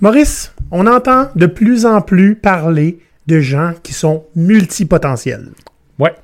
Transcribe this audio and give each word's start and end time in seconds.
Maurice, 0.00 0.54
on 0.70 0.86
entend 0.86 1.28
de 1.36 1.44
plus 1.46 1.84
en 1.84 2.00
plus 2.00 2.34
parler 2.34 3.00
de 3.26 3.40
gens 3.40 3.72
qui 3.82 3.92
sont 3.92 4.24
multipotentiels. 4.34 5.50
Ouais. 5.98 6.14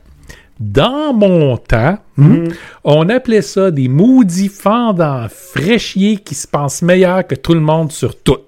Dans 0.59 1.13
mon 1.13 1.59
temps, 1.59 1.99
hmm, 2.17 2.49
on 2.85 3.09
appelait 3.11 3.43
ça 3.43 3.71
des 3.71 3.89
maudits 3.89 4.49
fendants 4.49 5.27
fraîchiers 5.29 6.17
qui 6.17 6.35
se 6.35 6.49
pensent 6.49 6.81
meilleurs 6.81 7.27
que 7.27 7.35
tout 7.35 7.53
le 7.53 7.61
monde 7.61 7.93
sur 7.93 8.19
tout. 8.19 8.41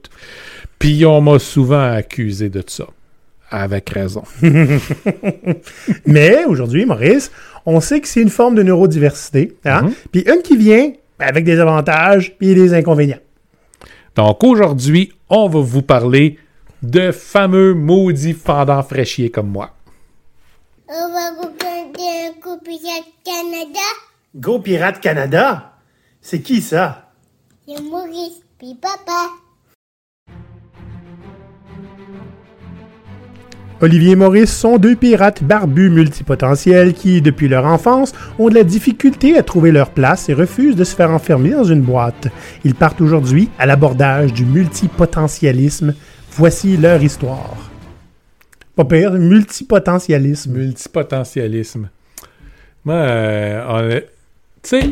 Puis 0.78 1.04
on 1.04 1.20
m'a 1.20 1.38
souvent 1.38 1.92
accusé 1.92 2.48
de 2.48 2.62
ça. 2.66 2.86
Avec 3.50 3.90
raison. 3.90 4.24
Mais 6.06 6.44
aujourd'hui, 6.46 6.86
Maurice, 6.86 7.30
on 7.66 7.80
sait 7.80 8.00
que 8.00 8.08
c'est 8.08 8.20
une 8.20 8.30
forme 8.30 8.54
de 8.54 8.62
neurodiversité. 8.62 9.56
Hein? 9.64 9.82
Mhm. 9.82 9.92
Puis 10.12 10.20
une 10.22 10.42
qui 10.42 10.56
vient 10.56 10.92
avec 11.18 11.44
des 11.44 11.58
avantages 11.58 12.34
puis 12.38 12.54
des 12.54 12.72
inconvénients. 12.72 13.18
Donc 14.18 14.42
aujourd'hui, 14.42 15.12
on 15.28 15.48
va 15.48 15.60
vous 15.60 15.82
parler 15.82 16.40
de 16.82 17.12
fameux 17.12 17.72
maudits 17.72 18.32
fendants 18.32 18.82
fraîchiers 18.82 19.30
comme 19.30 19.48
moi. 19.48 19.70
On 20.88 21.12
va 21.12 21.30
regarder 21.40 22.26
un 22.26 22.40
coup 22.40 22.58
Pirate 22.64 23.12
Canada. 23.24 23.78
Go 24.34 24.58
Pirate 24.58 24.98
Canada? 24.98 25.74
C'est 26.20 26.42
qui 26.42 26.60
ça? 26.60 27.12
C'est 27.64 27.80
Maurice, 27.80 28.42
puis 28.58 28.74
papa. 28.74 29.28
Olivier 33.80 34.12
et 34.12 34.16
Maurice 34.16 34.52
sont 34.52 34.76
deux 34.76 34.96
pirates 34.96 35.44
barbus 35.44 35.88
multipotentiels 35.88 36.94
qui, 36.94 37.22
depuis 37.22 37.46
leur 37.46 37.64
enfance, 37.64 38.12
ont 38.40 38.48
de 38.48 38.54
la 38.54 38.64
difficulté 38.64 39.38
à 39.38 39.44
trouver 39.44 39.70
leur 39.70 39.90
place 39.90 40.28
et 40.28 40.34
refusent 40.34 40.74
de 40.74 40.82
se 40.82 40.96
faire 40.96 41.12
enfermer 41.12 41.50
dans 41.50 41.62
une 41.62 41.82
boîte. 41.82 42.26
Ils 42.64 42.74
partent 42.74 43.00
aujourd'hui 43.00 43.50
à 43.56 43.66
l'abordage 43.66 44.32
du 44.32 44.44
multipotentialisme. 44.44 45.94
Voici 46.32 46.76
leur 46.76 47.00
histoire. 47.00 47.70
Pas 48.74 48.84
pire, 48.84 49.12
multipotentialisme. 49.12 50.52
Multipotentialisme. 50.52 51.88
Euh, 52.88 54.00
tu 54.62 54.68
sais, 54.68 54.90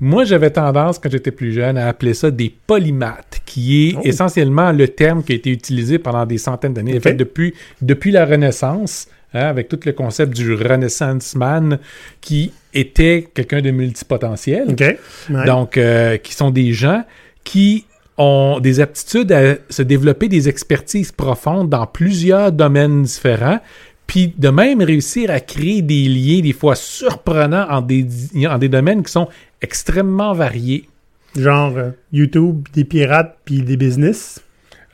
moi 0.00 0.24
j'avais 0.24 0.50
tendance 0.50 0.98
quand 0.98 1.10
j'étais 1.10 1.30
plus 1.30 1.52
jeune 1.52 1.78
à 1.78 1.88
appeler 1.88 2.14
ça 2.14 2.30
des 2.30 2.54
polymathes, 2.66 3.40
qui 3.46 3.88
est 3.88 3.94
Oh. 3.96 4.00
essentiellement 4.04 4.72
le 4.72 4.88
terme 4.88 5.22
qui 5.22 5.32
a 5.32 5.36
été 5.36 5.50
utilisé 5.50 5.98
pendant 5.98 6.26
des 6.26 6.38
centaines 6.38 6.74
d'années, 6.74 6.96
en 6.96 7.00
fait, 7.00 7.14
depuis, 7.14 7.54
depuis 7.80 8.10
la 8.10 8.26
Renaissance, 8.26 9.08
hein, 9.32 9.46
avec 9.46 9.68
tout 9.68 9.78
le 9.84 9.92
concept 9.92 10.34
du 10.34 10.54
Renaissance 10.54 11.34
man, 11.34 11.78
qui 12.20 12.52
était 12.74 13.28
quelqu'un 13.34 13.62
de 13.62 13.70
multipotentiel. 13.70 14.76
Ouais. 14.78 14.98
Donc, 15.46 15.76
euh, 15.76 16.16
qui 16.18 16.34
sont 16.34 16.50
des 16.50 16.72
gens 16.72 17.04
qui 17.44 17.86
ont 18.18 18.58
des 18.60 18.80
aptitudes 18.80 19.30
à 19.32 19.56
se 19.70 19.82
développer 19.82 20.28
des 20.28 20.48
expertises 20.48 21.12
profondes 21.12 21.68
dans 21.70 21.86
plusieurs 21.86 22.50
domaines 22.50 23.02
différents, 23.04 23.60
puis 24.06 24.32
de 24.36 24.48
même 24.48 24.82
réussir 24.82 25.30
à 25.30 25.40
créer 25.40 25.82
des 25.82 26.04
liens 26.08 26.40
des 26.40 26.52
fois 26.52 26.74
surprenants 26.76 27.66
en 27.70 27.80
des, 27.82 28.06
en 28.46 28.58
des 28.58 28.68
domaines 28.68 29.02
qui 29.02 29.12
sont 29.12 29.28
extrêmement 29.62 30.32
variés. 30.32 30.88
Genre 31.36 31.76
euh, 31.76 31.90
YouTube, 32.12 32.66
des 32.72 32.84
pirates, 32.84 33.36
puis 33.44 33.62
des 33.62 33.76
business, 33.76 34.42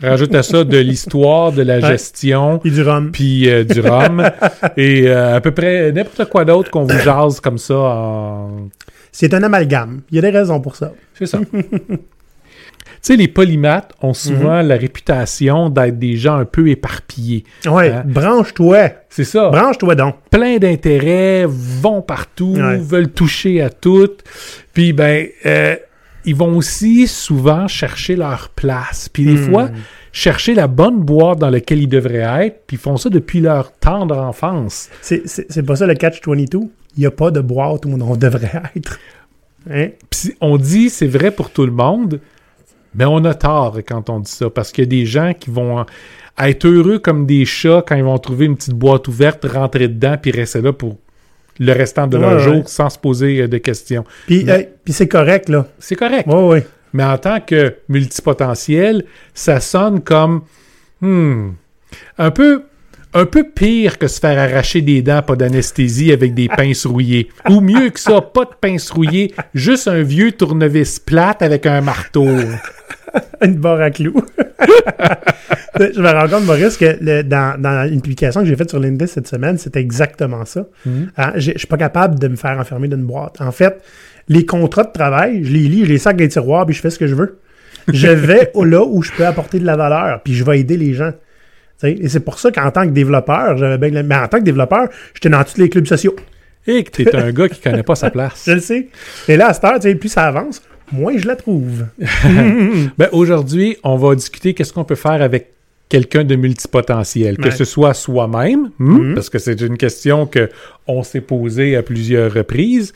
Rajoute 0.02 0.34
à 0.34 0.42
ça 0.42 0.64
de 0.64 0.78
l'histoire, 0.78 1.52
de 1.52 1.62
la 1.62 1.78
gestion, 1.78 2.58
puis 2.58 2.72
du 2.72 2.82
rhum. 2.82 3.12
puis 3.12 3.48
euh, 3.48 3.62
du 3.62 3.80
rhum, 3.80 4.28
et 4.76 5.06
euh, 5.06 5.36
à 5.36 5.40
peu 5.40 5.52
près 5.52 5.92
n'importe 5.92 6.28
quoi 6.28 6.44
d'autre 6.44 6.70
qu'on 6.70 6.82
vous 6.82 6.98
jase 6.98 7.38
comme 7.38 7.58
ça 7.58 7.76
en, 7.76 8.68
C'est 9.12 9.32
un 9.32 9.42
amalgame. 9.44 10.00
Il 10.10 10.16
y 10.16 10.18
a 10.18 10.22
des 10.22 10.36
raisons 10.36 10.60
pour 10.60 10.74
ça. 10.74 10.92
C'est 11.14 11.26
ça. 11.26 11.38
tu 12.84 12.90
sais, 13.02 13.16
les 13.16 13.28
polymathes 13.28 13.92
ont 14.02 14.14
souvent 14.14 14.62
la 14.62 14.76
réputation 14.76 15.70
d'être 15.70 15.98
des 15.98 16.16
gens 16.16 16.36
un 16.36 16.44
peu 16.44 16.68
éparpillés. 16.68 17.44
Ouais, 17.66 17.90
Hein? 17.90 18.02
branche-toi. 18.06 18.90
C'est 19.08 19.24
ça. 19.24 19.48
Branche-toi 19.50 19.94
donc. 19.94 20.16
Plein 20.30 20.58
d'intérêts, 20.58 21.44
vont 21.48 22.02
partout, 22.02 22.54
Ouais. 22.56 22.78
veulent 22.78 23.10
toucher 23.10 23.60
à 23.62 23.70
tout. 23.70 24.08
Puis, 24.72 24.92
ben, 24.92 25.26
euh, 25.46 25.76
ils 26.24 26.34
vont 26.36 26.56
aussi 26.56 27.06
souvent 27.08 27.66
chercher 27.68 28.16
leur 28.16 28.48
place. 28.50 29.08
Puis, 29.08 29.24
des 29.24 29.32
Hmm. 29.34 29.50
fois, 29.50 29.70
chercher 30.12 30.54
la 30.54 30.66
bonne 30.66 31.00
boîte 31.00 31.38
dans 31.38 31.50
laquelle 31.50 31.80
ils 31.82 31.88
devraient 31.88 32.46
être. 32.46 32.60
Puis, 32.66 32.76
ils 32.76 32.80
font 32.80 32.96
ça 32.96 33.08
depuis 33.10 33.40
leur 33.40 33.72
tendre 33.72 34.16
enfance. 34.18 34.88
C'est- 35.00 35.62
pas 35.66 35.76
ça 35.76 35.86
le 35.86 35.94
catch-22. 35.94 36.70
Il 36.96 37.00
n'y 37.00 37.06
a 37.06 37.10
pas 37.10 37.30
de 37.30 37.40
boîte 37.40 37.86
où 37.86 37.90
on 37.90 38.16
devrait 38.16 38.62
être. 38.76 38.98
Hein? 39.70 39.88
Puis 40.10 40.34
on 40.40 40.56
dit 40.58 40.90
c'est 40.90 41.06
vrai 41.06 41.30
pour 41.30 41.50
tout 41.50 41.64
le 41.64 41.70
monde, 41.72 42.20
mais 42.94 43.04
on 43.04 43.24
a 43.24 43.34
tort 43.34 43.78
quand 43.86 44.10
on 44.10 44.20
dit 44.20 44.30
ça 44.30 44.50
parce 44.50 44.72
qu'il 44.72 44.84
y 44.84 44.86
a 44.86 44.90
des 44.90 45.06
gens 45.06 45.32
qui 45.38 45.50
vont 45.50 45.84
être 46.38 46.66
heureux 46.66 46.98
comme 46.98 47.26
des 47.26 47.44
chats 47.44 47.82
quand 47.86 47.96
ils 47.96 48.04
vont 48.04 48.18
trouver 48.18 48.46
une 48.46 48.56
petite 48.56 48.74
boîte 48.74 49.08
ouverte, 49.08 49.44
rentrer 49.44 49.88
dedans 49.88 50.16
puis 50.20 50.30
rester 50.30 50.60
là 50.60 50.72
pour 50.72 50.98
le 51.58 51.72
restant 51.72 52.06
de 52.06 52.16
leur 52.16 52.34
Ouais, 52.34 52.38
jour 52.38 52.68
sans 52.68 52.88
se 52.88 52.98
poser 52.98 53.42
euh, 53.42 53.48
de 53.48 53.58
questions. 53.58 54.04
Puis, 54.26 54.48
euh, 54.48 54.62
c'est 54.86 55.08
correct, 55.08 55.48
là. 55.48 55.66
C'est 55.78 55.96
correct. 55.96 56.26
Ouais, 56.26 56.48
ouais. 56.48 56.66
Mais 56.92 57.04
en 57.04 57.18
tant 57.18 57.40
que 57.40 57.76
multipotentiel, 57.88 59.04
ça 59.34 59.60
sonne 59.60 60.00
comme 60.00 60.42
hmm, 61.00 61.50
un 62.18 62.30
peu 62.30 62.64
un 63.14 63.26
peu 63.26 63.44
pire 63.44 63.98
que 63.98 64.06
se 64.08 64.18
faire 64.20 64.38
arracher 64.38 64.80
des 64.80 65.02
dents, 65.02 65.22
pas 65.22 65.36
d'anesthésie 65.36 66.12
avec 66.12 66.34
des 66.34 66.48
pinces 66.48 66.86
rouillées. 66.86 67.28
Ou 67.50 67.60
mieux 67.60 67.90
que 67.90 68.00
ça, 68.00 68.20
pas 68.20 68.44
de 68.44 68.50
pinces 68.60 68.90
rouillées, 68.90 69.34
juste 69.54 69.88
un 69.88 70.02
vieux 70.02 70.32
tournevis 70.32 70.98
plate 70.98 71.42
avec 71.42 71.66
un 71.66 71.80
marteau. 71.82 72.26
Une 73.42 73.56
barre 73.56 73.80
à 73.82 73.90
clous. 73.90 74.24
je 75.78 76.00
me 76.00 76.10
rends 76.10 76.28
compte, 76.28 76.46
Maurice, 76.46 76.76
que 76.76 76.96
le- 77.00 77.22
dans, 77.22 77.60
dans 77.60 77.86
une 77.90 78.00
publication 78.00 78.40
que 78.40 78.46
j'ai 78.46 78.56
faite 78.56 78.70
sur 78.70 78.78
LinkedIn 78.80 79.06
cette 79.06 79.28
semaine, 79.28 79.58
c'était 79.58 79.80
exactement 79.80 80.44
ça. 80.44 80.64
Hein, 81.18 81.32
j'ai- 81.36 81.52
Je 81.52 81.58
suis 81.58 81.66
pas 81.66 81.76
capable 81.76 82.18
de 82.18 82.28
me 82.28 82.36
faire 82.36 82.58
enfermer 82.58 82.88
d'une 82.88 83.04
boîte. 83.04 83.40
En 83.40 83.52
fait, 83.52 83.82
les 84.28 84.46
contrats 84.46 84.84
de 84.84 84.92
travail, 84.92 85.44
je 85.44 85.52
les 85.52 85.68
lis, 85.68 85.84
je 85.84 85.90
les 85.90 85.98
sac 85.98 86.16
dans 86.16 86.22
les 86.22 86.28
tiroirs, 86.28 86.64
puis 86.64 86.74
je 86.74 86.80
fais 86.80 86.90
ce 86.90 86.98
que 86.98 87.06
je 87.06 87.14
veux. 87.14 87.38
Je 87.92 88.08
vais 88.08 88.50
là 88.64 88.82
où 88.84 89.02
je 89.02 89.10
peux 89.12 89.26
apporter 89.26 89.58
de 89.58 89.66
la 89.66 89.76
valeur, 89.76 90.22
puis 90.22 90.34
je 90.34 90.44
vais 90.44 90.60
aider 90.60 90.76
les 90.76 90.94
gens. 90.94 91.10
Et 91.84 92.08
c'est 92.08 92.20
pour 92.20 92.38
ça 92.38 92.50
qu'en 92.50 92.70
tant 92.70 92.84
que 92.84 92.92
développeur, 92.92 93.56
j'avais 93.56 93.78
bien... 93.90 94.02
Mais 94.02 94.14
en 94.14 94.28
tant 94.28 94.38
que 94.38 94.44
développeur, 94.44 94.88
j'étais 95.14 95.28
dans 95.30 95.42
tous 95.44 95.58
les 95.58 95.68
clubs 95.68 95.86
sociaux. 95.86 96.16
Et 96.66 96.84
que 96.84 96.90
t'es 96.90 97.14
un 97.16 97.32
gars 97.32 97.48
qui 97.48 97.60
connaît 97.60 97.82
pas 97.82 97.94
sa 97.96 98.10
place. 98.10 98.42
Je 98.46 98.52
le 98.52 98.60
sais. 98.60 98.88
Et 99.28 99.36
là, 99.36 99.48
à 99.48 99.54
cette 99.54 99.64
heure, 99.64 99.78
plus 99.98 100.08
ça 100.08 100.24
avance, 100.26 100.62
moins 100.92 101.16
je 101.18 101.26
la 101.26 101.36
trouve. 101.36 101.86
Ben, 102.98 103.08
aujourd'hui, 103.12 103.76
on 103.82 103.96
va 103.96 104.14
discuter 104.14 104.54
qu'est-ce 104.54 104.72
qu'on 104.72 104.84
peut 104.84 104.94
faire 104.94 105.22
avec 105.22 105.48
quelqu'un 105.88 106.24
de 106.24 106.36
multipotentiel, 106.36 107.36
que 107.36 107.44
Ouais. 107.44 107.50
ce 107.50 107.64
soit 107.64 107.92
soi-même, 107.94 108.70
hmm, 108.78 109.14
parce 109.14 109.28
que 109.28 109.38
c'est 109.38 109.60
une 109.60 109.76
question 109.76 110.26
que 110.26 110.48
on 110.86 111.02
s'est 111.02 111.20
posée 111.20 111.76
à 111.76 111.82
plusieurs 111.82 112.32
reprises, 112.32 112.92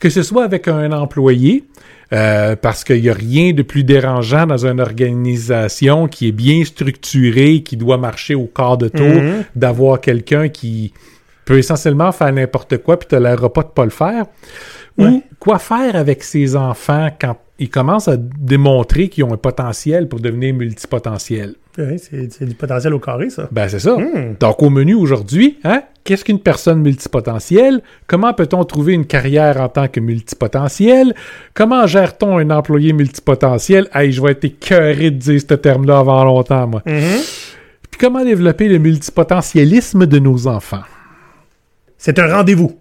que 0.00 0.10
ce 0.10 0.22
soit 0.22 0.44
avec 0.44 0.66
un 0.66 0.90
employé, 0.90 1.64
euh, 2.12 2.56
parce 2.56 2.82
qu'il 2.84 3.00
n'y 3.02 3.08
a 3.08 3.14
rien 3.14 3.52
de 3.52 3.62
plus 3.62 3.84
dérangeant 3.84 4.46
dans 4.46 4.66
une 4.66 4.80
organisation 4.80 6.08
qui 6.08 6.28
est 6.28 6.32
bien 6.32 6.64
structurée, 6.64 7.62
qui 7.62 7.76
doit 7.76 7.98
marcher 7.98 8.34
au 8.34 8.46
quart 8.46 8.78
de 8.78 8.88
tour, 8.88 9.06
Mhm. 9.06 9.44
d'avoir 9.54 10.00
quelqu'un 10.00 10.48
qui 10.48 10.92
peut 11.44 11.58
essentiellement 11.58 12.12
faire 12.12 12.32
n'importe 12.32 12.78
quoi 12.78 12.98
puis 12.98 13.08
tolérera 13.08 13.52
pas 13.52 13.62
de 13.62 13.68
pas 13.68 13.84
le 13.84 13.90
faire. 13.90 14.24
Ouais. 14.98 15.06
Ou 15.06 15.22
quoi 15.38 15.58
faire 15.58 15.96
avec 15.96 16.22
ses 16.22 16.56
enfants 16.56 17.08
quand 17.20 17.36
ils 17.58 17.70
commencent 17.70 18.08
à 18.08 18.16
démontrer 18.16 19.08
qu'ils 19.08 19.24
ont 19.24 19.32
un 19.32 19.36
potentiel 19.38 20.08
pour 20.08 20.20
devenir 20.20 20.52
multipotentiels? 20.54 21.54
Ouais, 21.78 21.96
c'est 21.98 22.32
c'est 22.32 22.44
du 22.44 22.54
potentiel 22.54 22.92
au 22.94 22.98
carré, 22.98 23.30
ça. 23.30 23.48
Ben, 23.52 23.68
c'est 23.68 23.78
ça. 23.78 23.96
Hmm. 23.96 24.34
Donc, 24.38 24.62
au 24.62 24.70
menu 24.70 24.94
aujourd'hui, 24.94 25.58
hein, 25.64 25.82
qu'est-ce 26.04 26.24
qu'une 26.24 26.40
personne 26.40 26.80
multipotentielle? 26.80 27.82
Comment 28.06 28.32
peut-on 28.32 28.64
trouver 28.64 28.94
une 28.94 29.06
carrière 29.06 29.60
en 29.60 29.68
tant 29.68 29.88
que 29.88 30.00
multipotentiel? 30.00 31.14
Comment 31.54 31.86
gère-t-on 31.86 32.38
un 32.38 32.50
employé 32.50 32.92
multipotentiel? 32.92 33.88
Hey, 33.94 34.12
je 34.12 34.22
vais 34.22 34.32
être 34.32 34.44
écœuré 34.44 35.10
de 35.10 35.16
dire 35.16 35.40
ce 35.40 35.54
terme-là 35.54 35.98
avant 35.98 36.24
longtemps, 36.24 36.66
moi. 36.66 36.82
Mhm. 36.86 37.20
Puis 37.90 38.00
comment 38.00 38.24
développer 38.24 38.68
le 38.68 38.78
multipotentialisme 38.78 40.06
de 40.06 40.18
nos 40.18 40.46
enfants? 40.46 40.82
C'est 41.98 42.18
un 42.18 42.34
rendez-vous. 42.34 42.79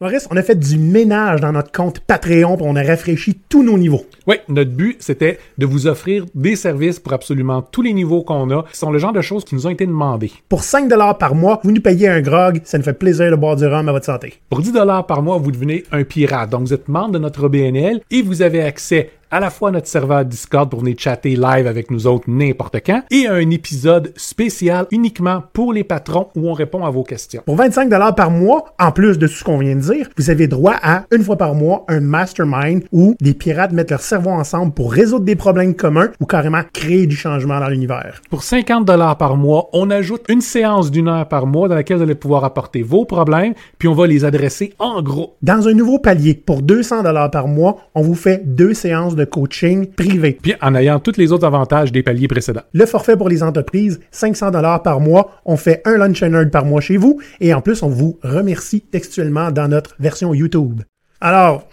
Maurice, 0.00 0.28
on 0.30 0.36
a 0.36 0.44
fait 0.44 0.54
du 0.54 0.78
ménage 0.78 1.40
dans 1.40 1.50
notre 1.50 1.72
compte 1.72 1.98
Patreon, 1.98 2.56
puis 2.56 2.64
on 2.68 2.76
a 2.76 2.84
rafraîchi 2.84 3.40
tous 3.48 3.64
nos 3.64 3.76
niveaux. 3.76 4.06
Oui, 4.28 4.36
notre 4.46 4.70
but, 4.70 4.98
c'était 5.00 5.40
de 5.58 5.66
vous 5.66 5.88
offrir 5.88 6.24
des 6.36 6.54
services 6.54 7.00
pour 7.00 7.14
absolument 7.14 7.62
tous 7.62 7.82
les 7.82 7.92
niveaux 7.92 8.22
qu'on 8.22 8.48
a, 8.52 8.62
qui 8.70 8.78
sont 8.78 8.92
le 8.92 9.00
genre 9.00 9.12
de 9.12 9.22
choses 9.22 9.44
qui 9.44 9.56
nous 9.56 9.66
ont 9.66 9.70
été 9.70 9.84
demandées. 9.86 10.30
Pour 10.48 10.62
5 10.62 10.88
par 11.18 11.34
mois, 11.34 11.58
vous 11.64 11.72
nous 11.72 11.80
payez 11.80 12.06
un 12.06 12.20
grog, 12.20 12.60
ça 12.62 12.78
nous 12.78 12.84
fait 12.84 12.92
plaisir 12.92 13.28
de 13.32 13.34
boire 13.34 13.56
du 13.56 13.66
rhum 13.66 13.88
à 13.88 13.92
votre 13.92 14.06
santé. 14.06 14.34
Pour 14.48 14.60
10 14.60 14.70
dollars 14.70 15.04
par 15.04 15.20
mois, 15.20 15.36
vous 15.38 15.50
devenez 15.50 15.82
un 15.90 16.04
pirate. 16.04 16.50
Donc, 16.50 16.60
vous 16.60 16.74
êtes 16.74 16.86
membre 16.86 17.14
de 17.14 17.18
notre 17.18 17.42
OBNL 17.42 18.00
et 18.12 18.22
vous 18.22 18.42
avez 18.42 18.62
accès 18.62 19.10
à 19.30 19.40
la 19.40 19.50
fois 19.50 19.70
notre 19.70 19.86
serveur 19.86 20.24
Discord 20.24 20.70
pour 20.70 20.80
venir 20.80 20.96
chatter 20.98 21.36
live 21.36 21.66
avec 21.66 21.90
nous 21.90 22.06
autres 22.06 22.24
n'importe 22.28 22.78
quand 22.84 23.02
et 23.10 23.26
un 23.26 23.50
épisode 23.50 24.12
spécial 24.16 24.86
uniquement 24.90 25.42
pour 25.52 25.72
les 25.72 25.84
patrons 25.84 26.28
où 26.34 26.48
on 26.48 26.52
répond 26.52 26.84
à 26.84 26.90
vos 26.90 27.02
questions. 27.02 27.42
Pour 27.44 27.56
25 27.56 27.88
par 28.16 28.30
mois, 28.30 28.64
en 28.78 28.92
plus 28.92 29.18
de 29.18 29.26
tout 29.26 29.34
ce 29.34 29.44
qu'on 29.44 29.58
vient 29.58 29.76
de 29.76 29.80
dire, 29.80 30.08
vous 30.16 30.30
avez 30.30 30.46
droit 30.46 30.76
à, 30.82 31.04
une 31.12 31.22
fois 31.22 31.36
par 31.36 31.54
mois, 31.54 31.84
un 31.88 32.00
mastermind 32.00 32.84
où 32.92 33.14
des 33.20 33.34
pirates 33.34 33.72
mettent 33.72 33.90
leur 33.90 34.00
cerveau 34.00 34.30
ensemble 34.30 34.72
pour 34.72 34.92
résoudre 34.92 35.24
des 35.24 35.36
problèmes 35.36 35.74
communs 35.74 36.10
ou 36.20 36.26
carrément 36.26 36.62
créer 36.72 37.06
du 37.06 37.16
changement 37.16 37.60
dans 37.60 37.68
l'univers. 37.68 38.22
Pour 38.30 38.42
50 38.42 38.84
dollars 38.84 39.18
par 39.18 39.36
mois, 39.36 39.68
on 39.72 39.90
ajoute 39.90 40.24
une 40.28 40.40
séance 40.40 40.90
d'une 40.90 41.08
heure 41.08 41.28
par 41.28 41.46
mois 41.46 41.68
dans 41.68 41.74
laquelle 41.74 41.98
vous 41.98 42.02
allez 42.02 42.14
pouvoir 42.14 42.44
apporter 42.44 42.82
vos 42.82 43.04
problèmes, 43.04 43.54
puis 43.78 43.88
on 43.88 43.94
va 43.94 44.06
les 44.06 44.24
adresser 44.24 44.72
en 44.78 45.02
gros. 45.02 45.36
Dans 45.42 45.68
un 45.68 45.74
nouveau 45.74 45.98
palier, 45.98 46.34
pour 46.34 46.62
200 46.62 47.02
dollars 47.02 47.30
par 47.30 47.48
mois, 47.48 47.76
on 47.94 48.02
vous 48.02 48.14
fait 48.14 48.42
deux 48.46 48.74
séances 48.74 49.16
de 49.18 49.24
coaching 49.24 49.86
privé. 49.92 50.38
Puis 50.40 50.54
en 50.62 50.74
ayant 50.74 50.98
tous 51.00 51.16
les 51.16 51.32
autres 51.32 51.46
avantages 51.46 51.92
des 51.92 52.02
paliers 52.02 52.28
précédents. 52.28 52.62
Le 52.72 52.86
forfait 52.86 53.16
pour 53.16 53.28
les 53.28 53.42
entreprises, 53.42 54.00
500 54.10 54.52
dollars 54.52 54.82
par 54.82 55.00
mois. 55.00 55.40
On 55.44 55.56
fait 55.56 55.82
un 55.84 55.98
lunch 55.98 56.22
and 56.22 56.28
learn 56.28 56.50
par 56.50 56.64
mois 56.64 56.80
chez 56.80 56.96
vous 56.96 57.20
et 57.40 57.52
en 57.52 57.60
plus, 57.60 57.82
on 57.82 57.88
vous 57.88 58.18
remercie 58.22 58.80
textuellement 58.80 59.50
dans 59.50 59.68
notre 59.68 59.94
version 59.98 60.32
YouTube. 60.32 60.82
Alors, 61.20 61.68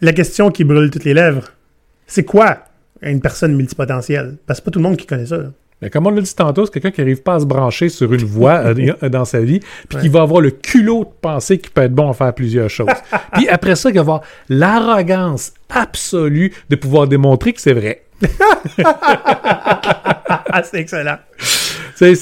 la 0.00 0.12
question 0.12 0.50
qui 0.50 0.64
brûle 0.64 0.90
toutes 0.90 1.04
les 1.04 1.14
lèvres, 1.14 1.48
c'est 2.06 2.24
quoi 2.24 2.58
une 3.02 3.20
personne 3.20 3.54
multipotentielle? 3.54 4.36
Parce 4.46 4.60
que 4.60 4.62
c'est 4.62 4.64
pas 4.64 4.70
tout 4.70 4.78
le 4.78 4.84
monde 4.84 4.96
qui 4.96 5.06
connaît 5.06 5.26
ça. 5.26 5.38
là. 5.38 5.52
Mais 5.82 5.90
comme 5.90 6.06
on 6.06 6.10
l'a 6.10 6.22
dit 6.22 6.34
tantôt, 6.34 6.64
c'est 6.64 6.72
quelqu'un 6.72 6.90
qui 6.90 7.00
n'arrive 7.00 7.22
pas 7.22 7.34
à 7.34 7.40
se 7.40 7.44
brancher 7.44 7.88
sur 7.88 8.12
une 8.12 8.24
voie 8.24 8.54
euh, 8.64 9.08
dans 9.08 9.24
sa 9.24 9.40
vie, 9.40 9.60
puis 9.88 9.98
qui 9.98 10.08
va 10.08 10.22
avoir 10.22 10.40
le 10.40 10.50
culot 10.50 11.04
de 11.04 11.10
penser 11.20 11.58
qu'il 11.58 11.70
peut 11.70 11.82
être 11.82 11.94
bon 11.94 12.10
à 12.10 12.14
faire 12.14 12.34
plusieurs 12.34 12.70
choses. 12.70 12.88
puis 13.34 13.48
après 13.48 13.76
ça, 13.76 13.90
il 13.90 13.94
va 13.94 14.00
avoir 14.00 14.20
l'arrogance 14.48 15.52
absolue 15.68 16.52
de 16.70 16.76
pouvoir 16.76 17.06
démontrer 17.08 17.52
que 17.52 17.60
c'est 17.60 17.74
vrai. 17.74 18.02
Ah, 20.48 20.62
c'est 20.62 20.80
excellent. 20.80 21.18
C'est 21.96 22.14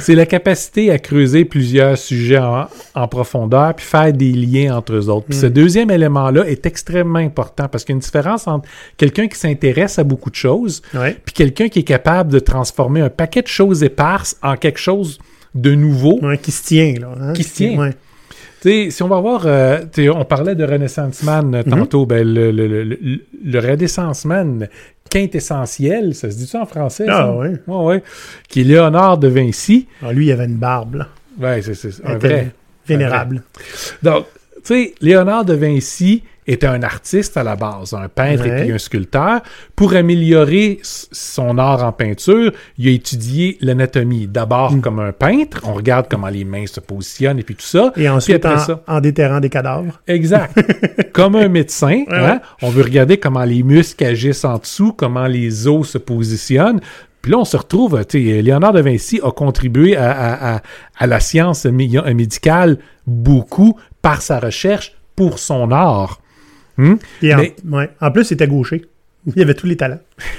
c'est 0.00 0.14
la 0.14 0.24
capacité 0.26 0.90
à 0.90 0.98
creuser 0.98 1.44
plusieurs 1.44 1.98
sujets 1.98 2.38
en, 2.38 2.66
en 2.94 3.08
profondeur 3.08 3.74
puis 3.74 3.84
faire 3.84 4.12
des 4.12 4.32
liens 4.32 4.76
entre 4.76 4.94
eux 4.94 5.08
autres. 5.10 5.26
Puis 5.28 5.38
ce 5.38 5.46
deuxième 5.46 5.90
élément-là 5.90 6.48
est 6.48 6.64
extrêmement 6.66 7.18
important 7.18 7.68
parce 7.68 7.84
qu'il 7.84 7.92
y 7.92 7.94
a 7.94 7.98
une 7.98 8.00
différence 8.00 8.46
entre 8.48 8.68
quelqu'un 8.96 9.28
qui 9.28 9.38
s'intéresse 9.38 9.98
à 9.98 10.04
beaucoup 10.04 10.30
de 10.30 10.34
choses 10.34 10.80
Ouais. 10.94 11.16
puis 11.24 11.34
quelqu'un 11.34 11.68
qui 11.68 11.80
est 11.80 11.84
capable 11.84 12.32
de 12.32 12.38
transformer 12.38 13.02
un 13.02 13.10
paquet 13.10 13.42
de 13.42 13.48
choses 13.48 13.82
éparses 13.82 14.36
en 14.42 14.56
quelque 14.56 14.78
chose 14.80 15.18
de 15.54 15.74
nouveau. 15.74 16.18
Ouais, 16.22 16.38
qui 16.38 16.50
se 16.50 16.62
tient, 16.64 16.94
là. 17.00 17.08
hein? 17.20 17.32
Qui 17.34 17.42
se 17.44 17.54
tient. 17.54 17.78
Ouais. 17.78 17.90
Tu 18.60 18.68
sais, 18.68 18.90
si 18.90 19.02
on 19.02 19.08
va 19.08 19.20
voir, 19.20 19.42
euh, 19.46 19.78
on 20.14 20.24
parlait 20.24 20.54
de 20.56 20.64
Renaissance 20.64 21.22
Man 21.22 21.54
euh, 21.54 21.62
tantôt, 21.62 22.06
ben, 22.06 22.26
le, 22.26 22.50
le, 22.50 22.66
le, 22.66 22.98
le, 23.44 23.58
Renaissance 23.60 24.24
Man 24.24 24.68
quintessentiel, 25.08 26.14
ça 26.14 26.30
se 26.30 26.36
dit 26.36 26.46
ça 26.46 26.62
en 26.62 26.66
français? 26.66 27.06
Ah, 27.08 27.18
ça? 27.18 27.32
ouais. 27.32 27.52
Ouais, 27.66 27.84
ouais. 27.84 28.02
Qui 28.48 28.62
est 28.62 28.64
Léonard 28.64 29.18
de 29.18 29.28
Vinci. 29.28 29.86
Ah, 30.02 30.12
lui, 30.12 30.26
il 30.26 30.32
avait 30.32 30.46
une 30.46 30.56
barbe, 30.56 30.96
là. 30.96 31.08
Ouais, 31.40 31.62
c'est 31.62 31.88
un 32.04 32.18
vrai. 32.18 32.50
Vénérable. 32.86 33.42
Donc, 34.02 34.26
tu 34.56 34.74
sais, 34.74 34.94
Léonard 35.00 35.44
de 35.44 35.54
Vinci 35.54 36.24
était 36.48 36.66
un 36.66 36.82
artiste 36.82 37.36
à 37.36 37.44
la 37.44 37.54
base, 37.56 37.94
un 37.94 38.08
peintre 38.08 38.42
Ouais. 38.44 38.60
et 38.60 38.64
puis 38.64 38.72
un 38.72 38.78
sculpteur. 38.78 39.40
Pour 39.76 39.94
améliorer 39.94 40.80
son 40.82 41.58
art 41.58 41.84
en 41.84 41.92
peinture, 41.92 42.50
il 42.78 42.88
a 42.88 42.90
étudié 42.90 43.58
l'anatomie. 43.60 44.26
D'abord 44.26 44.72
Mm. 44.72 44.80
comme 44.80 44.98
un 44.98 45.12
peintre, 45.12 45.60
on 45.64 45.74
regarde 45.74 46.06
comment 46.10 46.28
les 46.28 46.44
mains 46.44 46.66
se 46.66 46.80
positionnent 46.80 47.38
et 47.38 47.42
puis 47.42 47.54
tout 47.54 47.62
ça. 47.66 47.92
Et 47.96 48.08
ensuite, 48.08 48.44
en, 48.46 48.58
ça, 48.58 48.82
en 48.86 49.00
déterrant 49.00 49.40
des 49.40 49.50
cadavres. 49.50 50.00
Exact. 50.06 50.58
Comme 51.12 51.36
un 51.36 51.48
médecin, 51.48 52.04
hein, 52.10 52.40
on 52.62 52.70
veut 52.70 52.82
regarder 52.82 53.18
comment 53.18 53.44
les 53.44 53.62
muscles 53.62 54.04
agissent 54.04 54.44
en 54.44 54.58
dessous, 54.58 54.92
comment 54.92 55.26
les 55.26 55.66
os 55.66 55.88
se 55.88 55.98
positionnent. 55.98 56.80
Puis 57.20 57.32
là, 57.32 57.38
on 57.38 57.44
se 57.44 57.56
retrouve, 57.56 58.04
tu 58.06 58.24
sais, 58.24 58.42
Léonard 58.42 58.72
de 58.72 58.80
Vinci 58.80 59.20
a 59.24 59.30
contribué 59.32 59.96
à, 59.96 60.10
à- 60.12 60.54
à- 60.56 60.60
à 60.96 61.06
la 61.06 61.18
science 61.20 61.64
mé- 61.66 62.14
médicale 62.14 62.78
beaucoup 63.06 63.76
par 64.02 64.22
sa 64.22 64.38
recherche 64.38 64.92
pour 65.16 65.38
son 65.40 65.72
art. 65.72 66.20
Hmm? 66.78 66.94
Et 67.22 67.34
en, 67.34 67.38
Mais- 67.38 67.54
ouais. 67.70 67.90
en 68.00 68.10
plus, 68.10 68.30
il 68.30 68.34
était 68.34 68.46
gaucher. 68.46 68.84
Il 69.36 69.42
avait 69.42 69.54
tous 69.54 69.66
les 69.66 69.76
talents. 69.76 70.00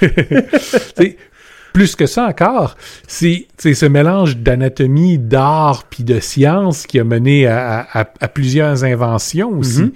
Plus 1.72 1.94
que 1.94 2.06
ça 2.06 2.26
encore, 2.26 2.76
c'est 3.06 3.46
ce 3.60 3.86
mélange 3.86 4.38
d'anatomie, 4.38 5.18
d'art 5.18 5.84
puis 5.88 6.02
de 6.02 6.18
science 6.18 6.84
qui 6.86 6.98
a 6.98 7.04
mené 7.04 7.46
à, 7.46 7.86
à- 7.92 8.12
à 8.20 8.28
plusieurs 8.28 8.82
inventions 8.82 9.50
aussi. 9.56 9.92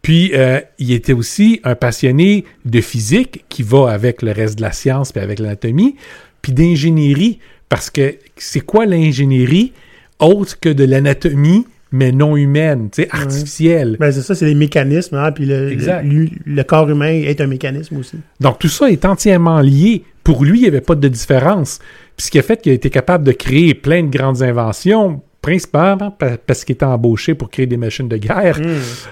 Puis, 0.00 0.32
euh, 0.34 0.60
il 0.78 0.90
était 0.92 1.12
aussi 1.12 1.60
un 1.64 1.74
passionné 1.74 2.44
de 2.64 2.80
physique 2.80 3.44
qui 3.50 3.62
va 3.62 3.90
avec 3.92 4.22
le 4.22 4.32
reste 4.32 4.56
de 4.56 4.62
la 4.62 4.72
science 4.72 5.12
puis 5.12 5.20
avec 5.22 5.38
l'anatomie, 5.38 5.96
puis 6.40 6.52
d'ingénierie, 6.52 7.38
parce 7.68 7.90
que 7.90 8.16
c'est 8.36 8.60
quoi 8.62 8.86
l'ingénierie 8.86 9.72
autre 10.18 10.58
que 10.58 10.70
de 10.70 10.84
l'anatomie, 10.84 11.66
mais 11.92 12.10
non 12.10 12.36
humaine, 12.36 12.88
tu 12.90 13.02
sais, 13.02 13.08
artificielle. 13.10 13.96
Ben, 14.00 14.10
c'est 14.10 14.22
ça, 14.22 14.34
c'est 14.34 14.46
les 14.46 14.54
mécanismes. 14.54 15.14
Hein, 15.16 15.30
puis 15.32 15.46
le, 15.46 15.70
le, 16.02 16.28
le 16.44 16.62
corps 16.64 16.88
humain 16.90 17.12
est 17.12 17.40
un 17.40 17.46
mécanisme 17.46 17.98
aussi. 17.98 18.16
Donc 18.40 18.58
tout 18.58 18.68
ça 18.68 18.90
est 18.90 19.04
entièrement 19.04 19.60
lié. 19.60 20.04
Pour 20.24 20.44
lui, 20.44 20.58
il 20.58 20.62
n'y 20.62 20.68
avait 20.68 20.80
pas 20.80 20.94
de 20.94 21.08
différence. 21.08 21.78
Puis 22.16 22.26
ce 22.26 22.30
qui 22.30 22.38
a 22.38 22.42
fait 22.42 22.60
qu'il 22.60 22.72
a 22.72 22.74
été 22.74 22.90
capable 22.90 23.24
de 23.24 23.32
créer 23.32 23.74
plein 23.74 24.02
de 24.04 24.08
grandes 24.16 24.42
inventions, 24.42 25.20
principalement 25.42 26.10
pa- 26.12 26.38
parce 26.38 26.64
qu'il 26.64 26.74
était 26.74 26.84
embauché 26.84 27.34
pour 27.34 27.50
créer 27.50 27.66
des 27.66 27.76
machines 27.76 28.08
de 28.08 28.16
guerre. 28.16 28.60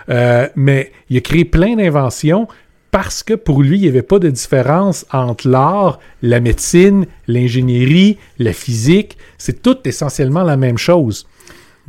Euh, 0.09 0.47
mais 0.56 0.93
il 1.09 1.17
a 1.17 1.21
créé 1.21 1.44
plein 1.44 1.75
d'inventions 1.77 2.47
parce 2.93 3.23
que 3.23 3.35
pour 3.35 3.62
lui, 3.62 3.79
il 3.79 3.82
n'y 3.82 3.88
avait 3.88 4.03
pas 4.03 4.19
de 4.19 4.31
différence 4.31 5.05
entre 5.12 5.49
l'art, 5.49 5.99
la 6.23 6.41
médecine, 6.41 7.06
l'ingénierie, 7.29 8.17
la 8.38 8.53
physique. 8.53 9.17
C'est 9.38 9.62
tout 9.62 9.77
essentiellement 9.85 10.43
la 10.44 10.56
même 10.56 10.79
chose. 10.79 11.27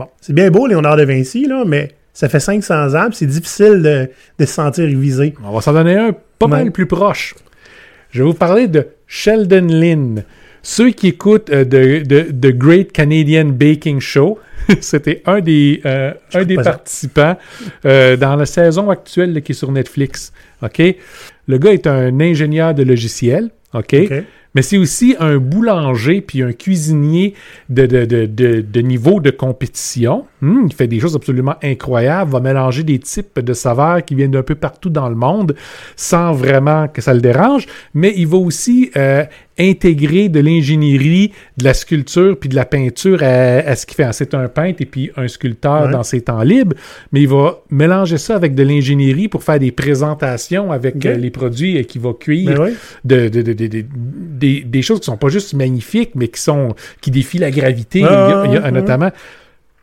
Bon, 0.01 0.09
c'est 0.19 0.33
bien 0.33 0.49
beau, 0.49 0.67
Léonard 0.67 0.97
de 0.97 1.03
Vinci, 1.03 1.45
là, 1.47 1.63
mais 1.65 1.89
ça 2.13 2.27
fait 2.27 2.39
500 2.39 2.95
ans, 2.95 3.07
c'est 3.11 3.25
difficile 3.25 3.81
de, 3.81 4.09
de 4.39 4.45
se 4.45 4.53
sentir 4.53 4.85
visé. 4.87 5.33
On 5.43 5.51
va 5.51 5.61
s'en 5.61 5.73
donner 5.73 5.95
un 5.95 6.11
pas 6.39 6.45
Ouais. 6.47 6.51
mal 6.51 6.71
plus 6.71 6.87
proche. 6.87 7.35
Je 8.09 8.23
vais 8.23 8.27
vous 8.29 8.33
parler 8.33 8.67
de 8.67 8.87
Sheldon 9.07 9.67
Lynn. 9.69 10.23
Ceux 10.63 10.89
qui 10.91 11.07
écoutent 11.07 11.49
euh, 11.49 11.63
de, 11.65 12.51
Great 12.51 12.91
Canadian 12.91 13.45
Baking 13.45 13.99
Show, 13.99 14.37
c'était 14.81 15.21
un 15.25 15.39
des, 15.39 15.81
euh, 15.85 16.13
un 16.33 16.43
des 16.43 16.55
participants 16.55 17.37
euh, 17.85 18.15
dans 18.17 18.35
la 18.35 18.45
saison 18.45 18.89
actuelle 18.89 19.33
là, 19.33 19.41
qui 19.41 19.53
est 19.53 19.55
sur 19.55 19.71
Netflix. 19.71 20.33
OK? 20.61 20.81
Le 21.47 21.57
gars 21.57 21.71
est 21.73 21.87
un 21.87 22.19
ingénieur 22.19 22.73
de 22.73 22.83
logiciel. 22.83 23.49
OK? 23.73 23.95
Mais 24.55 24.61
c'est 24.61 24.77
aussi 24.77 25.15
un 25.19 25.37
boulanger 25.37 26.21
puis 26.21 26.41
un 26.41 26.51
cuisinier 26.51 27.33
de, 27.69 27.85
de, 27.85 28.05
de, 28.05 28.25
de, 28.61 28.81
niveau 28.81 29.19
de 29.19 29.29
compétition. 29.29 30.25
Hmm, 30.41 30.65
il 30.65 30.73
fait 30.73 30.87
des 30.87 30.99
choses 30.99 31.15
absolument 31.15 31.55
incroyables, 31.63 32.31
va 32.31 32.39
mélanger 32.41 32.83
des 32.83 32.99
types 32.99 33.39
de 33.39 33.53
saveurs 33.53 34.03
qui 34.03 34.15
viennent 34.15 34.31
d'un 34.31 34.43
peu 34.43 34.55
partout 34.55 34.89
dans 34.89 35.07
le 35.07 35.15
monde 35.15 35.55
sans 35.95 36.33
vraiment 36.33 36.87
que 36.87 37.01
ça 37.01 37.13
le 37.13 37.21
dérange. 37.21 37.67
Mais 37.93 38.13
il 38.17 38.27
va 38.27 38.37
aussi 38.37 38.91
euh, 38.97 39.23
intégrer 39.61 40.27
de 40.29 40.39
l'ingénierie, 40.39 41.31
de 41.57 41.63
la 41.63 41.73
sculpture 41.73 42.37
puis 42.39 42.49
de 42.49 42.55
la 42.55 42.65
peinture 42.65 43.21
à, 43.23 43.25
à 43.59 43.75
ce 43.75 43.85
qu'il 43.85 43.95
fait. 43.95 44.07
C'est 44.11 44.33
un 44.33 44.47
peintre 44.47 44.81
et 44.81 44.85
puis 44.85 45.11
un 45.15 45.27
sculpteur 45.27 45.85
Ouais. 45.85 45.91
dans 45.91 46.03
ses 46.03 46.21
temps 46.21 46.41
libres, 46.41 46.75
mais 47.11 47.21
il 47.21 47.27
va 47.27 47.61
mélanger 47.69 48.17
ça 48.17 48.35
avec 48.35 48.55
de 48.55 48.63
l'ingénierie 48.63 49.27
pour 49.27 49.43
faire 49.43 49.59
des 49.59 49.71
présentations 49.71 50.71
avec 50.71 51.05
euh, 51.05 51.15
les 51.15 51.29
produits 51.29 51.77
euh, 51.77 51.83
qu'il 51.83 52.01
va 52.01 52.13
cuire 52.13 52.55
Ben 53.05 53.29
de, 53.29 53.29
de- 53.41 53.53
de- 53.53 53.85
des, 53.85 54.61
des 54.61 54.81
choses 54.81 54.99
qui 54.99 55.05
sont 55.05 55.17
pas 55.17 55.29
juste 55.29 55.53
magnifiques, 55.53 56.11
mais 56.15 56.27
qui 56.27 56.41
sont 56.41 56.75
qui 57.01 57.11
défient 57.11 57.37
la 57.39 57.51
gravité, 57.51 58.03
Ah, 58.03 58.43
il 58.45 58.51
y 58.51 58.51
a- 58.51 58.51
il 58.51 58.53
y 58.55 58.57
a, 58.57 58.61
ah, 58.65 58.71
notamment. 58.71 59.11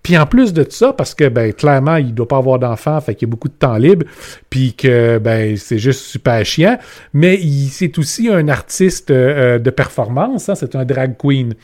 Puis 0.08 0.16
en 0.16 0.24
plus 0.24 0.54
de 0.54 0.64
ça, 0.66 0.94
parce 0.94 1.14
que 1.14 1.28
ben 1.28 1.52
clairement, 1.52 1.96
il 1.96 2.14
doit 2.14 2.26
pas 2.26 2.38
avoir 2.38 2.58
d'enfants, 2.58 2.98
fait 3.02 3.14
qu'il 3.14 3.28
y 3.28 3.30
a 3.30 3.30
beaucoup 3.30 3.48
de 3.48 3.52
temps 3.52 3.76
libre, 3.76 4.06
puis 4.48 4.72
que 4.72 5.18
ben 5.18 5.54
c'est 5.58 5.76
juste 5.76 6.00
super 6.00 6.46
chiant, 6.46 6.78
mais 7.12 7.38
il 7.38 7.68
c'est 7.68 7.98
aussi 7.98 8.30
un 8.30 8.48
artiste 8.48 9.10
euh, 9.10 9.56
euh, 9.56 9.58
de 9.58 9.68
performance, 9.68 10.48
hein, 10.48 10.54
c'est 10.54 10.74
un 10.76 10.86
drag 10.86 11.18
queen. 11.18 11.54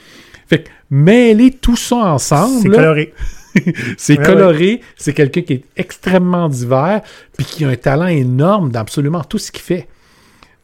Fait 0.47 0.65
que 0.65 0.69
mêler 0.91 1.53
tout 1.53 1.75
ça 1.75 2.19
C'est 2.19 2.35
ensemble, 2.35 2.73
là, 2.73 2.77
coloré. 2.77 3.15
c'est 3.97 4.19
Ouais, 4.19 4.27
coloré, 4.27 4.81
c'est 4.95 5.15
quelqu'un 5.15 5.41
qui 5.41 5.55
est 5.55 5.65
extrêmement 5.79 6.51
divers, 6.51 7.01
puis 7.39 7.47
qui 7.47 7.65
a 7.65 7.71
un 7.71 7.77
talent 7.77 8.09
énorme 8.09 8.71
dans 8.71 8.81
absolument 8.81 9.25
tout 9.25 9.39
ce 9.39 9.51
qu'il 9.51 9.63
fait. 9.63 9.89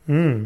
Hmm. 0.06 0.42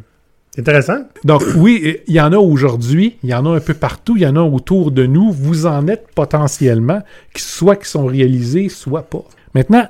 Intéressant. 0.56 1.04
Donc 1.24 1.42
oui, 1.56 1.98
il 2.06 2.14
y 2.14 2.20
en 2.20 2.32
a 2.32 2.36
aujourd'hui, 2.36 3.16
il 3.24 3.30
y 3.30 3.34
en 3.34 3.44
a 3.46 3.56
un 3.56 3.60
peu 3.60 3.74
partout, 3.74 4.16
il 4.16 4.22
y 4.22 4.26
en 4.26 4.36
a 4.36 4.40
autour 4.40 4.92
de 4.92 5.04
nous. 5.04 5.32
Vous 5.32 5.66
en 5.66 5.88
êtes 5.88 6.06
potentiellement, 6.14 7.02
soit 7.36 7.76
qui 7.76 7.88
sont 7.88 8.06
réalisés, 8.06 8.68
soit 8.68 9.02
pas. 9.02 9.24
Maintenant, 9.54 9.86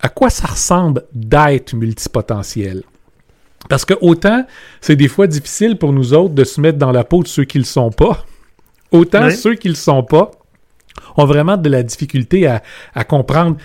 à 0.00 0.08
quoi 0.08 0.28
ça 0.28 0.48
ressemble 0.48 1.04
d'être 1.14 1.74
multipotentiel? 1.74 2.82
Parce 3.68 3.84
que 3.84 3.94
autant 4.00 4.44
c'est 4.80 4.96
des 4.96 5.06
fois 5.06 5.28
difficile 5.28 5.78
pour 5.78 5.92
nous 5.92 6.14
autres 6.14 6.34
de 6.34 6.42
se 6.42 6.60
mettre 6.60 6.78
dans 6.78 6.90
la 6.90 7.04
peau 7.04 7.22
de 7.22 7.28
ceux 7.28 7.44
qui 7.44 7.58
le 7.58 7.64
sont 7.64 7.90
pas, 7.90 8.26
autant 8.90 9.30
ceux 9.30 9.54
qui 9.54 9.68
le 9.68 9.76
sont 9.76 10.02
pas 10.02 10.32
ont 11.16 11.26
vraiment 11.26 11.56
de 11.56 11.68
la 11.68 11.84
difficulté 11.84 12.48
à, 12.48 12.60
à 12.94 13.04
comprendre 13.04 13.56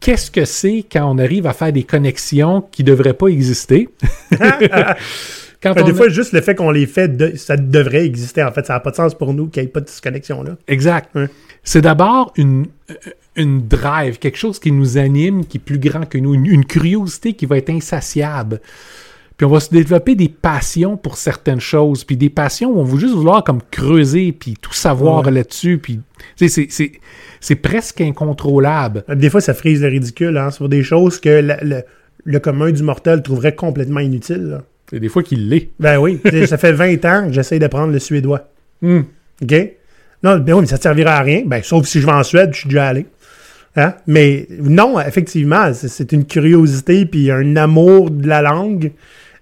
qu'est-ce 0.00 0.30
que 0.30 0.46
c'est 0.46 0.86
quand 0.90 1.04
on 1.10 1.18
arrive 1.18 1.46
à 1.46 1.52
faire 1.52 1.72
des 1.72 1.84
connexions 1.84 2.62
qui 2.72 2.84
devraient 2.84 3.12
pas 3.12 3.28
exister. 3.28 3.90
quand 5.64 5.74
Fait, 5.74 5.82
on 5.82 5.86
des 5.86 5.90
a- 5.90 5.94
fois, 5.94 6.08
juste 6.08 6.32
le 6.32 6.40
fait 6.40 6.54
qu'on 6.54 6.70
les 6.70 6.86
fait, 6.86 7.08
de- 7.16 7.34
ça 7.36 7.56
devrait 7.56 8.04
exister. 8.06 8.42
En 8.44 8.52
fait, 8.52 8.64
ça 8.66 8.74
n'a 8.74 8.80
pas 8.80 8.90
de 8.92 8.96
sens 8.96 9.14
pour 9.14 9.34
nous 9.34 9.48
qu'il 9.48 9.62
n'y 9.62 9.68
ait 9.68 9.72
pas 9.72 9.80
de 9.80 9.86
disconnexion-là. 9.86 10.56
Exact. 10.68 11.10
C'est 11.64 11.80
d'abord 11.80 12.32
une, 12.36 12.66
une 13.34 13.66
drive, 13.66 14.18
quelque 14.18 14.38
chose 14.38 14.58
qui 14.60 14.70
nous 14.70 14.98
anime, 14.98 15.44
qui 15.46 15.56
est 15.56 15.60
plus 15.60 15.78
grand 15.78 16.06
que 16.06 16.18
nous, 16.18 16.34
une, 16.34 16.46
une 16.46 16.64
curiosité 16.66 17.32
qui 17.32 17.46
va 17.46 17.56
être 17.58 17.70
insatiable. 17.70 18.60
Puis 19.36 19.44
on 19.46 19.50
va 19.50 19.58
se 19.58 19.70
développer 19.70 20.14
des 20.14 20.28
passions 20.28 20.96
pour 20.96 21.16
certaines 21.16 21.58
choses, 21.58 22.04
puis 22.04 22.16
des 22.16 22.30
passions 22.30 22.70
où 22.70 22.78
on 22.78 22.84
va 22.84 22.98
juste 23.00 23.14
vouloir 23.14 23.42
comme 23.42 23.58
creuser, 23.68 24.30
puis 24.30 24.54
tout 24.60 24.72
savoir 24.72 25.24
Ouais. 25.24 25.32
là-dessus, 25.32 25.78
puis 25.78 25.98
c'est- 26.36 26.46
c'est 26.48 26.92
c'est 27.40 27.56
presque 27.56 28.00
incontrôlable. 28.00 29.04
Des 29.08 29.28
fois, 29.30 29.40
ça 29.40 29.52
frise 29.52 29.82
le 29.82 29.88
ridicule 29.88 30.36
hein, 30.38 30.50
sur 30.50 30.68
des 30.68 30.82
choses 30.84 31.18
que 31.20 31.28
la- 31.28 31.62
le, 31.64 31.82
le 32.24 32.38
commun 32.38 32.70
du 32.70 32.82
mortel 32.82 33.22
trouverait 33.22 33.54
complètement 33.56 34.00
inutiles. 34.00 34.44
là. 34.50 34.62
C'est 34.94 35.00
des 35.00 35.08
fois 35.08 35.22
qu'il 35.24 35.48
l'est. 35.48 35.70
Ben 35.80 35.98
oui, 35.98 36.20
ça 36.46 36.56
fait 36.56 36.72
20 36.72 37.04
ans 37.04 37.26
que 37.26 37.32
j'essaie 37.32 37.58
d'apprendre 37.58 37.92
le 37.92 37.98
suédois. 37.98 38.48
Hmm. 38.80 39.00
OK? 39.42 39.54
Non, 40.22 40.38
ben 40.38 40.52
oui, 40.54 40.60
mais 40.62 40.66
ça 40.66 40.76
ne 40.76 40.80
servira 40.82 41.16
à 41.16 41.20
rien. 41.22 41.42
Ben, 41.46 41.62
sauf 41.62 41.86
si 41.86 42.00
je 42.00 42.06
vais 42.06 42.12
en 42.12 42.22
Suède, 42.22 42.50
je 42.52 42.60
suis 42.60 42.68
déjà 42.68 42.86
allé. 42.88 43.06
Hein? 43.76 43.94
Mais 44.06 44.46
non, 44.60 45.00
effectivement, 45.00 45.72
c'est- 45.74 45.88
c'est 45.88 46.12
une 46.12 46.24
curiosité 46.26 47.04
puis 47.06 47.30
un 47.30 47.56
amour 47.56 48.10
de 48.10 48.28
la 48.28 48.40
langue. 48.40 48.92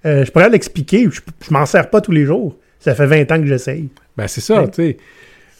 Euh, 0.06 0.24
je 0.24 0.30
pourrais 0.32 0.48
l'expliquer. 0.48 1.06
Je, 1.10 1.20
je 1.46 1.52
m'en 1.52 1.66
sers 1.66 1.90
pas 1.90 2.00
tous 2.00 2.12
les 2.12 2.24
jours. 2.24 2.56
Ça 2.80 2.94
fait 2.94 3.06
20 3.06 3.30
ans 3.30 3.40
que 3.40 3.46
j'essaye. 3.46 3.90
Ben 4.16 4.26
c'est 4.26 4.40
ça, 4.40 4.62
Ouais. 4.62 4.68
tu 4.70 4.74
sais. 4.82 4.96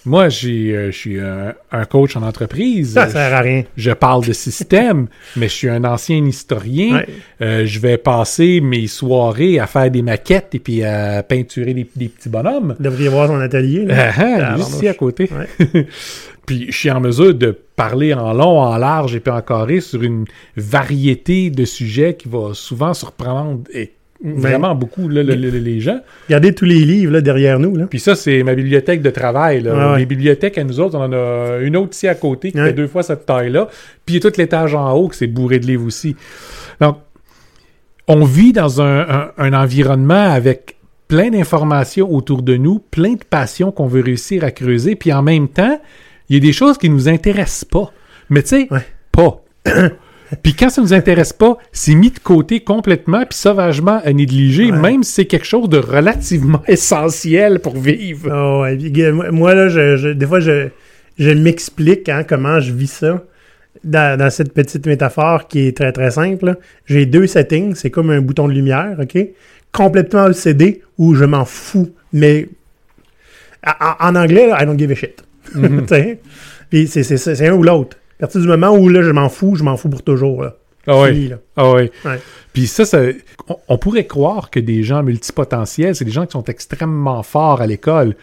Moi, 0.05 0.29
j'ai, 0.29 0.75
euh, 0.77 0.91
je 0.91 0.97
suis 0.97 1.21
un, 1.21 1.55
un 1.71 1.85
coach 1.85 2.17
en 2.17 2.23
entreprise. 2.23 2.95
Ça 2.95 3.09
sert 3.09 3.33
à 3.35 3.41
rien. 3.41 3.63
je 3.77 3.91
parle 3.93 4.25
de 4.27 4.33
système, 4.33 5.07
mais 5.37 5.49
je 5.49 5.53
suis 5.55 5.69
un 5.69 5.85
ancien 5.85 6.25
historien. 6.25 6.97
Ouais. 6.97 7.07
Euh, 7.41 7.67
je 7.67 7.79
vais 7.79 7.99
passer 7.99 8.61
mes 8.61 8.87
soirées 8.89 9.59
à 9.61 9.67
faire 9.67 9.91
des 9.91 10.03
maquettes 10.03 10.55
et 10.55 10.59
puis 10.59 10.83
à 10.83 11.23
peinturer 11.23 11.73
des, 11.75 11.87
des 11.95 12.09
petits 12.09 12.29
bonhommes. 12.29 12.75
Vous 12.79 12.85
devriez 12.85 13.09
voir 13.09 13.29
son 13.29 13.39
atelier. 13.41 13.85
là. 13.85 14.11
Ah, 14.11 14.13
ah, 14.19 14.55
Ah, 14.55 14.59
ici 14.59 14.89
à 14.89 14.95
côté. 14.95 15.29
Ouais. 15.33 15.87
puis 16.47 16.67
je 16.71 16.77
suis 16.77 16.91
en 16.91 17.01
mesure 17.01 17.35
de 17.35 17.57
parler 17.77 18.13
en 18.15 18.33
long, 18.33 18.61
en 18.61 18.77
large 18.79 19.15
et 19.15 19.21
puis 19.21 19.33
en 19.33 19.41
carré 19.41 19.81
sur 19.81 20.03
une 20.03 20.25
variété 20.57 21.51
de 21.51 21.65
sujets 21.65 22.15
qui 22.15 22.29
va 22.29 22.55
souvent 22.55 22.93
surprendre 22.95 23.63
et 23.73 23.93
vraiment 24.25 24.75
beaucoup 24.75 25.09
là, 25.09 25.23
le- 25.23 25.35
le- 25.35 25.51
le- 25.51 25.59
les 25.59 25.81
gens. 25.81 26.01
Regardez 26.29 26.55
tous 26.55 26.65
les 26.65 26.85
livres 26.85 27.13
là, 27.13 27.21
derrière 27.21 27.59
nous. 27.59 27.75
Là. 27.77 27.87
Puis 27.89 27.99
ça, 28.01 28.15
c'est 28.15 28.43
ma 28.43 28.55
bibliothèque 28.55 29.03
de 29.03 29.11
travail. 29.11 29.63
Là. 29.63 29.75
Ouais, 29.75 29.93
ouais. 29.95 29.99
Les 30.01 30.07
bibliothèques 30.07 30.59
à 30.59 30.65
nous 30.65 30.79
autres, 30.81 30.97
on 30.97 31.03
en 31.03 31.13
a 31.13 31.59
une 31.61 31.77
autre 31.77 31.91
ici 31.95 32.07
à 32.09 32.15
côté 32.15 32.53
qui 32.53 32.59
Ouais. 32.61 32.67
fait 32.69 32.73
deux 32.73 32.87
fois 32.87 33.03
cette 33.03 33.27
taille-là. 33.27 33.69
Puis 34.07 34.15
il 34.17 34.23
y 34.23 34.27
a 34.27 34.31
tout 34.31 34.37
l'étage 34.39 34.75
en 34.75 34.93
haut 34.93 35.09
qui 35.09 35.19
c'est 35.19 35.27
bourré 35.27 35.59
de 35.59 35.67
livres 35.67 35.87
aussi. 35.87 36.15
Donc, 36.81 36.99
on 38.09 38.25
vit 38.25 38.53
dans 38.53 38.81
un, 38.83 39.01
un- 39.01 39.31
un 39.39 39.53
environnement 39.53 40.31
avec 40.33 40.77
plein 41.09 41.31
d'informations 41.31 42.11
autour 42.13 42.43
de 42.43 42.57
nous, 42.57 42.79
plein 42.79 43.13
de 43.15 43.25
passions 43.29 43.71
qu'on 43.73 43.87
veut 43.87 44.03
réussir 44.03 44.45
à 44.45 44.51
creuser. 44.51 44.95
Puis 44.97 45.13
en 45.13 45.23
même 45.23 45.49
temps, 45.49 45.81
il 46.29 46.37
y 46.37 46.39
a 46.39 46.41
des 46.41 46.53
choses 46.53 46.79
qui 46.79 46.89
nous 46.89 47.09
intéressent 47.09 47.65
pas. 47.65 47.93
Mais 48.31 48.43
tu 48.43 48.49
sais, 48.49 48.69
Ouais. 48.71 48.81
pas. 49.13 49.43
Puis 50.43 50.55
quand 50.55 50.71
ça 50.71 50.81
nous 50.81 50.95
intéresse 50.95 51.33
pas, 51.33 51.59
c'est 51.73 51.95
mis 51.95 52.11
de 52.11 52.19
côté 52.19 52.61
complètement 52.61 53.25
puis 53.29 53.39
sauvagement 53.39 54.01
à 54.05 54.13
négliger, 54.13 54.71
Ouais. 54.73 54.79
même 54.79 55.03
si 55.03 55.13
c'est 55.13 55.25
quelque 55.27 55.47
chose 55.47 55.69
de 55.69 55.79
relativement 55.79 56.63
essentiel 56.69 57.59
pour 57.61 57.77
vivre. 57.77 58.31
Ah 58.31 58.61
ouais, 58.61 59.13
moi, 59.31 59.55
là, 59.55 59.69
je, 59.69 59.97
je- 59.97 60.09
des 60.09 60.27
fois, 60.27 60.41
je, 60.41 60.69
je 61.19 61.31
m'explique 61.31 62.09
hein, 62.09 62.25
comment 62.27 62.61
je 62.61 62.73
vis 62.73 62.91
ça. 62.91 63.25
Dans, 63.85 64.17
dans 64.19 64.31
cette 64.31 64.53
petite 64.55 64.87
métaphore 64.87 65.49
qui 65.49 65.67
est 65.67 65.77
très 65.77 65.91
très 65.93 66.13
simple, 66.13 66.57
j'ai 66.87 67.05
deux 67.05 67.27
settings, 67.27 67.75
c'est 67.75 67.91
comme 67.91 68.11
un 68.11 68.21
bouton 68.21 68.47
de 68.47 68.53
lumière, 68.53 68.97
ok? 69.01 69.19
Complètement 69.73 70.27
OCD 70.27 70.83
où 70.99 71.15
je 71.15 71.25
m'en 71.25 71.45
fous, 71.45 71.91
mais 72.13 72.49
en, 73.67 74.09
en 74.09 74.15
anglais, 74.17 74.47
là, 74.47 74.63
I 74.63 74.67
don't 74.67 74.79
give 74.79 74.91
a 74.91 74.95
shit. 74.95 75.23
Mhm. 75.55 75.87
Sais? 75.89 76.21
Puis 76.71 76.87
c'est 76.87 77.47
un 77.49 77.53
ou 77.55 77.63
l'autre. 77.63 77.97
À 78.23 78.27
partir 78.27 78.41
du 78.41 78.47
moment 78.47 78.71
où 78.71 78.89
là, 78.89 79.03
je 79.03 79.11
m'en 79.11 79.29
fous, 79.29 79.57
je 79.57 79.65
m'en 79.65 79.77
fous 79.77 79.89
pour 79.89 80.03
toujours. 80.03 80.45
Là. 80.45 80.55
Ah. 80.87 81.07
Fini, 81.09 81.29
là. 81.29 81.37
Ah. 81.57 81.73
Ouais. 81.73 81.91
Puis 82.53 82.69
ça, 82.69 82.85
ça 82.85 83.01
on, 83.49 83.57
on 83.69 83.79
pourrait 83.79 84.07
croire 84.07 84.49
que 84.51 84.61
des 84.61 84.85
gens 84.85 85.03
multipotentiels, 85.03 85.97
c'est 85.97 86.05
des 86.05 86.13
gens 86.13 86.27
qui 86.27 86.33
sont 86.33 86.45
extrêmement 86.45 87.23
forts 87.25 87.61
à 87.61 87.67
l'école. 87.67 88.15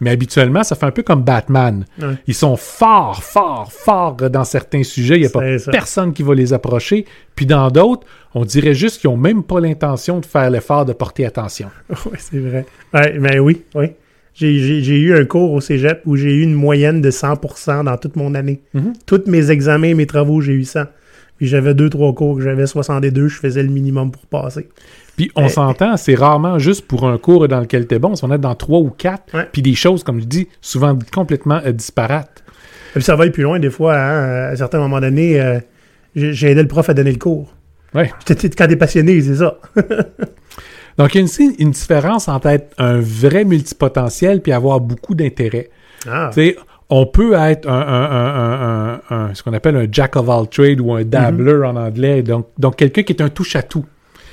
Mais 0.00 0.10
habituellement, 0.10 0.62
ça 0.62 0.76
fait 0.76 0.86
un 0.86 0.92
peu 0.92 1.02
comme 1.02 1.22
Batman. 1.22 1.84
Ouais. 2.00 2.14
Ils 2.28 2.34
sont 2.34 2.56
forts, 2.56 3.24
forts, 3.24 3.72
forts 3.72 4.14
dans 4.14 4.44
certains 4.44 4.84
sujets. 4.84 5.16
Il 5.16 5.22
n'y 5.22 5.26
a 5.26 5.30
pas 5.30 5.58
ça. 5.58 5.72
personne 5.72 6.12
qui 6.12 6.22
va 6.22 6.36
les 6.36 6.52
approcher. 6.52 7.04
Puis 7.34 7.46
dans 7.46 7.68
d'autres, 7.68 8.06
on 8.34 8.44
dirait 8.44 8.74
juste 8.74 9.00
qu'ils 9.00 9.10
n'ont 9.10 9.16
même 9.16 9.42
pas 9.42 9.58
l'intention 9.58 10.20
de 10.20 10.26
faire 10.26 10.50
l'effort 10.50 10.84
de 10.84 10.92
porter 10.92 11.26
attention. 11.26 11.68
Oui, 12.06 12.16
c'est 12.18 12.38
vrai. 12.38 12.64
Ouais, 12.94 13.18
ben 13.18 13.40
oui, 13.40 13.64
oui. 13.74 13.88
J'ai, 14.38 14.98
eu 15.00 15.16
un 15.16 15.24
cours 15.24 15.52
au 15.52 15.60
cégep 15.60 16.02
où 16.06 16.14
j'ai 16.16 16.32
eu 16.32 16.42
une 16.42 16.54
moyenne 16.54 17.00
de 17.00 17.10
100% 17.10 17.84
dans 17.84 17.96
toute 17.96 18.14
mon 18.14 18.34
année. 18.36 18.60
Mhm. 18.74 18.92
Tous 19.04 19.22
mes 19.26 19.50
examens 19.50 19.88
et 19.88 19.94
mes 19.94 20.06
travaux, 20.06 20.40
j'ai 20.40 20.52
eu 20.52 20.64
100. 20.64 20.84
Puis 21.38 21.46
j'avais 21.48 21.74
deux, 21.74 21.90
trois 21.90 22.14
cours 22.14 22.36
que 22.36 22.42
j'avais 22.42 22.66
62, 22.66 23.28
je 23.28 23.36
faisais 23.38 23.62
le 23.62 23.68
minimum 23.68 24.10
pour 24.12 24.26
passer. 24.26 24.68
Puis 25.16 25.30
on 25.34 25.46
Euh, 25.46 25.48
s'entend, 25.48 25.96
c'est 25.96 26.14
rarement 26.14 26.58
juste 26.60 26.86
pour 26.86 27.08
un 27.08 27.18
cours 27.18 27.48
dans 27.48 27.60
lequel 27.60 27.86
tu 27.88 27.94
es 27.96 27.98
bon. 27.98 28.14
Si 28.14 28.24
on 28.24 28.32
est 28.32 28.38
dans 28.38 28.54
trois 28.54 28.78
ou 28.78 28.90
quatre, 28.90 29.34
Ouais. 29.34 29.48
puis 29.50 29.62
des 29.62 29.74
choses, 29.74 30.04
comme 30.04 30.20
je 30.20 30.26
dis, 30.26 30.46
souvent 30.60 30.96
complètement 31.12 31.60
euh, 31.66 31.72
disparates. 31.72 32.44
Et 32.90 32.94
puis 32.94 33.02
ça 33.02 33.16
va 33.16 33.22
aller 33.22 33.32
plus 33.32 33.42
loin, 33.42 33.58
des 33.58 33.70
fois, 33.70 33.96
hein, 33.96 34.50
à 34.50 34.56
certains 34.56 34.78
moments 34.78 35.00
donnés, 35.00 35.40
euh, 35.40 35.58
j'ai, 36.16 36.50
aidé 36.50 36.62
le 36.62 36.68
prof 36.68 36.88
à 36.88 36.94
donner 36.94 37.12
le 37.12 37.18
cours. 37.18 37.54
Ouais. 37.94 38.10
T'es- 38.24 38.34
t'es- 38.34 38.50
Quand 38.50 38.66
t'es 38.68 38.76
passionné, 38.76 39.20
c'est 39.20 39.36
ça. 39.36 39.58
Donc, 40.98 41.14
il 41.14 41.24
y 41.24 41.24
a 41.24 41.52
une 41.58 41.70
différence 41.70 42.28
entre 42.28 42.48
être 42.48 42.74
un 42.78 42.98
vrai 43.00 43.44
multipotentiel 43.44 44.42
puis 44.42 44.52
avoir 44.52 44.80
beaucoup 44.80 45.14
d'intérêt. 45.14 45.70
Ah, 46.08 46.30
Tu 46.34 46.40
sais, 46.40 46.56
on 46.90 47.06
peut 47.06 47.34
être 47.34 47.68
un, 47.68 47.72
un- 47.80 48.10
un- 48.10 48.34
un- 48.34 49.00
un- 49.10 49.16
un- 49.30 49.34
ce 49.34 49.42
qu'on 49.42 49.52
appelle 49.52 49.76
un 49.76 49.86
jack 49.90 50.16
of 50.16 50.28
all 50.28 50.48
trades 50.48 50.80
ou 50.80 50.92
un 50.94 51.04
dabbler 51.04 51.62
en 51.64 51.76
anglais. 51.76 52.22
Donc, 52.22 52.48
donc 52.58 52.76
quelqu'un 52.76 53.02
qui 53.02 53.12
est 53.12 53.22
un 53.22 53.28
touche-à-tout. 53.28 53.84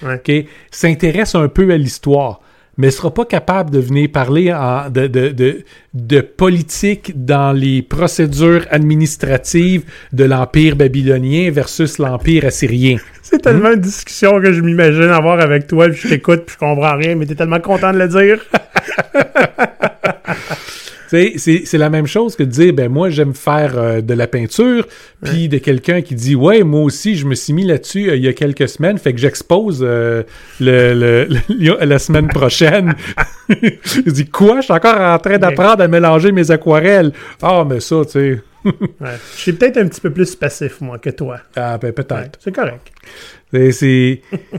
Ouais. 0.04 0.16
OK? 0.16 0.46
S'intéresse 0.72 1.36
un 1.36 1.48
peu 1.48 1.70
à 1.72 1.78
l'histoire, 1.78 2.42
mais 2.78 2.92
sera 2.92 3.14
pas 3.14 3.26
capable 3.26 3.72
de 3.72 3.80
venir 3.80 4.10
parler 4.12 4.52
en- 4.54 4.90
de, 4.90 5.08
de, 5.08 5.30
de, 5.30 5.64
de 5.94 6.22
politique 6.22 7.14
dans 7.26 7.52
les 7.54 7.82
procédures 7.82 8.66
administratives 8.72 9.84
de 10.14 10.24
l'Empire 10.26 10.76
babylonien 10.76 11.52
versus 11.52 11.98
l'Empire 12.00 12.46
assyrien. 12.46 12.98
c'est 13.22 13.42
tellement 13.42 13.72
une 13.72 13.80
discussion 13.82 14.40
que 14.42 14.52
je 14.54 14.62
m'imagine 14.62 15.04
avoir 15.04 15.40
avec 15.40 15.68
toi, 15.68 15.88
puis 15.90 16.00
je 16.04 16.08
t'écoute, 16.10 16.44
puis 16.46 16.54
je 16.56 16.60
comprends 16.66 16.96
rien, 16.98 17.16
mais 17.16 17.26
t'es 17.26 17.36
tellement 17.36 17.60
content 17.60 17.92
de 17.94 18.00
le 18.00 18.08
dire. 18.08 18.40
C'est 21.38 21.64
c'est 21.66 21.78
la 21.78 21.90
même 21.90 22.08
chose 22.08 22.36
que 22.36 22.44
de 22.44 22.50
dire, 22.50 22.74
ben 22.74 22.90
moi 22.90 23.10
j'aime 23.10 23.34
faire 23.34 23.78
euh, 23.78 24.02
de 24.02 24.14
la 24.14 24.28
peinture, 24.28 24.88
puis 25.24 25.48
de 25.50 25.58
quelqu'un 25.58 26.02
qui 26.02 26.16
dit, 26.16 26.36
ouais, 26.36 26.64
moi 26.64 26.82
aussi 26.82 27.16
je 27.16 27.26
me 27.26 27.36
suis 27.36 27.54
mis 27.54 27.66
là-dessus 27.66 28.10
euh, 28.10 28.16
il 28.16 28.24
y 28.24 28.28
a 28.28 28.34
quelques 28.34 28.68
semaines, 28.70 28.98
fait 28.98 29.14
que 29.14 29.20
j'expose 29.20 29.80
euh, 29.82 30.24
le, 30.60 30.94
le- 30.94 31.28
le- 31.50 31.86
la 31.86 32.00
semaine 32.00 32.28
prochaine. 32.28 32.96
Je 33.50 34.10
dis, 34.10 34.26
quoi? 34.26 34.58
Je 34.62 34.66
suis 34.66 34.74
encore 34.74 35.00
en 35.00 35.20
train 35.20 35.38
d'apprendre 35.38 35.82
à 35.84 35.88
mélanger 35.88 36.32
mes 36.32 36.50
aquarelles. 36.52 37.12
Ah, 37.42 37.64
mais 37.68 37.80
ça, 37.80 38.02
tu 38.06 38.12
sais, 38.12 38.42
Ouais. 38.66 39.18
Je 39.36 39.42
suis 39.42 39.54
peut-être 39.54 39.78
un 39.78 39.88
petit 39.88 40.02
peu 40.02 40.10
plus 40.10 40.36
passif, 40.36 40.82
moi, 40.82 40.98
que 40.98 41.12
toi. 41.12 41.38
ah, 41.56 41.78
ben 41.78 41.92
peut-être. 41.94 42.16
Ouais, 42.16 42.30
c'est 42.40 42.52
correct. 42.56 42.92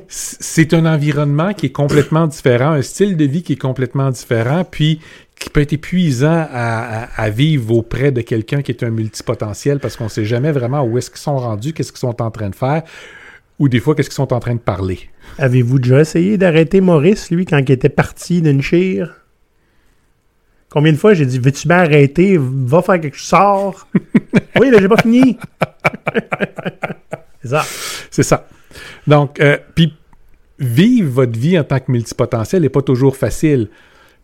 C'est 0.09 0.73
un 0.75 0.87
environnement 0.87 1.53
qui 1.53 1.67
est 1.67 1.71
complètement 1.73 2.27
différent, 2.27 2.71
un 2.71 2.83
style 2.83 3.17
de 3.17 3.25
vie 3.25 3.43
qui 3.43 3.55
est 3.55 3.61
complètement 3.61 4.11
différent, 4.11 4.65
puis 4.65 5.01
qui 5.39 5.51
peut 5.51 5.61
être 5.61 5.73
épuisant 5.75 6.47
à, 6.51 7.05
à- 7.05 7.23
à 7.23 7.31
vivre 7.31 7.75
auprès 7.75 8.11
de 8.11 8.21
quelqu'un 8.23 8.63
qui 8.63 8.73
est 8.73 8.83
un 8.83 8.91
multipotentiel 8.91 9.79
parce 9.81 9.97
qu'on 9.97 10.05
ne 10.05 10.09
sait 10.09 10.25
jamais 10.25 10.51
vraiment 10.53 10.83
où 10.83 10.97
est-ce 10.99 11.11
qu'ils 11.11 11.21
sont 11.21 11.37
rendus, 11.39 11.73
qu'est-ce 11.73 11.93
qu'ils 11.93 11.99
sont 12.01 12.23
en 12.23 12.31
train 12.31 12.49
de 12.51 12.55
faire, 12.55 12.83
ou 13.59 13.69
des 13.69 13.81
fois 13.81 13.95
qu'est-ce 13.95 14.09
qu'ils 14.09 14.17
sont 14.17 14.33
en 14.33 14.41
train 14.41 14.55
de 14.55 14.61
parler. 14.61 14.99
Avez-vous 15.39 15.79
déjà 15.79 16.01
essayé 16.01 16.39
d'arrêter 16.39 16.81
Maurice, 16.81 17.31
lui, 17.31 17.45
quand 17.45 17.59
il 17.59 17.71
était 17.71 17.89
parti 17.89 18.41
d'une 18.43 18.63
chire? 18.63 19.15
Combien 20.71 20.93
de 20.93 20.97
fois 20.99 21.15
j'ai 21.15 21.27
dit, 21.27 21.39
veux-tu 21.39 21.69
bien 21.69 21.79
arrêter? 21.79 22.37
Va 22.41 22.83
faire 22.83 23.01
quelque 23.01 23.17
chose, 23.17 23.27
sors. 23.29 23.87
oui, 24.61 24.71
là, 24.71 24.79
j'ai 24.81 24.89
pas 24.89 24.97
fini. 24.99 25.39
c'est 27.43 27.49
ça. 27.49 27.65
C'est 28.11 28.23
ça. 28.23 28.47
Donc, 29.07 29.41
euh, 29.41 29.57
puis 29.75 29.95
vivre 30.59 31.11
votre 31.11 31.39
vie 31.39 31.59
en 31.59 31.65
tant 31.65 31.79
que 31.79 31.91
multipotentiel 31.91 32.63
n'est 32.63 32.69
pas 32.69 32.83
toujours 32.83 33.17
facile 33.17 33.69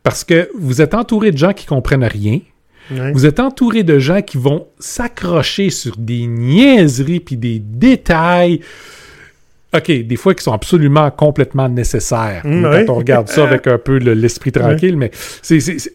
parce 0.03 0.25
que 0.25 0.51
vous 0.59 0.81
êtes 0.81 0.95
entouré 0.95 1.31
de 1.31 1.39
gens 1.39 1.53
qui 1.53 1.67
comprennent 1.67 2.05
rien. 2.05 2.41
Ouais. 2.91 3.13
Vous 3.13 3.27
êtes 3.27 3.39
entouré 3.41 3.85
de 3.85 3.99
gens 3.99 4.23
qui 4.23 4.37
vont 4.37 4.67
s'accrocher 4.79 5.71
sur 5.71 5.97
des 5.97 6.27
niaiseries 6.27 7.21
puis 7.21 7.37
des 7.37 7.59
détails 7.61 8.61
OK, 9.75 9.91
des 9.91 10.17
fois 10.17 10.35
qui 10.35 10.43
sont 10.45 10.53
absolument 10.53 11.11
complètement 11.11 11.67
nécessaires. 11.67 12.43
Mm, 12.45 12.63
quand 12.63 12.93
on 12.93 12.95
regarde 12.97 13.29
ça 13.29 13.45
avec 13.49 13.67
un 13.67 13.79
peu 13.79 13.99
le- 13.99 14.13
l'esprit 14.13 14.53
tranquille, 14.53 14.99
mais 14.99 15.11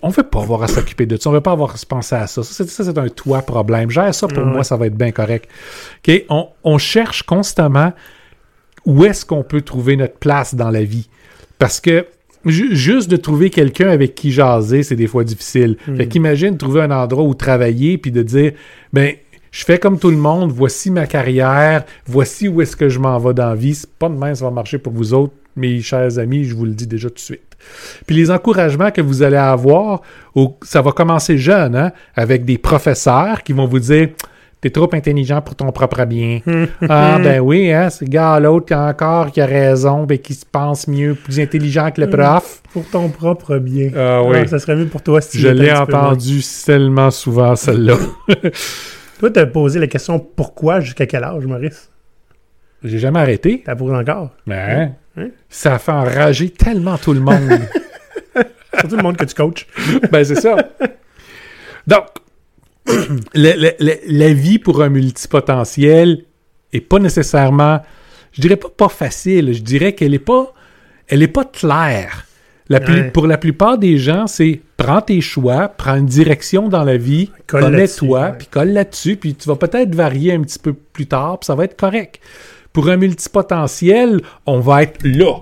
on 0.01 0.07
ne 0.07 0.13
veut 0.13 0.23
pas 0.23 0.41
avoir 0.41 0.63
à 0.63 0.67
s'occuper 0.67 1.05
de 1.05 1.15
ça. 1.15 1.29
On 1.29 1.31
ne 1.33 1.37
veut 1.37 1.43
pas 1.43 1.51
avoir 1.51 1.73
à 1.73 1.77
se 1.77 1.85
penser 1.85 2.15
à 2.15 2.25
ça. 2.25 2.41
Ça, 2.41 2.65
c'est, 2.67 2.97
un 2.97 3.09
toi 3.09 3.43
problème. 3.43 3.91
Gère 3.91 4.15
ça 4.15 4.27
pour 4.27 4.39
Ouais. 4.39 4.49
moi, 4.49 4.63
ça 4.63 4.77
va 4.77 4.87
être 4.87 4.95
bien 4.97 5.11
correct. 5.11 5.47
OK, 6.07 6.23
on, 6.29 6.47
on 6.63 6.79
cherche 6.79 7.21
constamment 7.21 7.93
où 8.85 9.05
est-ce 9.05 9.23
qu'on 9.27 9.43
peut 9.43 9.61
trouver 9.61 9.95
notre 9.95 10.17
place 10.17 10.55
dans 10.55 10.71
la 10.71 10.83
vie. 10.83 11.07
Parce 11.59 11.79
que 11.79 12.07
juste 12.49 13.09
de 13.09 13.17
trouver 13.17 13.49
quelqu'un 13.49 13.89
avec 13.89 14.15
qui 14.15 14.31
jaser, 14.31 14.83
c'est 14.83 14.95
des 14.95 15.07
fois 15.07 15.23
difficile. 15.23 15.77
Mm. 15.87 15.95
Fait 15.97 16.07
qu'imagine 16.07 16.57
trouver 16.57 16.81
un 16.81 16.91
endroit 16.91 17.23
où 17.23 17.33
travailler 17.33 17.97
puis 17.97 18.11
de 18.11 18.23
dire, 18.23 18.53
ben, 18.93 19.13
je 19.51 19.63
fais 19.63 19.79
comme 19.79 19.97
tout 19.97 20.11
le 20.11 20.17
monde, 20.17 20.51
voici 20.51 20.91
ma 20.91 21.07
carrière, 21.07 21.83
voici 22.05 22.47
où 22.47 22.61
est-ce 22.61 22.75
que 22.75 22.89
je 22.89 22.99
m'en 22.99 23.17
vais 23.17 23.33
dans 23.33 23.49
la 23.49 23.55
vie. 23.55 23.75
C'est 23.75 23.89
pas 23.89 24.09
de 24.09 24.15
même, 24.15 24.35
ça 24.35 24.45
va 24.45 24.51
marcher 24.51 24.77
pour 24.77 24.93
vous 24.93 25.13
autres, 25.13 25.33
mes 25.55 25.81
chers 25.81 26.19
amis, 26.19 26.43
je 26.43 26.55
vous 26.55 26.65
le 26.65 26.73
dis 26.73 26.87
déjà 26.87 27.09
tout 27.09 27.15
de 27.15 27.19
suite. 27.19 27.41
Puis 28.05 28.15
les 28.15 28.29
encouragements 28.29 28.91
que 28.91 29.01
vous 29.01 29.23
allez 29.23 29.37
avoir, 29.37 30.01
ça 30.61 30.81
va 30.81 30.91
commencer 30.91 31.37
jeune, 31.37 31.75
hein, 31.75 31.91
avec 32.15 32.45
des 32.45 32.57
professeurs 32.57 33.43
qui 33.43 33.53
vont 33.53 33.65
vous 33.65 33.79
dire 33.79 34.09
T'es 34.59 34.71
trop 34.71 34.89
intelligent 34.93 35.39
pour 35.41 35.55
ton 35.55 35.71
propre 35.71 36.03
bien. 36.05 36.39
ah, 36.89 37.19
ben 37.21 37.39
oui, 37.41 37.71
hein, 37.71 37.91
ce 37.91 38.03
gars 38.05 38.39
l'autre 38.39 38.65
qui 38.65 38.73
a 38.73 38.87
encore 38.87 39.31
qui 39.31 39.39
a 39.39 39.45
raison, 39.45 40.05
ben, 40.05 40.17
qui 40.17 40.33
se 40.33 40.45
pense 40.51 40.87
mieux, 40.87 41.13
plus 41.13 41.39
intelligent 41.39 41.91
que 41.91 42.01
le 42.01 42.09
prof. 42.09 42.63
Pour 42.73 42.85
ton 42.89 43.09
propre 43.09 43.57
bien. 43.59 43.91
Ah 43.95 44.23
oui. 44.23 44.47
ça 44.47 44.57
serait 44.57 44.75
mieux 44.75 44.87
pour 44.87 45.03
toi 45.03 45.21
si 45.21 45.31
tu 45.31 45.37
Je 45.39 45.47
l'ai 45.49 45.71
entendu 45.71 46.41
tellement 46.65 47.11
souvent, 47.11 47.55
celle-là. 47.55 47.97
Toi, 49.19 49.31
t'as 49.31 49.45
posé 49.47 49.79
la 49.79 49.87
question 49.87 50.19
pourquoi 50.19 50.79
jusqu'à 50.79 51.07
quel 51.07 51.23
âge, 51.23 51.43
Maurice? 51.45 51.89
J'ai 52.83 52.99
jamais 52.99 53.19
arrêté. 53.19 53.63
T'as 53.65 53.75
posé 53.75 53.95
encore? 53.95 54.29
Mais 54.45 54.91
Hein? 55.17 55.29
ça 55.49 55.75
a 55.75 55.79
fait 55.79 55.91
enrager 55.91 56.51
tellement 56.51 56.97
tout 56.97 57.13
le 57.13 57.19
monde. 57.19 57.41
Surtout 58.79 58.95
le 58.97 59.01
monde 59.01 59.17
que 59.17 59.25
tu 59.25 59.33
coaches. 59.33 59.65
ben, 60.11 60.23
c'est 60.23 60.35
ça. 60.39 60.55
Donc, 61.87 62.03
la 63.33 64.33
vie 64.33 64.59
pour 64.59 64.81
un 64.81 64.89
multipotentiel 64.89 66.23
est 66.73 66.81
pas 66.81 66.99
nécessairement, 66.99 67.81
je 68.33 68.41
dirais 68.41 68.55
pas 68.57 68.69
pas 68.69 68.89
facile, 68.89 69.53
je 69.53 69.61
dirais 69.61 69.93
qu'elle 69.93 70.13
est 70.13 70.19
pas, 70.19 70.53
elle 71.07 71.23
est 71.23 71.27
pas 71.27 71.45
claire. 71.45 72.25
La 72.69 72.81
plus- 72.81 72.95
Ouais. 73.01 73.11
Pour 73.11 73.27
la 73.27 73.37
plupart 73.37 73.77
des 73.77 73.97
gens, 73.97 74.27
c'est 74.27 74.59
prends 74.75 74.99
tes 75.01 75.21
choix, 75.21 75.69
prends 75.69 75.95
une 75.95 76.05
direction 76.05 76.67
dans 76.67 76.83
la 76.83 76.97
vie, 76.97 77.31
connais-toi, 77.47 78.31
puis 78.37 78.47
colle 78.47 78.69
là-dessus, 78.73 79.15
puis 79.15 79.35
tu 79.35 79.47
vas 79.47 79.55
peut-être 79.55 79.95
varier 79.95 80.33
un 80.33 80.41
petit 80.41 80.59
peu 80.59 80.73
plus 80.73 81.05
tard, 81.07 81.39
puis 81.39 81.45
ça 81.45 81.55
va 81.55 81.63
être 81.63 81.77
correct. 81.77 82.19
Pour 82.73 82.89
un 82.89 82.97
multipotentiel, 82.97 84.19
on 84.45 84.59
va 84.59 84.83
être 84.83 84.99
là, 85.05 85.35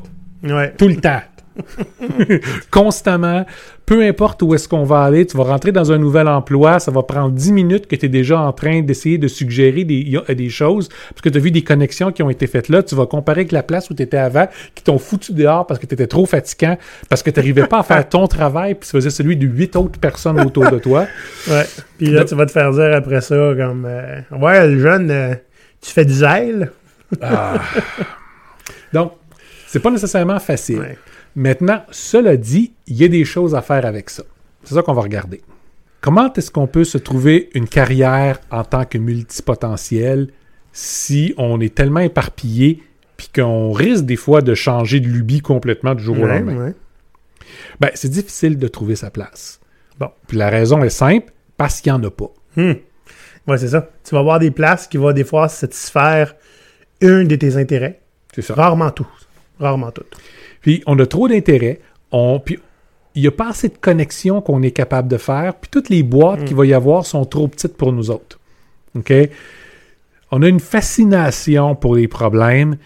Ouais. 0.44 0.74
tout 0.78 0.88
le 0.88 0.98
temps. 0.98 1.22
Constamment. 2.72 3.46
Peu 3.86 4.02
importe 4.04 4.42
où 4.42 4.56
est-ce 4.56 4.68
qu'on 4.68 4.84
va 4.84 5.04
aller, 5.04 5.28
tu 5.28 5.38
vas 5.38 5.44
rentrer 5.44 5.72
dans 5.72 5.92
un 5.92 6.00
nouvel 6.00 6.28
emploi, 6.28 6.80
ça 6.80 6.90
va 6.90 7.04
prendre 7.04 7.30
10 7.32 7.52
minutes 7.52 7.86
que 7.88 7.96
tu 7.96 8.08
es 8.08 8.10
déjà 8.10 8.40
en 8.40 8.52
train 8.52 8.82
d'essayer 8.82 9.20
de 9.20 9.28
suggérer 9.28 9.84
des, 9.84 10.18
a- 10.28 10.34
des 10.34 10.50
choses, 10.50 10.90
parce 11.10 11.22
que 11.22 11.30
tu 11.30 11.38
as 11.38 11.42
vu 11.42 11.52
des 11.52 11.64
connexions 11.64 12.12
qui 12.12 12.24
ont 12.24 12.32
été 12.32 12.48
faites 12.48 12.68
là, 12.70 12.82
tu 12.82 12.96
vas 12.96 13.06
comparer 13.06 13.42
avec 13.42 13.52
la 13.52 13.62
place 13.62 13.92
où 13.92 13.94
tu 13.94 14.02
étais 14.02 14.18
avant, 14.18 14.48
qui 14.74 14.84
t'ont 14.84 14.98
foutu 14.98 15.34
dehors 15.34 15.68
parce 15.68 15.80
que 15.80 15.86
tu 15.86 15.94
étais 15.94 16.08
trop 16.08 16.26
fatigant, 16.26 16.78
parce 17.10 17.22
que 17.22 17.30
tu 17.30 17.40
n'arrivais 17.40 17.68
pas 17.68 17.80
à 17.80 17.84
faire 17.84 18.10
ton 18.10 18.26
travail, 18.28 18.74
puis 18.74 18.88
tu 18.90 18.92
faisais 18.98 19.12
celui 19.12 19.38
de 19.38 19.46
8 19.46 19.76
autres 19.76 20.00
personnes 20.00 20.42
autour 20.42 20.70
de 20.72 20.80
toi. 20.80 21.06
Ouais. 21.48 21.66
Puis 22.00 22.08
là, 22.08 22.22
Donc- 22.22 22.30
tu 22.30 22.36
vas 22.36 22.46
te 22.48 22.52
faire 22.52 22.72
dire 22.72 22.96
après 22.96 23.22
ça, 23.22 23.36
comme, 23.56 23.86
euh, 23.88 24.20
ouais, 24.32 24.68
le 24.68 24.80
jeune, 24.80 25.12
euh, 25.12 25.36
tu 25.80 25.92
fais 25.92 26.06
du 26.06 26.14
zèle. 26.14 26.72
Ah. 27.22 27.54
Donc, 28.94 29.12
c'est 29.68 29.80
pas 29.80 29.92
nécessairement 29.92 30.40
facile. 30.40 30.80
Ouais. 30.80 30.98
Maintenant, 31.36 31.84
cela 31.92 32.38
dit, 32.38 32.74
il 32.88 32.96
y 32.96 33.04
a 33.04 33.08
des 33.08 33.26
choses 33.26 33.56
à 33.56 33.62
faire 33.62 33.86
avec 33.86 34.10
ça. 34.10 34.24
C'est 34.64 34.76
ça 34.76 34.82
qu'on 34.82 34.94
va 34.94 35.02
regarder. 35.02 35.42
Comment 36.02 36.32
est-ce 36.34 36.52
qu'on 36.52 36.68
peut 36.68 36.84
se 36.84 36.98
trouver 36.98 37.50
une 37.54 37.68
carrière 37.68 38.40
en 38.52 38.64
tant 38.64 38.86
que 38.86 38.98
multipotentiel 38.98 40.30
si 40.72 41.34
on 41.38 41.60
est 41.60 41.74
tellement 41.74 42.02
éparpillé 42.02 42.84
puis 43.18 43.30
qu'on 43.34 43.72
risque 43.72 44.06
des 44.06 44.16
fois 44.16 44.42
de 44.42 44.54
changer 44.54 45.00
de 45.00 45.08
lubie 45.08 45.42
complètement 45.42 45.96
du 45.96 46.04
jour 46.04 46.20
au 46.20 46.26
lendemain? 46.26 46.68
ouais. 46.68 46.74
Ben, 47.80 47.90
c'est 47.94 48.10
difficile 48.10 48.58
de 48.58 48.68
trouver 48.68 48.96
sa 48.96 49.10
place. 49.10 49.60
Bon. 50.00 50.10
Puis 50.28 50.38
la 50.38 50.50
raison 50.50 50.84
est 50.84 50.90
simple, 50.90 51.32
parce 51.58 51.82
qu'il 51.82 51.92
n'y 51.92 52.00
en 52.00 52.04
a 52.04 52.12
pas. 52.12 52.32
Hmm. 52.56 52.74
Ouais, 53.48 53.58
c'est 53.58 53.70
ça. 53.70 53.90
Tu 54.04 54.14
vas 54.16 54.20
avoir 54.20 54.40
des 54.40 54.52
places 54.52 54.88
qui 54.88 54.98
vont 54.98 55.12
des 55.12 55.24
fois 55.24 55.48
satisfaire 55.48 56.36
un 57.02 57.24
de 57.24 57.36
tes 57.36 57.58
intérêts. 57.58 58.02
C'est 58.34 58.42
ça. 58.42 58.54
Rarement 58.56 58.92
tout. 58.92 59.08
Rarement 59.60 59.92
tout. 59.92 60.06
Puis 60.66 60.82
on 60.88 60.98
a 60.98 61.06
trop 61.06 61.28
d'intérêt, 61.28 61.80
on, 62.12 62.40
puis 62.44 62.58
il 63.14 63.22
n'y 63.22 63.28
a 63.28 63.32
pas 63.32 63.50
assez 63.50 63.70
de 63.70 63.78
connexions 63.80 64.42
qu'on 64.42 64.64
est 64.64 64.72
capable 64.72 65.08
de 65.08 65.18
faire, 65.18 65.54
puis 65.54 65.70
toutes 65.72 65.90
les 65.90 66.02
boîtes 66.02 66.44
qu'il 66.46 66.56
va 66.56 66.66
y 66.66 66.74
avoir 66.74 67.06
sont 67.06 67.24
trop 67.24 67.48
petites 67.48 67.78
pour 67.78 67.94
nous 67.94 68.10
autres. 68.10 68.40
OK? 68.96 69.14
On 70.32 70.42
a 70.42 70.48
une 70.48 70.60
fascination 70.60 71.76
pour 71.76 71.96
les 71.96 72.08
problèmes, 72.08 72.78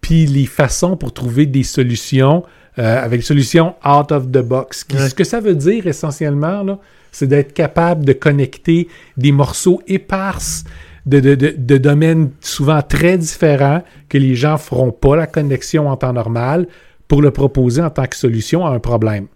puis 0.00 0.26
les 0.26 0.46
façons 0.46 0.96
pour 0.96 1.12
trouver 1.12 1.46
des 1.46 1.62
solutions, 1.62 2.42
euh, 2.80 3.02
avec 3.04 3.20
des 3.20 3.26
solutions 3.26 3.76
out 3.86 4.10
of 4.10 4.26
the 4.32 4.42
box. 4.42 4.82
Qui- 4.82 4.96
Ouais. 4.96 5.08
Ce 5.08 5.14
que 5.14 5.22
ça 5.24 5.38
veut 5.38 5.54
dire 5.54 5.86
essentiellement, 5.86 6.80
c'est 7.12 7.28
d'être 7.28 7.54
capable 7.54 8.04
de 8.04 8.12
connecter 8.12 8.88
des 9.16 9.30
morceaux 9.32 9.80
éparses 9.86 10.64
de, 11.06 11.20
de- 11.20 11.36
de- 11.36 11.54
de 11.56 11.78
domaines 11.78 12.30
souvent 12.40 12.82
très 12.82 13.16
différents 13.16 13.82
que 14.08 14.18
les 14.18 14.34
gens 14.34 14.58
feront 14.58 14.90
pas 14.92 15.14
la 15.16 15.26
connexion 15.28 15.88
en 15.88 15.96
temps 15.96 16.12
normal 16.12 16.66
pour 17.08 17.22
le 17.22 17.30
proposer 17.30 17.82
en 17.82 17.90
tant 17.90 18.06
que 18.06 18.16
solution 18.16 18.64
à 18.66 18.70
un 18.70 18.78
problème. 18.78 19.26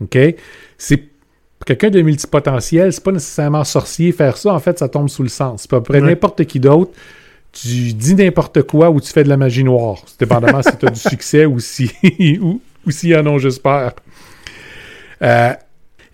OK? 0.00 0.16
C'est 0.78 1.02
quelqu'un 1.66 1.90
de 1.90 2.00
multipotentiel, 2.00 2.92
c'est 2.92 3.02
pas 3.04 3.12
nécessairement 3.12 3.64
sorcier 3.64 4.12
faire 4.12 4.36
ça, 4.36 4.54
en 4.54 4.58
fait, 4.60 4.78
ça 4.78 4.88
tombe 4.88 5.08
sous 5.08 5.22
le 5.22 5.28
sens. 5.28 5.62
C'est 5.62 5.72
à 5.72 5.78
peu 5.78 5.82
près 5.82 6.00
Ouais. 6.00 6.08
n'importe 6.08 6.44
qui 6.44 6.58
d'autre. 6.60 6.92
Tu 7.52 7.92
dis 7.92 8.14
n'importe 8.14 8.62
quoi 8.62 8.90
ou 8.90 9.00
tu 9.00 9.12
fais 9.12 9.24
de 9.24 9.28
la 9.28 9.36
magie 9.36 9.62
noire. 9.62 9.98
C'est 10.06 10.20
dépendamment 10.20 10.62
si 10.62 10.76
tu 10.76 10.86
as 10.86 10.90
du 10.90 10.98
succès 11.10 11.44
ou 11.44 11.60
si 11.60 11.90
ou, 12.40 12.60
ou 12.86 12.90
s'ils 12.90 13.14
en 13.16 13.26
ont 13.26 13.38
juste 13.38 13.62
peur. 13.62 13.92
Euh, 15.22 15.52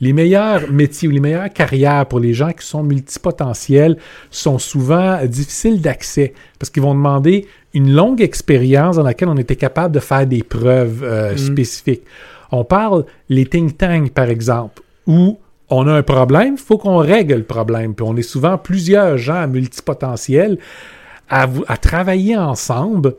les 0.01 0.13
meilleurs 0.13 0.71
métiers 0.71 1.09
ou 1.09 1.11
les 1.11 1.21
meilleures 1.21 1.53
carrières 1.53 2.07
pour 2.07 2.21
les 2.21 2.35
gens 2.35 2.53
qui 2.53 2.67
sont 2.67 2.83
multipotentiels 2.83 3.97
sont 4.31 4.59
souvent 4.59 5.25
difficiles 5.27 5.81
d'accès 5.81 6.35
parce 6.59 6.71
qu'ils 6.71 6.83
vont 6.83 6.95
demander 6.95 7.47
une 7.75 7.93
longue 7.93 8.21
expérience 8.21 8.97
dans 8.97 9.03
laquelle 9.03 9.29
on 9.29 9.37
était 9.37 9.57
capable 9.57 9.95
de 9.95 10.01
faire 10.01 10.27
des 10.27 10.43
preuves 10.43 11.03
euh, 11.05 11.37
spécifiques. 11.37 12.03
On 12.51 12.65
parle 12.65 13.05
les 13.29 13.45
think 13.45 13.77
tanks, 13.77 14.11
par 14.13 14.29
exemple, 14.31 14.83
où 15.07 15.39
on 15.71 15.87
a 15.87 15.93
un 15.93 16.03
problème, 16.03 16.55
il 16.55 16.63
faut 16.63 16.79
qu'on 16.79 16.97
règle 16.97 17.35
le 17.35 17.43
problème. 17.43 17.95
Puis 17.95 18.07
on 18.09 18.17
est 18.17 18.23
souvent 18.23 18.57
plusieurs 18.57 19.19
gens 19.19 19.47
multipotentiels 19.47 20.59
à, 21.29 21.45
vous- 21.45 21.65
à 21.69 21.77
travailler 21.77 22.37
ensemble 22.39 23.15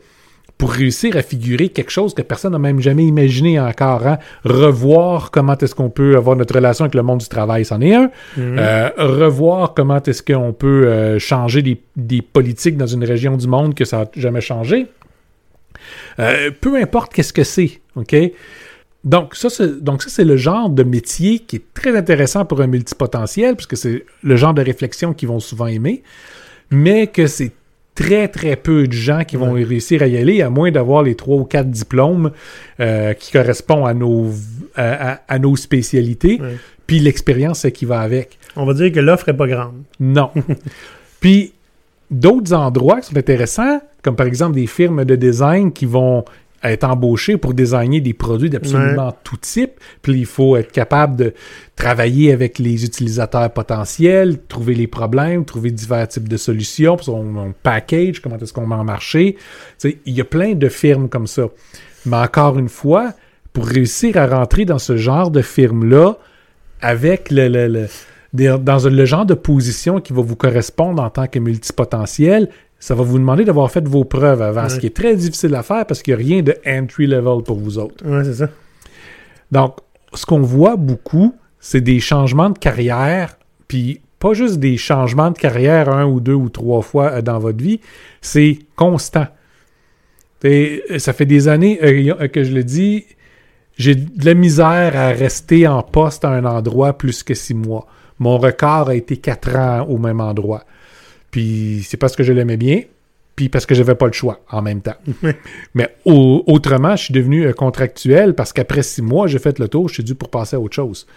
pour 0.60 0.74
réussir 0.74 1.16
à 1.16 1.22
figurer 1.22 1.70
quelque 1.70 1.90
chose 1.90 2.14
que 2.14 2.22
personne 2.22 2.52
n'a 2.52 2.60
même 2.60 2.82
jamais 2.82 3.06
imaginé 3.06 3.60
encore. 3.62 4.06
hein. 4.06 4.20
Revoir 4.44 5.32
comment 5.32 5.58
est-ce 5.58 5.74
qu'on 5.74 5.90
peut 5.90 6.18
avoir 6.18 6.36
notre 6.36 6.54
relation 6.54 6.84
avec 6.84 6.96
le 6.96 7.02
monde 7.02 7.20
du 7.20 7.30
travail, 7.30 7.64
c'en 7.64 7.80
est 7.80 7.96
un. 7.96 8.12
Euh, 8.38 8.90
revoir 8.98 9.74
comment 9.74 10.04
est-ce 10.04 10.22
qu'on 10.22 10.52
peut 10.52 10.86
euh, 10.86 11.18
changer 11.18 11.62
des, 11.62 11.82
des 11.96 12.22
politiques 12.22 12.76
dans 12.76 12.88
une 12.88 13.06
région 13.06 13.38
du 13.38 13.48
monde 13.48 13.74
que 13.74 13.86
ça 13.86 14.00
n'a 14.00 14.06
jamais 14.18 14.42
changé. 14.42 14.88
Euh, 16.20 16.52
peu 16.60 16.76
importe 16.76 17.14
qu'est-ce 17.14 17.32
que 17.32 17.46
c'est, 17.46 17.80
OK? 17.96 18.14
Donc 19.06 19.36
ça, 19.36 19.50
c'est, 19.50 19.82
donc, 19.82 20.04
ça, 20.04 20.10
c'est 20.10 20.26
le 20.26 20.36
genre 20.36 20.70
de 20.70 20.84
métier 20.84 21.40
qui 21.40 21.56
est 21.56 21.74
très 21.74 21.96
intéressant 21.96 22.44
pour 22.44 22.60
un 22.60 22.68
multipotentiel, 22.68 23.56
puisque 23.56 23.78
c'est 23.78 24.04
le 24.24 24.36
genre 24.36 24.54
de 24.54 24.62
réflexion 24.62 25.14
qu'ils 25.14 25.30
vont 25.30 25.40
souvent 25.40 25.68
aimer, 25.68 26.04
mais 26.70 27.08
que 27.08 27.28
c'est 27.28 27.54
très, 28.04 28.28
très 28.30 28.56
peu 28.56 28.88
de 28.88 28.94
gens 28.94 29.24
qui 29.26 29.36
vont 29.36 29.52
réussir 29.52 30.02
à 30.02 30.08
y 30.08 30.18
aller, 30.18 30.42
à 30.42 30.50
moins 30.50 30.72
d'avoir 30.72 31.04
les 31.04 31.16
trois 31.16 31.38
ou 31.38 31.44
quatre 31.44 31.70
diplômes 31.70 32.32
euh, 32.80 33.14
qui 33.14 33.32
correspondent 33.32 33.88
à 33.88 33.94
nos, 33.94 34.32
à, 34.76 35.12
à- 35.14 35.20
à 35.28 35.40
nos 35.40 35.56
spécialités, 35.56 36.40
Ouais. 36.42 36.56
puis 36.88 37.00
l'expérience 37.00 37.66
qui 37.74 37.86
va 37.86 38.00
avec. 38.00 38.38
On 38.56 38.66
va 38.66 38.74
dire 38.74 38.92
que 38.92 39.00
l'offre 39.00 39.28
est 39.30 39.38
pas 39.38 39.48
grande. 39.48 39.76
Non. 40.00 40.32
Puis 41.20 41.54
d'autres 42.10 42.54
endroits 42.54 43.02
qui 43.02 43.08
sont 43.10 43.18
intéressants, 43.18 43.82
comme 44.02 44.16
par 44.16 44.26
exemple 44.28 44.56
des 44.56 44.68
firmes 44.68 45.04
de 45.06 45.16
design 45.16 45.72
qui 45.74 45.86
vont 45.86 46.24
être 46.64 46.84
embauchées 46.84 47.38
pour 47.38 47.54
designer 47.54 48.02
des 48.02 48.14
produits 48.14 48.50
d'absolument 48.50 49.14
tout 49.24 49.38
type. 49.38 49.72
Puis 50.02 50.14
il 50.20 50.26
faut 50.26 50.58
être 50.58 50.72
capable 50.72 51.16
de 51.16 51.34
travailler 51.76 52.34
avec 52.34 52.60
les 52.60 52.84
utilisateurs 52.84 53.52
potentiels, 53.52 54.38
trouver 54.48 54.74
les 54.76 54.88
problèmes, 54.88 55.46
trouver 55.46 55.72
divers 55.72 56.08
types 56.08 56.28
de 56.28 56.38
solutions, 56.38 56.98
puis 56.98 57.10
on, 57.10 57.38
on 57.38 57.54
package, 57.64 58.20
comment 58.22 58.38
est-ce 58.38 58.52
qu'on 58.54 58.68
met 58.68 58.76
en 58.76 58.84
marché. 58.84 59.38
Il 59.84 60.14
y 60.14 60.22
a 60.22 60.26
plein 60.26 60.54
de 60.54 60.68
firmes 60.70 61.08
comme 61.10 61.28
ça. 61.28 61.48
Mais 62.06 62.18
encore 62.18 62.60
une 62.60 62.70
fois, 62.70 63.14
pour 63.54 63.66
réussir 63.66 64.18
à 64.18 64.28
rentrer 64.28 64.66
dans 64.66 64.80
ce 64.80 64.98
genre 64.98 65.32
de 65.32 65.42
firme-là, 65.42 66.18
avec 66.82 67.30
le, 67.32 67.48
le- 67.48 67.88
dans 68.34 68.88
le 68.88 69.06
genre 69.06 69.26
de 69.26 69.34
position 69.34 70.00
qui 70.00 70.14
va 70.14 70.22
vous 70.22 70.36
correspondre 70.36 71.02
en 71.02 71.10
tant 71.10 71.26
que 71.28 71.40
multipotentiel, 71.40 72.50
ça 72.80 72.96
va 72.96 73.04
vous 73.04 73.20
demander 73.20 73.44
d'avoir 73.44 73.70
fait 73.70 73.86
vos 73.88 74.06
preuves 74.06 74.42
avant, 74.42 74.70
ce 74.70 74.80
qui 74.80 74.88
est 74.88 74.96
très 74.96 75.16
difficile 75.16 75.54
à 75.56 75.64
faire 75.64 75.86
parce 75.86 76.02
qu'il 76.02 76.16
n'y 76.16 76.22
a 76.22 76.26
rien 76.26 76.42
de 76.42 76.56
entry 76.66 77.08
level 77.08 77.44
pour 77.44 77.58
vous 77.58 77.78
autres. 77.78 78.06
Ouais, 78.06 78.24
c'est 78.24 78.36
ça. 78.36 78.50
Donc, 79.52 79.78
ce 80.14 80.26
qu'on 80.26 80.40
voit 80.40 80.78
beaucoup, 80.78 81.36
c'est 81.60 81.82
des 81.82 82.00
changements 82.00 82.50
de 82.50 82.58
carrière, 82.58 83.38
puis 83.68 84.02
pas 84.20 84.34
juste 84.34 84.60
des 84.60 84.78
changements 84.78 85.32
de 85.32 85.38
carrière 85.38 85.90
un 85.90 86.06
ou 86.06 86.20
deux 86.20 86.34
ou 86.34 86.50
trois 86.50 86.82
fois 86.82 87.12
euh, 87.12 87.22
dans 87.22 87.40
votre 87.40 87.62
vie, 87.62 87.80
c'est 88.22 88.60
constant. 88.76 89.28
Et 90.44 90.84
euh, 90.92 91.00
ça 91.00 91.14
fait 91.14 91.26
des 91.26 91.48
années 91.48 91.80
euh, 91.84 92.28
que 92.28 92.44
je 92.44 92.54
le 92.54 92.64
dis, 92.64 93.06
j'ai 93.78 93.96
de 93.96 94.26
la 94.26 94.34
misère 94.34 94.96
à 94.96 95.10
rester 95.10 95.68
en 95.68 95.82
poste 95.82 96.26
à 96.26 96.30
un 96.30 96.46
endroit 96.46 96.98
plus 96.98 97.24
que 97.24 97.34
six 97.34 97.54
mois. 97.54 97.88
Mon 98.20 98.38
record 98.38 98.90
a 98.90 98.96
été 98.96 99.18
quatre 99.18 99.56
ans 99.56 99.86
au 99.88 99.98
même 99.98 100.20
endroit. 100.20 100.66
Puis 101.32 101.86
c'est 101.88 101.98
parce 101.98 102.16
que 102.16 102.24
je 102.24 102.34
l'aimais 102.34 102.58
bien, 102.58 102.82
puis 103.36 103.50
parce 103.50 103.66
que 103.66 103.76
j'avais 103.76 103.96
pas 103.96 104.08
le 104.08 104.12
choix 104.14 104.42
en 104.52 104.62
même 104.62 104.82
temps. 104.82 104.96
Mais 105.74 105.90
au- 106.06 106.44
autrement, 106.48 106.96
je 106.96 107.06
suis 107.06 107.14
devenu 107.14 107.46
euh, 107.46 107.54
contractuel 107.54 108.34
parce 108.36 108.52
qu'après 108.54 108.84
six 108.84 109.02
mois, 109.02 109.28
j'ai 109.28 109.40
fait 109.40 109.60
le 109.60 109.68
tour, 109.68 109.88
je 109.90 109.96
suis 109.96 110.04
dû 110.04 110.16
pour 110.16 110.30
passer 110.30 110.56
à 110.56 110.60
autre 110.60 110.76
chose. 110.76 111.08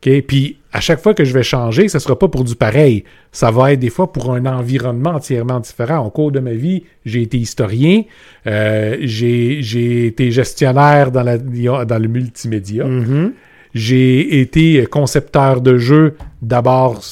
Puis 0.00 0.58
à 0.72 0.80
chaque 0.80 1.00
fois 1.02 1.12
que 1.12 1.24
je 1.24 1.34
vais 1.34 1.42
changer, 1.42 1.88
ce 1.88 1.96
ne 1.96 2.00
sera 2.00 2.16
pas 2.16 2.28
pour 2.28 2.44
du 2.44 2.54
pareil. 2.54 3.02
Ça 3.32 3.50
va 3.50 3.72
être 3.72 3.80
des 3.80 3.90
fois 3.90 4.12
pour 4.12 4.32
un 4.32 4.46
environnement 4.46 5.10
entièrement 5.10 5.58
différent. 5.58 6.06
Au 6.06 6.10
cours 6.10 6.30
de 6.30 6.38
ma 6.38 6.52
vie, 6.52 6.84
j'ai 7.04 7.22
été 7.22 7.36
historien, 7.36 8.04
euh, 8.46 8.96
j'ai 9.00 10.06
été 10.06 10.30
gestionnaire 10.30 11.10
dans, 11.10 11.24
la, 11.24 11.36
dans 11.38 11.98
le 12.00 12.06
multimédia. 12.08 12.84
Mhm. 12.84 13.32
J'ai 13.74 14.40
été 14.40 14.86
concepteur 14.86 15.60
de 15.60 15.78
jeux, 15.78 16.14
d'abord 16.42 17.02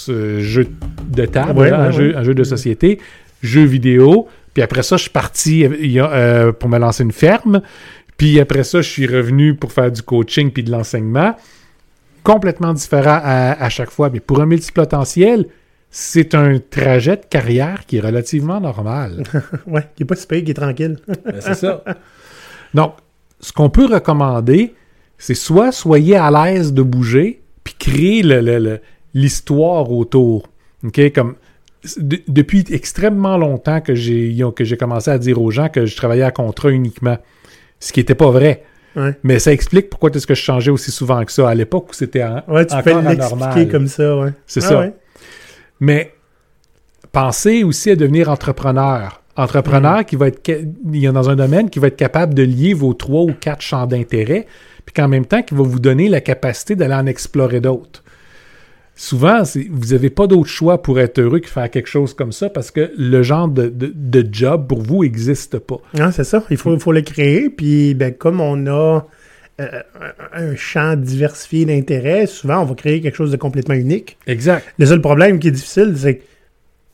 de 1.16 1.26
table, 1.26 1.58
Ouais, 1.58 1.70
un, 1.72 1.90
jeu, 1.90 2.10
ouais. 2.10 2.16
un 2.16 2.22
jeu 2.22 2.34
de 2.34 2.44
société, 2.44 3.00
jeux 3.42 3.64
vidéo. 3.64 4.28
Puis 4.54 4.62
après 4.62 4.82
ça, 4.82 4.96
je 4.96 5.02
suis 5.02 5.10
parti 5.10 5.64
euh, 5.64 5.70
euh, 5.96 6.52
pour 6.52 6.68
me 6.68 6.78
lancer 6.78 7.02
une 7.02 7.12
ferme. 7.12 7.60
Puis 8.16 8.40
après 8.40 8.64
ça, 8.64 8.80
je 8.80 8.88
suis 8.88 9.06
revenu 9.06 9.54
pour 9.54 9.72
faire 9.72 9.90
du 9.90 10.02
coaching 10.02 10.50
puis 10.50 10.62
de 10.62 10.70
l'enseignement. 10.70 11.34
Complètement 12.22 12.72
différent 12.72 13.20
à, 13.22 13.52
à 13.62 13.68
chaque 13.68 13.90
fois. 13.90 14.08
Mais 14.10 14.20
pour 14.20 14.40
un 14.40 14.46
multipotentiel, 14.46 15.46
c'est 15.90 16.34
un 16.34 16.58
trajet 16.58 17.16
de 17.16 17.24
carrière 17.28 17.86
qui 17.86 17.98
est 17.98 18.00
relativement 18.00 18.60
normal. 18.60 19.22
Ouais, 19.66 19.86
qui 19.94 20.02
est 20.02 20.06
pas 20.06 20.16
si 20.16 20.26
qui 20.26 20.50
est 20.50 20.54
tranquille. 20.54 20.98
Ben, 21.06 21.36
c'est 21.40 21.54
ça. 21.54 21.82
Donc, 22.74 22.94
ce 23.40 23.52
qu'on 23.52 23.70
peut 23.70 23.86
recommander, 23.86 24.74
c'est 25.18 25.34
soit 25.34 25.72
soyez 25.72 26.16
à 26.16 26.30
l'aise 26.30 26.72
de 26.72 26.82
bouger, 26.82 27.40
puis 27.64 27.74
créer 27.78 28.22
l'histoire 29.14 29.90
autour. 29.90 30.48
OK? 30.84 31.12
Comme 31.12 31.34
de- 31.98 32.20
depuis 32.28 32.64
extrêmement 32.70 33.36
longtemps 33.38 33.80
que 33.80 33.94
j'ai 33.94 34.36
que 34.54 34.64
j'ai 34.64 34.76
commencé 34.76 35.10
à 35.10 35.18
dire 35.18 35.40
aux 35.40 35.50
gens 35.50 35.68
que 35.68 35.86
je 35.86 35.96
travaillais 35.96 36.22
à 36.24 36.30
contrat 36.32 36.70
uniquement. 36.70 37.18
Ce 37.80 37.92
qui 37.92 38.00
n'était 38.00 38.14
pas 38.14 38.30
vrai. 38.30 38.64
Ouais. 38.96 39.14
Mais 39.22 39.38
ça 39.38 39.52
explique 39.52 39.90
pourquoi 39.90 40.10
est-ce 40.10 40.26
que 40.26 40.34
je 40.34 40.40
changeais 40.42 40.70
aussi 40.70 40.90
souvent 40.90 41.22
que 41.24 41.30
ça 41.30 41.48
à 41.48 41.54
l'époque 41.54 41.90
où 41.90 41.92
c'était 41.94 42.24
en- 42.24 42.42
Ouais, 42.48 42.64
tu 42.66 42.74
encore 42.74 42.96
anormal. 42.98 43.68
comme 43.68 43.86
ça, 43.88 44.16
ouais. 44.16 44.30
C'est 44.46 44.64
Ah 44.64 44.68
ça. 44.68 44.78
ouais. 44.80 44.94
Mais 45.80 46.12
pensez 47.12 47.62
aussi 47.64 47.90
à 47.90 47.96
devenir 47.96 48.30
entrepreneur. 48.30 49.22
Entrepreneur 49.36 50.04
qui 50.06 50.16
va 50.16 50.28
être 50.28 50.40
il 50.48 50.96
y 50.96 51.06
a 51.06 51.12
dans 51.12 51.28
un 51.28 51.36
domaine 51.36 51.68
qui 51.68 51.78
va 51.78 51.88
être 51.88 51.96
capable 51.96 52.32
de 52.32 52.42
lier 52.42 52.72
vos 52.72 52.94
trois 52.94 53.22
ou 53.22 53.32
quatre 53.38 53.60
champs 53.60 53.86
d'intérêt, 53.86 54.46
puis 54.86 54.94
qu'en 54.94 55.08
même 55.08 55.26
temps 55.26 55.42
qui 55.42 55.54
va 55.54 55.62
vous 55.62 55.78
donner 55.78 56.08
la 56.08 56.22
capacité 56.22 56.74
d'aller 56.74 56.94
en 56.94 57.04
explorer 57.06 57.60
d'autres. 57.60 58.02
Souvent, 58.98 59.42
vous 59.70 59.92
n'avez 59.92 60.08
pas 60.08 60.26
d'autre 60.26 60.48
choix 60.48 60.82
pour 60.82 60.98
être 60.98 61.18
heureux 61.18 61.40
que 61.40 61.48
faire 61.48 61.70
quelque 61.70 61.88
chose 61.88 62.14
comme 62.14 62.32
ça 62.32 62.48
parce 62.48 62.70
que 62.70 62.90
le 62.96 63.22
genre 63.22 63.46
de, 63.46 63.68
de- 63.68 63.92
de 63.94 64.26
job 64.32 64.66
pour 64.66 64.80
vous 64.82 65.02
n'existe 65.04 65.58
pas. 65.58 65.76
Non, 65.98 66.10
c'est 66.10 66.24
ça. 66.24 66.42
Il 66.50 66.56
faut, 66.56 66.72
il 66.74 66.80
faut 66.80 66.92
le 66.92 67.02
créer. 67.02 67.50
Puis, 67.50 67.92
ben, 67.94 68.14
comme 68.14 68.40
on 68.40 68.66
a 68.66 69.06
euh, 69.60 69.66
un 70.34 70.50
un 70.52 70.56
champ 70.56 70.96
diversifié 70.96 71.66
d'intérêts, 71.66 72.26
souvent, 72.26 72.62
on 72.62 72.64
va 72.64 72.74
créer 72.74 73.00
quelque 73.02 73.16
chose 73.16 73.30
de 73.30 73.36
complètement 73.36 73.74
unique. 73.74 74.16
Exact. 74.26 74.64
Le 74.78 74.86
seul 74.86 75.00
problème 75.02 75.38
qui 75.38 75.48
est 75.48 75.52
difficile, 75.52 75.94
c'est 75.96 76.16
qu'il 76.16 76.24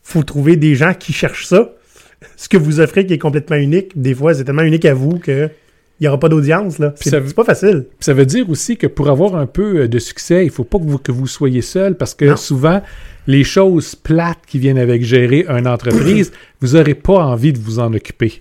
faut 0.02 0.22
trouver 0.24 0.56
des 0.56 0.74
gens 0.74 0.94
qui 0.94 1.12
cherchent 1.12 1.46
ça. 1.46 1.72
Ce 2.36 2.48
que 2.48 2.56
vous 2.56 2.80
offrez 2.80 3.06
qui 3.06 3.14
est 3.14 3.18
complètement 3.18 3.56
unique, 3.56 4.00
des 4.00 4.14
fois, 4.14 4.34
c'est 4.34 4.42
tellement 4.44 4.62
unique 4.62 4.84
à 4.86 4.94
vous 4.94 5.18
que 5.20 5.48
il 6.02 6.06
n'y 6.06 6.08
aura 6.08 6.18
pas 6.18 6.28
d'audience. 6.28 6.78
là. 6.80 6.90
Puis 6.90 7.04
C'est 7.04 7.10
ça- 7.10 7.22
c'est 7.24 7.34
pas 7.36 7.44
facile. 7.44 7.84
Puis 7.88 8.04
ça 8.04 8.12
veut 8.12 8.26
dire 8.26 8.50
aussi 8.50 8.76
que 8.76 8.88
pour 8.88 9.08
avoir 9.08 9.36
un 9.36 9.46
peu 9.46 9.82
euh, 9.82 9.88
de 9.88 9.98
succès, 10.00 10.44
il 10.44 10.50
faut 10.50 10.64
pas 10.64 10.78
que 10.78 10.84
vous, 10.84 10.98
que 10.98 11.12
vous 11.12 11.28
soyez 11.28 11.62
seul 11.62 11.96
parce 11.96 12.12
que 12.14 12.24
Non. 12.24 12.36
souvent, 12.36 12.82
les 13.28 13.44
choses 13.44 13.94
plates 13.94 14.40
qui 14.46 14.58
viennent 14.58 14.78
avec 14.78 15.04
gérer 15.04 15.46
une 15.48 15.68
entreprise, 15.68 16.32
vous 16.60 16.76
n'aurez 16.76 16.94
pas 16.94 17.24
envie 17.24 17.52
de 17.52 17.58
vous 17.60 17.78
en 17.78 17.92
occuper. 17.94 18.40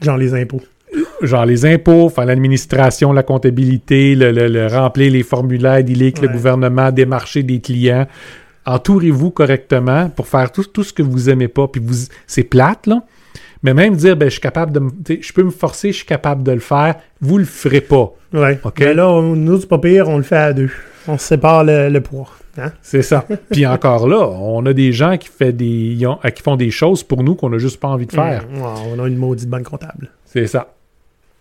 Genre 0.00 0.16
les 0.16 0.32
impôts. 0.32 0.62
Genre 1.20 1.44
les 1.44 1.66
impôts, 1.66 2.06
enfin, 2.06 2.24
l'administration, 2.24 3.12
la 3.12 3.22
comptabilité, 3.22 4.14
le, 4.14 4.32
le- 4.32 4.48
le 4.48 4.66
remplir 4.66 5.12
les 5.12 5.22
formulaires 5.22 5.84
d'ILIC, 5.84 6.22
le 6.22 6.28
Ouais. 6.28 6.32
gouvernement, 6.34 6.90
démarcher 6.90 7.42
des 7.42 7.60
clients. 7.60 8.06
Entourez-vous 8.66 9.30
correctement 9.30 10.08
pour 10.08 10.26
faire 10.26 10.50
tout, 10.52 10.64
tout 10.64 10.82
ce 10.82 10.92
que 10.92 11.02
vous 11.02 11.28
aimez 11.30 11.48
pas. 11.48 11.68
Puis 11.68 11.80
vous, 11.84 12.06
c'est 12.26 12.42
plate, 12.44 12.86
là. 12.86 13.02
Mais 13.62 13.74
même 13.74 13.94
dire, 13.94 14.16
ben, 14.16 14.26
je 14.26 14.32
suis 14.32 14.40
capable 14.40 14.72
de 14.72 15.20
je 15.20 15.32
peux 15.32 15.42
me 15.42 15.50
forcer, 15.50 15.92
je 15.92 15.98
suis 15.98 16.06
capable 16.06 16.42
de 16.42 16.52
le 16.52 16.60
faire, 16.60 16.96
vous 17.20 17.38
le 17.38 17.44
ferez 17.44 17.80
pas. 17.80 18.12
Ouais. 18.32 18.58
OK? 18.64 18.80
Mais 18.80 18.94
là, 18.94 19.08
on- 19.08 19.36
nous, 19.36 19.60
c'est 19.60 19.68
pas 19.68 19.78
pire, 19.78 20.08
on 20.08 20.16
le 20.16 20.22
fait 20.22 20.36
à 20.36 20.52
deux. 20.52 20.70
On 21.08 21.18
se 21.18 21.26
sépare 21.26 21.64
le, 21.64 21.88
le 21.88 22.00
poids. 22.00 22.28
Hein? 22.58 22.72
C'est 22.82 23.02
ça. 23.02 23.26
Puis 23.50 23.66
encore 23.66 24.08
là, 24.08 24.28
on 24.28 24.64
a 24.66 24.72
des 24.72 24.92
gens 24.92 25.16
qui, 25.16 25.28
fait 25.28 25.52
des, 25.52 25.98
ont- 26.06 26.18
qui 26.34 26.42
font 26.42 26.56
des 26.56 26.70
choses 26.70 27.02
pour 27.02 27.22
nous 27.22 27.34
qu'on 27.34 27.50
n'a 27.50 27.58
juste 27.58 27.80
pas 27.80 27.88
envie 27.88 28.06
de 28.06 28.12
faire. 28.12 28.44
Mm. 28.48 28.62
On 28.92 29.04
a 29.04 29.08
une 29.08 29.16
maudite 29.16 29.48
banque 29.48 29.64
comptable. 29.64 30.10
C'est 30.24 30.46
ça. 30.46 30.74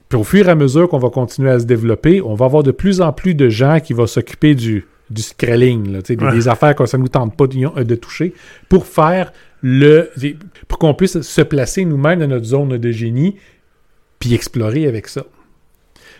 Puis 0.10 0.17
au 0.17 0.23
fur 0.23 0.47
et 0.47 0.51
à 0.51 0.55
mesure 0.55 0.89
qu'on 0.89 0.97
va 0.97 1.10
continuer 1.10 1.51
à 1.51 1.60
se 1.60 1.65
développer, 1.65 2.21
on 2.21 2.34
va 2.34 2.45
avoir 2.45 2.63
de 2.63 2.71
plus 2.71 2.99
en 2.99 3.13
plus 3.13 3.36
de 3.36 3.47
gens 3.47 3.79
qui 3.79 3.93
vont 3.93 4.08
s'occuper 4.08 4.55
du, 4.55 4.88
du 5.12 5.21
scrolling, 5.21 5.91
là, 5.91 5.99
des, 6.01 6.47
affaires 6.47 6.73
que 6.73 6.86
ça 6.88 6.97
ne 6.97 7.03
nous 7.03 7.10
tente 7.10 7.38
pas 7.38 7.45
de, 7.45 7.84
de 7.84 7.95
toucher, 7.95 8.34
pour 8.69 8.88
faire 8.88 9.32
le. 9.62 10.12
pour 10.67 10.80
qu'on 10.80 10.93
puisse 10.93 11.22
se 11.22 11.41
placer 11.41 11.86
nous-mêmes 11.86 12.19
dans 12.19 12.28
notre 12.28 12.45
zone 12.45 12.78
de 12.78 12.91
génie, 12.91 13.36
puis 14.19 14.34
explorer 14.34 14.88
avec 14.88 15.08
ça. 15.08 15.26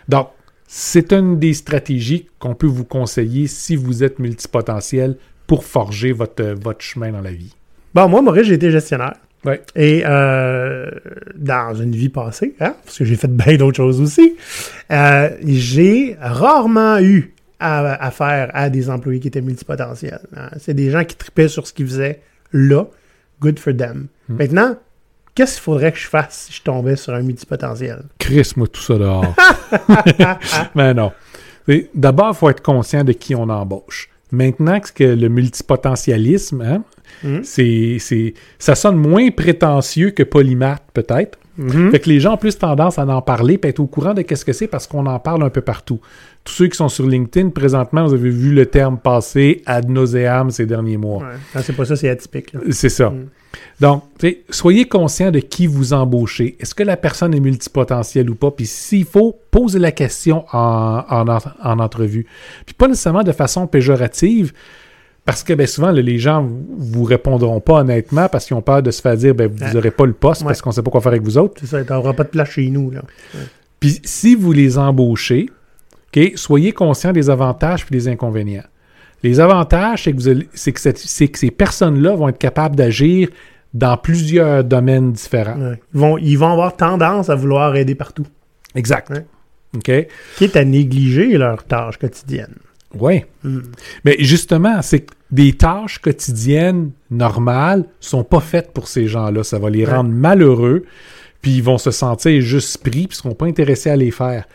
Donc, 0.08 0.30
c'est 0.68 1.14
une 1.14 1.40
des 1.40 1.54
stratégies 1.54 2.28
qu'on 2.40 2.56
peut 2.56 2.68
vous 2.68 2.86
conseiller 2.86 3.48
si 3.48 3.76
vous 3.76 4.04
êtes 4.04 4.20
multipotentiel 4.20 5.18
pour 5.48 5.64
forger 5.64 6.12
votre, 6.12 6.44
votre 6.62 6.82
chemin 6.82 7.12
dans 7.12 7.22
la 7.22 7.32
vie. 7.32 7.56
Bon, 7.94 8.08
moi, 8.08 8.22
Maurice, 8.22 8.46
j'ai 8.46 8.54
été 8.54 8.70
gestionnaire. 8.70 9.16
Ouais. 9.46 9.62
Et 9.76 10.04
euh, 10.06 10.92
dans 11.36 11.74
une 11.74 11.94
vie 11.96 12.10
passée, 12.10 12.56
hein, 12.60 12.76
parce 12.84 12.98
que 12.98 13.06
j'ai 13.06 13.16
fait 13.16 13.30
bien 13.30 13.56
d'autres 13.56 13.78
choses 13.78 14.02
aussi, 14.02 14.36
euh, 14.92 15.30
j'ai 15.46 16.18
rarement 16.20 17.00
eu 17.00 17.34
à, 17.60 18.06
affaire 18.06 18.52
à 18.54 18.70
des 18.70 18.90
employés 18.90 19.20
qui 19.20 19.30
étaient 19.30 19.42
multipotentiels. 19.42 20.20
hein. 20.36 20.50
C'est 20.60 20.74
des 20.74 20.92
gens 20.92 21.04
qui 21.06 21.16
tripaient 21.16 21.48
sur 21.48 21.66
ce 21.68 21.74
qu'ils 21.74 21.88
faisaient 21.88 22.20
là. 22.52 22.86
Good 23.42 23.60
for 23.60 23.76
them. 23.76 24.08
Hmm. 24.28 24.36
Maintenant, 24.38 24.76
qu'est-ce 25.36 25.56
qu'il 25.56 25.64
faudrait 25.64 25.92
que 25.92 25.98
je 25.98 26.08
fasse 26.08 26.46
si 26.48 26.54
je 26.54 26.64
tombais 26.64 26.96
sur 26.96 27.14
un 27.14 27.22
multipotentiel? 27.22 28.04
Crisse-moi 28.18 28.68
tout 28.68 28.82
ça 28.82 28.98
dehors. 28.98 29.36
Mais 30.76 30.94
non. 30.94 31.12
D'abord, 31.94 32.32
il 32.34 32.36
faut 32.36 32.50
être 32.50 32.64
conscient 32.64 33.04
de 33.04 33.14
qui 33.14 33.36
on 33.36 33.50
embauche. 33.50 34.10
Maintenant 34.32 34.80
que 34.94 35.04
le 35.04 35.28
multipotentialisme, 35.30 36.62
hein, 36.62 36.84
c'est, 37.44 37.98
c'est, 38.00 38.34
ça 38.60 38.76
sonne 38.76 38.96
moins 38.96 39.30
prétentieux 39.32 40.12
que 40.12 40.24
polymath, 40.24 40.84
peut-être. 40.94 41.40
Mhm. 41.60 41.92
Fait 41.92 42.00
que 42.00 42.10
les 42.10 42.20
gens 42.20 42.34
ont 42.36 42.38
plus 42.38 42.58
tendance 42.58 42.98
à 42.98 43.06
en 43.06 43.22
parler 43.22 43.60
et 43.62 43.68
être 43.68 43.80
au 43.80 43.86
courant 43.88 44.14
de 44.14 44.22
qu'est-ce 44.22 44.46
que 44.46 44.54
c'est 44.54 44.68
parce 44.68 44.88
qu'on 44.88 45.06
en 45.06 45.20
parle 45.20 45.44
un 45.44 45.50
peu 45.50 45.62
partout. 45.62 46.00
Tous 46.46 46.54
ceux 46.54 46.68
qui 46.68 46.78
sont 46.78 46.88
sur 46.90 47.06
LinkedIn, 47.06 47.50
présentement, 47.50 48.06
vous 48.08 48.14
avez 48.14 48.30
vu 48.30 48.54
le 48.54 48.66
terme 48.66 48.98
passer 48.98 49.62
ad 49.66 49.90
nauseam 49.90 50.52
ces 50.52 50.66
derniers 50.66 50.98
mois. 50.98 51.20
Ouais. 51.24 51.36
Ah, 51.54 51.62
c'est 51.62 51.74
pas 51.76 51.84
ça, 51.86 51.96
c'est 51.96 52.08
atypique. 52.10 52.54
là. 52.54 52.62
C'est 52.72 52.90
ça. 52.90 53.10
Mm. 53.10 53.26
Donc, 53.82 54.04
soyez 54.50 54.86
conscient 54.86 55.32
de 55.32 55.40
qui 55.40 55.68
vous 55.68 55.92
embauchez. 55.94 56.56
Est-ce 56.60 56.74
que 56.74 56.84
la 56.84 56.96
personne 56.98 57.34
est 57.34 57.40
multipotentielle 57.40 58.30
ou 58.30 58.36
pas? 58.36 58.52
Puis 58.52 58.66
s'il 58.68 59.06
faut, 59.06 59.38
posez 59.52 59.80
la 59.80 59.92
question 59.92 60.46
en, 60.54 61.04
en, 61.10 61.28
en- 61.28 61.38
en 61.64 61.80
entrevue. 61.80 62.26
Puis 62.66 62.74
pas 62.74 62.88
nécessairement 62.88 63.24
de 63.24 63.32
façon 63.32 63.68
péjorative, 63.68 64.54
parce 65.26 65.44
que 65.44 65.54
ben, 65.54 65.68
souvent, 65.68 65.92
là, 65.92 66.02
les 66.02 66.18
gens 66.18 66.42
vous- 66.44 66.66
vous 66.78 67.04
répondront 67.04 67.60
pas 67.60 67.82
honnêtement 67.82 68.28
parce 68.30 68.46
qu'ils 68.46 68.56
ont 68.56 68.62
peur 68.62 68.82
de 68.82 68.90
se 68.92 69.02
faire 69.02 69.16
dire 69.16 69.36
ben, 69.36 69.48
vous 69.48 69.58
Ah. 69.64 69.74
n'aurez 69.74 69.92
pas 69.92 70.06
le 70.06 70.14
poste 70.14 70.42
Ouais. 70.42 70.48
parce 70.48 70.62
qu'on 70.62 70.72
sait 70.72 70.82
pas 70.82 70.90
quoi 70.92 71.02
faire 71.02 71.12
avec 71.12 71.22
vous 71.24 71.38
autres. 71.38 71.56
C'est 71.62 71.68
ça, 71.68 71.84
t'auras 71.84 72.14
pas 72.14 72.24
de 72.24 72.30
place 72.30 72.50
chez 72.50 72.70
nous. 72.70 72.90
Là. 72.92 73.02
Puis 73.80 74.00
si 74.04 74.36
vous 74.36 74.52
les 74.52 74.78
embauchez, 74.78 75.50
soyez 76.36 76.72
conscient 76.72 77.12
des 77.12 77.30
avantages 77.30 77.86
et 77.90 77.94
des 77.94 78.08
inconvénients. 78.08 78.64
Les 79.22 79.40
avantages, 79.40 80.04
c'est 80.06 80.12
que, 80.14 80.18
vous 80.18 80.28
allez- 80.30 80.50
c'est 80.54 80.72
que, 80.72 80.80
cette- 80.80 80.98
c'est 80.98 81.28
que 81.28 81.38
ces 81.38 81.52
personnes-là 81.52 82.16
vont 82.16 82.30
être 82.30 82.38
capables 82.38 82.76
d'agir 82.76 83.30
dans 83.74 83.98
plusieurs 83.98 84.64
domaines 84.64 85.12
différents. 85.12 85.60
Ouais. 85.60 85.80
Ils, 85.94 86.00
vont, 86.00 86.18
ils 86.18 86.36
vont 86.38 86.52
avoir 86.52 86.76
tendance 86.76 87.30
à 87.30 87.36
vouloir 87.36 87.76
aider 87.76 87.96
partout. 87.96 88.26
Exact. 88.76 89.12
OK? 89.76 89.92
Quitte 90.38 90.56
à 90.56 90.64
négliger 90.66 91.38
leurs 91.38 91.64
tâches 91.66 91.98
quotidiennes. 92.00 92.56
Oui. 92.98 93.24
Hmm. 93.44 93.60
Mais 94.04 94.16
justement, 94.20 94.82
c'est 94.82 95.02
que 95.02 95.14
des 95.32 95.54
tâches 95.54 96.00
quotidiennes 96.00 96.92
normales 97.12 97.86
sont 98.00 98.24
pas 98.24 98.40
faites 98.40 98.72
pour 98.74 98.88
ces 98.88 99.08
gens-là. 99.08 99.44
Ça 99.44 99.60
va 99.60 99.70
les 99.70 99.86
Ouais. 99.86 99.94
rendre 99.94 100.10
malheureux, 100.10 100.86
puis 101.42 101.52
ils 101.52 101.64
vont 101.64 101.78
se 101.78 101.92
sentir 101.92 102.42
juste 102.42 102.80
pris, 102.80 103.08
puis 103.08 103.10
ils 103.12 103.16
seront 103.16 103.36
pas 103.36 103.46
intéressés 103.46 103.90
à 103.92 103.96
les 103.96 104.12
faire. 104.12 104.46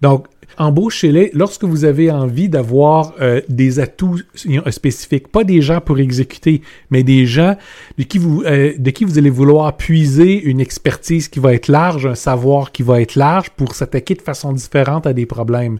Donc, 0.00 0.26
embauchez-les 0.58 1.30
lorsque 1.34 1.64
vous 1.64 1.84
avez 1.84 2.10
envie 2.10 2.48
d'avoir 2.48 3.14
euh, 3.20 3.40
des 3.48 3.78
atouts 3.78 4.20
euh, 4.46 4.70
spécifiques, 4.70 5.28
pas 5.28 5.44
des 5.44 5.62
gens 5.62 5.80
pour 5.80 5.98
exécuter, 5.98 6.62
mais 6.90 7.02
des 7.02 7.24
gens 7.26 7.56
de 7.98 8.02
qui 8.02 8.18
vous 8.18 8.42
euh, 8.44 8.72
de 8.76 8.90
qui 8.90 9.04
vous 9.04 9.18
allez 9.18 9.30
vouloir 9.30 9.76
puiser 9.76 10.42
une 10.42 10.60
expertise 10.60 11.28
qui 11.28 11.40
va 11.40 11.54
être 11.54 11.68
large, 11.68 12.06
un 12.06 12.14
savoir 12.14 12.72
qui 12.72 12.82
va 12.82 13.00
être 13.00 13.14
large 13.16 13.50
pour 13.50 13.74
s'attaquer 13.74 14.14
de 14.14 14.22
façon 14.22 14.52
différente 14.52 15.06
à 15.06 15.12
des 15.12 15.26
problèmes. 15.26 15.78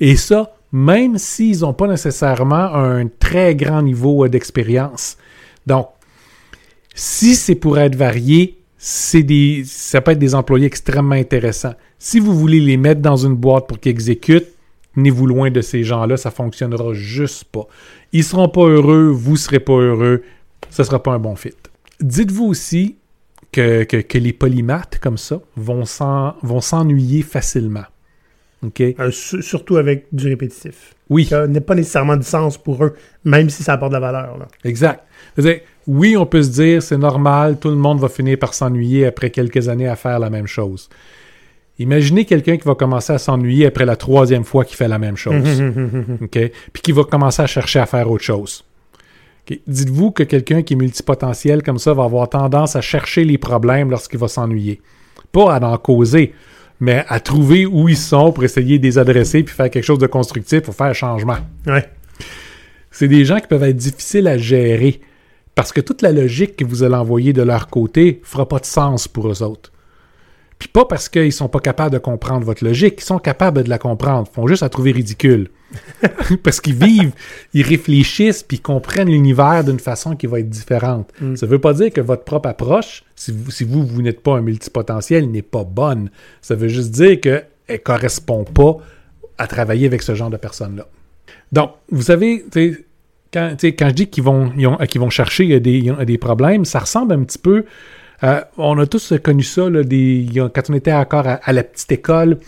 Et 0.00 0.16
ça, 0.16 0.54
même 0.72 1.18
s'ils 1.18 1.60
n'ont 1.60 1.72
pas 1.72 1.86
nécessairement 1.86 2.74
un 2.74 3.06
très 3.06 3.54
grand 3.54 3.82
niveau 3.82 4.24
euh, 4.24 4.28
d'expérience. 4.28 5.16
Donc, 5.66 5.88
si 6.94 7.34
c'est 7.34 7.54
pour 7.54 7.78
être 7.78 7.96
varié, 7.96 8.58
ça 8.78 10.00
peut 10.00 10.12
être 10.12 10.18
des 10.18 10.34
employés 10.34 10.66
extrêmement 10.66 11.14
intéressants. 11.14 11.74
Si 11.98 12.18
vous 12.18 12.34
voulez 12.34 12.60
les 12.60 12.76
mettre 12.76 13.00
dans 13.00 13.16
une 13.16 13.34
boîte 13.34 13.66
pour 13.66 13.78
qu'ils 13.78 13.90
exécutent, 13.90 14.48
tenez-vous 14.94 15.26
loin 15.26 15.50
de 15.50 15.60
ces 15.60 15.84
gens-là, 15.84 16.16
ça 16.16 16.30
fonctionnera 16.30 16.94
juste 16.94 17.44
pas. 17.44 17.66
Ils 18.12 18.24
seront 18.24 18.48
pas 18.48 18.66
heureux, 18.66 19.08
vous 19.08 19.36
serez 19.36 19.60
pas 19.60 19.74
heureux, 19.74 20.22
ça 20.70 20.84
sera 20.84 21.02
pas 21.02 21.12
un 21.12 21.18
bon 21.18 21.36
fit. 21.36 21.54
Dites-vous 22.00 22.46
aussi 22.46 22.96
que, 23.52 23.84
que, 23.84 24.18
les 24.18 24.32
polymathes 24.32 24.98
comme 24.98 25.18
ça 25.18 25.40
vont 25.56 25.84
s'ennuyer 25.84 27.22
facilement. 27.22 27.84
Euh, 28.98 29.10
su- 29.10 29.42
surtout 29.42 29.76
avec 29.78 30.06
du 30.12 30.28
répétitif. 30.28 30.94
Oui. 31.08 31.24
Ça 31.24 31.46
n'a 31.46 31.60
pas 31.60 31.74
nécessairement 31.74 32.16
du 32.16 32.22
sens 32.26 32.58
pour 32.58 32.84
eux, 32.84 32.94
même 33.24 33.48
si 33.50 33.62
ça 33.62 33.72
apporte 33.72 33.90
de 33.92 33.96
la 33.96 34.00
valeur. 34.00 34.36
Là. 34.38 34.46
Exact. 34.64 35.02
Oui, 35.86 36.16
on 36.16 36.26
peut 36.26 36.42
se 36.42 36.50
dire, 36.50 36.82
c'est 36.82 36.98
normal, 36.98 37.58
tout 37.58 37.70
le 37.70 37.76
monde 37.76 37.98
va 38.00 38.08
finir 38.08 38.38
par 38.38 38.52
s'ennuyer 38.54 39.06
après 39.06 39.30
quelques 39.30 39.68
années 39.68 39.88
à 39.88 39.96
faire 39.96 40.18
la 40.18 40.28
même 40.30 40.46
chose. 40.46 40.88
Imaginez 41.78 42.26
quelqu'un 42.26 42.58
qui 42.58 42.68
va 42.68 42.74
commencer 42.74 43.12
à 43.14 43.18
s'ennuyer 43.18 43.64
après 43.66 43.86
la 43.86 43.96
troisième 43.96 44.44
fois 44.44 44.64
qu'il 44.66 44.76
fait 44.76 44.88
la 44.88 44.98
même 44.98 45.16
chose. 45.16 45.62
OK? 46.22 46.38
Puis 46.72 46.82
qui 46.82 46.92
va 46.92 47.04
commencer 47.04 47.40
à 47.42 47.46
chercher 47.46 47.78
à 47.78 47.86
faire 47.86 48.10
autre 48.10 48.24
chose. 48.24 48.64
Dites-vous 49.66 50.10
que 50.12 50.22
quelqu'un 50.22 50.62
qui 50.62 50.74
est 50.74 50.76
multipotentiel 50.76 51.62
comme 51.62 51.78
ça 51.78 51.92
va 51.94 52.04
avoir 52.04 52.28
tendance 52.28 52.76
à 52.76 52.82
chercher 52.82 53.24
les 53.24 53.38
problèmes 53.38 53.90
lorsqu'il 53.90 54.18
va 54.20 54.28
s'ennuyer. 54.28 54.80
Pas 55.32 55.54
à 55.56 55.64
en 55.64 55.76
causer, 55.78 56.34
mais 56.80 57.04
à 57.08 57.20
trouver 57.20 57.66
où 57.66 57.88
ils 57.88 57.96
sont 57.96 58.32
pour 58.32 58.44
essayer 58.44 58.78
de 58.78 58.84
les 58.84 58.98
adresser 58.98 59.42
puis 59.42 59.54
faire 59.54 59.70
quelque 59.70 59.84
chose 59.84 59.98
de 59.98 60.06
constructif 60.06 60.62
pour 60.62 60.74
faire 60.74 60.86
un 60.86 60.92
changement 60.92 61.38
ouais. 61.66 61.88
c'est 62.90 63.08
des 63.08 63.24
gens 63.24 63.38
qui 63.38 63.46
peuvent 63.46 63.62
être 63.62 63.76
difficiles 63.76 64.26
à 64.26 64.38
gérer 64.38 65.00
parce 65.54 65.72
que 65.72 65.80
toute 65.80 66.02
la 66.02 66.12
logique 66.12 66.56
que 66.56 66.64
vous 66.64 66.82
allez 66.82 66.94
envoyer 66.94 67.32
de 67.32 67.42
leur 67.42 67.68
côté 67.68 68.20
fera 68.24 68.48
pas 68.48 68.58
de 68.60 68.64
sens 68.64 69.08
pour 69.08 69.30
eux 69.30 69.42
autres. 69.42 69.72
Puis 70.60 70.68
pas 70.68 70.84
parce 70.84 71.08
qu'ils 71.08 71.32
sont 71.32 71.48
pas 71.48 71.58
capables 71.58 71.90
de 71.90 71.98
comprendre 71.98 72.44
votre 72.44 72.62
logique, 72.62 72.96
ils 72.98 73.04
sont 73.04 73.18
capables 73.18 73.64
de 73.64 73.70
la 73.70 73.78
comprendre, 73.78 74.28
ils 74.30 74.34
font 74.34 74.46
juste 74.46 74.62
la 74.62 74.68
trouver 74.68 74.92
ridicule. 74.92 75.48
parce 76.42 76.60
qu'ils 76.60 76.74
vivent, 76.74 77.12
ils 77.54 77.62
réfléchissent 77.62 78.42
puis 78.42 78.58
ils 78.58 78.60
comprennent 78.60 79.08
l'univers 79.08 79.64
d'une 79.64 79.78
façon 79.78 80.16
qui 80.16 80.26
va 80.26 80.40
être 80.40 80.50
différente. 80.50 81.10
Mm. 81.20 81.36
Ça 81.36 81.46
veut 81.46 81.60
pas 81.60 81.72
dire 81.72 81.90
que 81.90 82.02
votre 82.02 82.24
propre 82.24 82.50
approche, 82.50 83.04
si 83.16 83.32
vous, 83.32 83.50
si 83.50 83.64
vous, 83.64 83.86
vous 83.86 84.02
n'êtes 84.02 84.20
pas 84.20 84.36
un 84.36 84.42
multipotentiel, 84.42 85.30
n'est 85.30 85.40
pas 85.40 85.64
bonne. 85.64 86.10
Ça 86.42 86.54
veut 86.56 86.68
juste 86.68 86.90
dire 86.90 87.18
qu'elle 87.20 87.82
correspond 87.82 88.44
pas 88.44 88.76
à 89.38 89.46
travailler 89.46 89.86
avec 89.86 90.02
ce 90.02 90.14
genre 90.14 90.30
de 90.30 90.36
personnes-là. 90.36 90.86
Donc, 91.52 91.70
vous 91.90 92.02
savez, 92.02 92.44
quand, 93.32 93.56
je 93.58 93.90
dis 93.92 94.08
qu'ils 94.08 94.24
vont, 94.24 94.52
ils 94.58 94.66
ont- 94.66 94.76
qu'ils 94.76 95.00
vont 95.00 95.08
chercher 95.08 95.58
des, 95.58 95.90
des 96.04 96.18
problèmes, 96.18 96.66
ça 96.66 96.80
ressemble 96.80 97.14
un 97.14 97.22
petit 97.22 97.38
peu. 97.38 97.64
Euh, 98.24 98.40
on 98.58 98.78
a 98.78 98.86
tous 98.86 99.14
connu 99.22 99.42
ça, 99.42 99.68
là, 99.70 99.82
des, 99.82 100.26
quand 100.34 100.70
on 100.70 100.74
était 100.74 100.92
encore 100.92 101.26
à, 101.26 101.34
à 101.42 101.52
la 101.52 101.62
petite 101.62 101.90
école, 101.92 102.38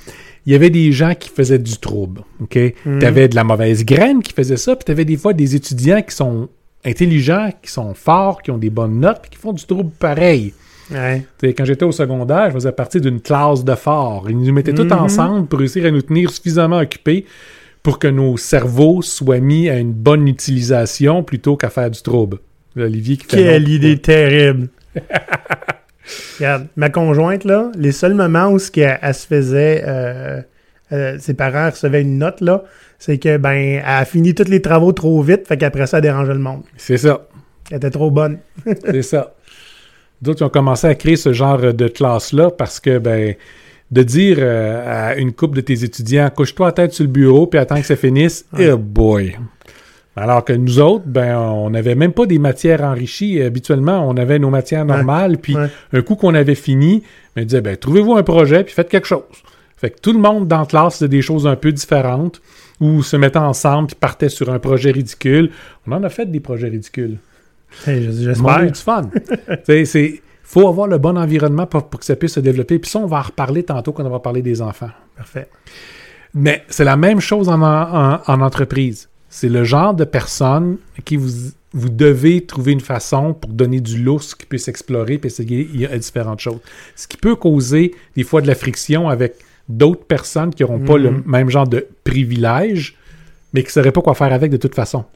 il 0.45 0.53
y 0.53 0.57
avait 0.57 0.71
des 0.71 0.93
gens 0.93 1.15
qui 1.15 1.29
faisaient 1.29 1.59
du 1.59 1.77
trouble. 1.79 2.23
ok? 2.43 2.57
Mhm. 2.85 2.99
Tu 2.99 3.07
avais 3.07 3.29
de 3.29 3.35
la 3.37 3.45
mauvaise 3.45 3.85
graine 3.85 4.23
qui 4.23 4.33
faisait 4.33 4.57
ça, 4.57 4.75
puis 4.77 4.85
tu 4.85 4.93
avais 4.93 5.05
des 5.05 5.17
fois 5.17 5.33
des 5.33 5.55
étudiants 5.55 6.03
qui 6.03 6.15
sont 6.15 6.49
intelligents, 6.85 7.51
qui 7.63 7.71
sont 7.71 7.95
forts, 7.95 8.43
qui 8.43 8.51
ont 8.51 8.59
des 8.59 8.71
bonnes 8.71 8.99
notes, 9.01 9.21
puis 9.23 9.31
qui 9.31 9.39
font 9.39 9.53
du 9.53 9.65
trouble 9.65 9.91
pareil. 9.99 10.53
Ouais. 10.91 11.25
Quand 11.57 11.65
j'étais 11.65 11.85
au 11.85 11.93
secondaire, 11.93 12.49
je 12.49 12.55
faisais 12.55 12.73
partie 12.73 13.01
d'une 13.01 13.21
classe 13.21 13.65
de 13.65 13.75
forts. 13.77 14.27
Ils 14.29 14.37
nous 14.37 14.53
mettaient 14.53 14.75
tous 14.75 14.83
Mhm. 14.85 14.93
ensemble 14.93 15.47
pour 15.47 15.61
réussir 15.61 15.87
à 15.87 15.91
nous 15.91 16.03
tenir 16.03 16.31
suffisamment 16.31 16.79
occupés 16.79 17.25
pour 17.85 17.99
que 17.99 18.09
nos 18.09 18.37
cerveaux 18.37 19.01
soient 19.01 19.39
mis 19.41 19.69
à 19.71 19.79
une 19.79 19.93
bonne 19.93 20.27
utilisation 20.29 21.23
plutôt 21.23 21.57
qu'à 21.57 21.71
faire 21.71 21.91
du 21.91 22.03
trouble. 22.03 22.39
Olivier 22.77 23.17
qui 23.17 23.27
fait 23.27 23.37
Quelle 23.37 23.69
idée 23.69 23.99
terrible. 23.99 24.69
Regarde, 26.39 26.67
ma 26.77 26.91
conjointe, 26.91 27.45
là, 27.45 27.71
les 27.77 27.93
seuls 27.93 28.15
moments 28.15 28.49
où 28.51 28.59
ce 28.59 28.71
qu'elle 28.71 28.99
elle 29.01 29.15
se 29.15 29.27
faisait, 29.27 29.85
euh, 29.87 30.41
euh, 30.93 31.17
ses 31.21 31.35
parents 31.35 31.71
recevaient 31.71 32.03
une 32.03 32.19
note, 32.19 32.41
là, 32.41 32.65
c'est 32.99 33.19
que, 33.19 33.37
ben, 33.37 33.53
elle 33.53 33.83
a 33.85 34.05
fini 34.05 34.35
tous 34.35 34.49
les 34.49 34.61
travaux 34.61 34.93
trop 34.93 35.23
vite, 35.23 35.47
fait 35.47 35.57
qu'après 35.57 35.87
ça, 35.87 35.99
elle 35.99 36.03
dérangeait 36.03 36.35
le 36.35 36.41
monde. 36.41 36.63
C'est 36.77 36.99
ça. 36.99 37.23
Elle 37.71 37.77
était 37.79 37.91
trop 37.91 38.11
bonne. 38.11 38.39
C'est 38.85 39.03
ça. 39.03 39.35
D'autres 40.21 40.45
ont 40.45 40.49
commencé 40.51 40.87
à 40.87 40.95
créer 40.95 41.17
ce 41.17 41.33
genre 41.33 41.59
de 41.73 41.89
classe-là 41.89 42.51
parce 42.51 42.81
que, 42.81 42.99
ben, 42.99 43.35
de 43.91 44.03
dire 44.03 44.37
euh, 44.41 45.11
à 45.11 45.17
une 45.17 45.33
couple 45.33 45.57
de 45.57 45.61
tes 45.63 45.85
étudiants, 45.85 46.29
couche-toi 46.31 46.67
la 46.67 46.73
tête 46.73 46.93
sur 46.93 47.05
le 47.05 47.11
bureau 47.11 47.47
puis 47.47 47.59
attends 47.61 47.81
que 47.81 47.87
ça 47.87 47.97
finisse, 47.97 48.45
Ouais. 48.53 48.71
eh 48.73 48.77
boy. 48.77 49.37
Alors 50.17 50.45
que 50.45 50.53
nous 50.53 50.79
autres, 50.79 51.05
ben, 51.07 51.39
on 51.39 51.71
n'avait 51.71 51.95
même 51.95 52.13
pas 52.13 52.27
des 52.27 52.39
matières 52.39 52.83
enrichies. 52.83 53.41
Habituellement, 53.41 54.07
on 54.07 54.17
avait 54.17 54.39
nos 54.39 54.51
matières 54.51 54.81
Ouais. 54.87 54.95
normales, 54.97 55.39
puis 55.39 55.57
Ouais. 55.57 55.69
un 55.95 56.03
coup 56.03 56.17
qu'on 56.17 56.35
avait 56.35 56.55
fini, 56.55 57.03
ben, 57.35 57.43
on 57.43 57.45
disait, 57.47 57.61
ben, 57.63 57.77
trouvez-vous 57.77 58.15
un 58.17 58.23
projet 58.23 58.63
puis 58.65 58.75
faites 58.75 58.91
quelque 58.91 59.07
chose. 59.09 59.23
Fait 59.77 59.91
que 59.91 59.99
tout 60.01 60.13
le 60.13 60.19
monde 60.19 60.47
dans 60.47 60.61
la 60.61 60.67
classe 60.67 60.95
faisait 60.99 61.09
des 61.09 61.23
choses 61.23 61.47
un 61.47 61.57
peu 61.57 61.73
différentes 61.73 62.41
ou 62.81 63.03
se 63.03 63.17
mettait 63.17 63.39
ensemble 63.39 63.87
puis 63.89 63.97
partait 63.99 64.29
sur 64.29 64.51
un 64.53 64.59
projet 64.59 64.91
ridicule. 64.91 65.51
On 65.87 65.93
en 65.93 66.03
a 66.05 66.09
fait 66.09 66.31
des 66.31 66.41
projets 66.41 66.69
ridicules. 66.69 67.17
Hey, 67.87 68.03
j- 68.03 68.09
On 68.09 68.47
a 68.49 68.63
eu 68.63 68.69
J'espère. 68.69 68.71
du 68.73 68.81
fun. 68.81 69.11
C'est 69.85 70.21
faut 70.45 70.69
avoir 70.69 70.87
le 70.87 70.99
bon 70.99 71.17
environnement 71.17 71.67
pour, 71.67 71.89
pour 71.89 72.01
que 72.01 72.05
ça 72.07 72.15
puisse 72.17 72.35
se 72.35 72.41
développer. 72.41 72.79
Puis 72.79 72.91
ça, 72.91 72.99
on 72.99 73.07
va 73.07 73.19
en 73.19 73.23
reparler 73.23 73.63
tantôt 73.63 73.93
quand 73.93 74.05
on 74.05 74.11
va 74.11 74.19
parler 74.21 74.43
des 74.43 74.61
enfants. 74.61 74.91
Parfait. 75.17 75.49
Mais 76.35 76.63
c'est 76.69 76.85
la 76.85 76.97
même 76.97 77.21
chose 77.21 77.49
en, 77.49 77.63
en- 77.63 78.21
en 78.27 78.41
entreprise. 78.43 79.09
C'est 79.35 79.49
le 79.49 79.65
genre 79.65 79.95
de 79.95 80.05
personne 80.05 80.77
qui 81.07 81.17
vous, 81.17 81.31
vous 81.73 81.89
devez 81.89 82.45
trouver 82.45 82.73
une 82.73 82.83
façon 82.83 83.33
pour 83.33 83.51
donner 83.51 83.81
du 83.81 83.97
lousse 84.03 84.35
qui 84.35 84.45
puisse 84.45 84.69
explorer 84.69 85.17
puis 85.17 85.29
essayer 85.29 85.67
il 85.73 85.81
y 85.81 85.87
a 85.87 85.97
différentes 85.97 86.41
choses. 86.41 86.61
Ce 86.97 87.09
qui 87.09 87.17
peut 87.17 87.35
causer 87.35 87.95
des 88.15 88.25
fois 88.25 88.43
de 88.43 88.47
la 88.47 88.55
friction 88.55 89.09
avec 89.09 89.37
d'autres 89.71 90.05
personnes 90.05 90.55
qui 90.55 90.63
n'auront 90.63 90.81
pas 90.81 90.99
le 90.99 91.11
Mhm. 91.13 91.23
même 91.25 91.49
genre 91.49 91.67
de 91.67 91.87
privilège, 92.05 92.99
mais 93.55 93.63
qui 93.63 93.69
ne 93.69 93.73
sauraient 93.73 93.91
pas 93.93 94.03
quoi 94.03 94.15
faire 94.15 94.35
avec 94.35 94.51
de 94.51 94.59
toute 94.59 94.75
façon. 94.75 95.07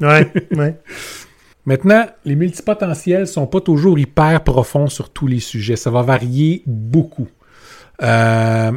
Ouais, 0.00 0.32
ouais. 0.56 0.80
Maintenant, 1.66 2.06
les 2.24 2.36
multipotentiels 2.36 3.26
sont 3.26 3.46
pas 3.46 3.60
toujours 3.60 3.98
hyper 3.98 4.42
profonds 4.44 4.86
sur 4.86 5.10
tous 5.10 5.26
les 5.26 5.40
sujets. 5.40 5.76
Ça 5.76 5.90
va 5.90 6.00
varier 6.00 6.62
beaucoup. 6.64 7.28
Euh, 8.02 8.72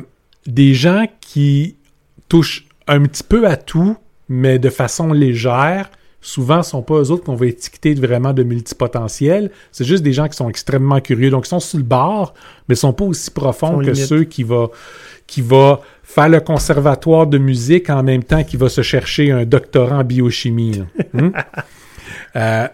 des 0.48 0.74
gens 0.74 1.06
qui 1.22 1.78
touchent 2.28 2.66
un 2.88 3.04
petit 3.04 3.24
peu 3.24 3.48
à 3.48 3.56
tout, 3.56 3.96
mais 4.30 4.60
de 4.60 4.70
façon 4.70 5.12
légère, 5.12 5.90
souvent 6.22 6.64
sont 6.64 6.82
pas 6.82 6.96
eux 6.96 7.12
autres 7.12 7.24
qu'on 7.24 7.36
va 7.36 7.48
étiqueter 7.48 7.94
vraiment 7.96 8.34
de 8.34 8.44
multipotentiels. 8.44 9.52
C'est 9.72 9.86
juste 9.86 10.04
des 10.04 10.14
gens 10.14 10.28
qui 10.28 10.38
sont 10.38 10.50
extrêmement 10.50 11.00
curieux. 11.02 11.30
Donc, 11.30 11.46
ils 11.46 11.50
sont 11.50 11.60
sur 11.60 11.78
le 11.78 11.84
bord, 11.84 12.34
mais 12.68 12.76
ils 12.76 12.78
sont 12.78 12.94
pas 12.94 13.06
aussi 13.06 13.32
profonds 13.32 13.80
que 13.80 13.92
limite. 13.92 14.06
ceux 14.06 14.24
qui 14.24 14.44
va, 14.44 14.70
qui 15.28 15.42
va 15.42 15.82
faire 16.04 16.30
le 16.30 16.40
conservatoire 16.40 17.28
de 17.28 17.38
musique 17.38 17.90
en 17.90 18.04
même 18.04 18.24
temps 18.24 18.44
qu'il 18.44 18.60
va 18.60 18.70
se 18.70 18.82
chercher 18.82 19.32
un 19.32 19.46
doctorat 19.46 20.00
en 20.00 20.04
biochimie. 20.04 20.84
Hmm? 21.12 21.32
Euh, 22.36 22.68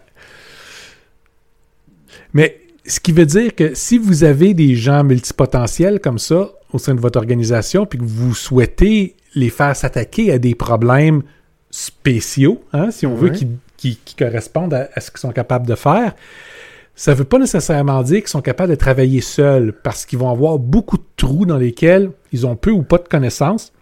mais 2.33 2.59
ce 2.85 2.99
qui 2.99 3.13
veut 3.13 3.25
dire 3.25 3.55
que 3.55 3.73
si 3.73 3.97
vous 3.97 4.25
avez 4.25 4.53
des 4.53 4.75
gens 4.75 5.05
multipotentiels 5.05 6.01
comme 6.01 6.19
ça 6.19 6.51
au 6.73 6.77
sein 6.77 6.93
de 6.95 6.99
votre 6.99 7.17
organisation, 7.17 7.85
puis 7.85 7.97
que 7.97 8.03
vous 8.03 8.35
souhaitez 8.35 9.15
les 9.35 9.49
faire 9.49 9.73
s'attaquer 9.75 10.33
à 10.33 10.37
des 10.37 10.53
problèmes 10.53 11.23
spéciaux, 11.75 12.63
hein, 12.73 12.89
si 12.91 13.05
on 13.05 13.15
veut, 13.15 13.29
qui, 13.35 13.47
qui- 13.77 13.99
qui 14.03 14.15
correspondent 14.15 14.73
à, 14.73 14.89
à 14.93 15.01
ce 15.01 15.11
qu'ils 15.11 15.19
sont 15.19 15.31
capables 15.31 15.67
de 15.67 15.75
faire, 15.75 16.13
ça 16.95 17.11
ne 17.11 17.17
veut 17.17 17.25
pas 17.25 17.37
nécessairement 17.39 18.01
dire 18.03 18.19
qu'ils 18.19 18.29
sont 18.29 18.41
capables 18.41 18.69
de 18.69 18.75
travailler 18.75 19.19
seuls, 19.19 19.73
parce 19.83 20.05
qu'ils 20.05 20.19
vont 20.19 20.29
avoir 20.31 20.57
beaucoup 20.57 20.97
de 20.97 21.03
trous 21.17 21.45
dans 21.45 21.57
lesquels 21.57 22.09
ils 22.31 22.47
ont 22.47 22.55
peu 22.55 22.71
ou 22.71 22.83
pas 22.83 22.97
de 22.97 23.07
connaissances, 23.09 23.73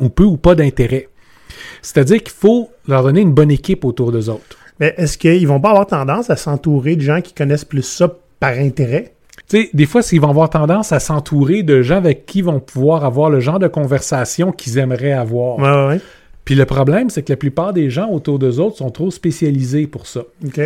ou 0.00 0.10
peu 0.10 0.24
ou 0.24 0.36
pas 0.36 0.54
d'intérêt. 0.54 1.08
C'est-à-dire 1.80 2.22
qu'il 2.22 2.32
faut 2.34 2.70
leur 2.86 3.02
donner 3.02 3.20
une 3.22 3.32
bonne 3.32 3.50
équipe 3.50 3.84
autour 3.84 4.12
d'eux 4.12 4.28
autres. 4.28 4.56
Mais 4.80 4.94
est-ce 4.98 5.16
qu'ils 5.16 5.46
vont 5.48 5.60
pas 5.60 5.70
avoir 5.70 5.86
tendance 5.86 6.28
à 6.30 6.36
s'entourer 6.36 6.96
de 6.96 7.02
gens 7.02 7.20
qui 7.22 7.32
connaissent 7.32 7.64
plus 7.64 7.82
ça 7.82 8.14
par 8.40 8.52
intérêt? 8.52 9.14
Tu 9.48 9.62
sais, 9.62 9.70
des 9.72 9.86
fois, 9.86 10.02
ils 10.12 10.20
vont 10.20 10.30
avoir 10.30 10.50
tendance 10.50 10.92
à 10.92 11.00
s'entourer 11.00 11.62
de 11.62 11.82
gens 11.82 11.96
avec 11.96 12.26
qui 12.26 12.38
ils 12.38 12.44
vont 12.44 12.60
pouvoir 12.60 13.04
avoir 13.04 13.30
le 13.30 13.40
genre 13.40 13.58
de 13.58 13.68
conversation 13.68 14.52
qu'ils 14.52 14.78
aimeraient 14.78 15.12
avoir. 15.12 15.58
Ouais, 15.58 15.70
ouais, 15.70 15.86
ouais. 15.96 16.00
Puis 16.44 16.54
le 16.54 16.64
problème, 16.64 17.10
c'est 17.10 17.22
que 17.22 17.32
la 17.32 17.36
plupart 17.36 17.72
des 17.72 17.90
gens 17.90 18.08
autour 18.10 18.38
d'eux 18.38 18.58
autres 18.58 18.78
sont 18.78 18.90
trop 18.90 19.10
spécialisés 19.10 19.86
pour 19.86 20.06
ça. 20.06 20.22
OK. 20.44 20.60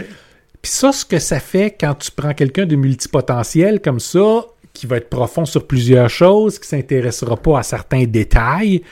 Puis 0.62 0.72
ça, 0.72 0.90
ce 0.90 1.04
que 1.04 1.18
ça 1.18 1.38
fait 1.38 1.76
quand 1.78 1.94
tu 1.94 2.10
prends 2.10 2.34
quelqu'un 2.34 2.66
de 2.66 2.76
multipotentiel 2.76 3.80
comme 3.80 4.00
ça, 4.00 4.46
qui 4.72 4.86
va 4.86 4.96
être 4.96 5.08
profond 5.08 5.44
sur 5.44 5.66
plusieurs 5.66 6.10
choses, 6.10 6.58
qui 6.58 6.68
s'intéressera 6.68 7.36
pas 7.36 7.60
à 7.60 7.62
certains 7.62 8.04
détails, 8.04 8.82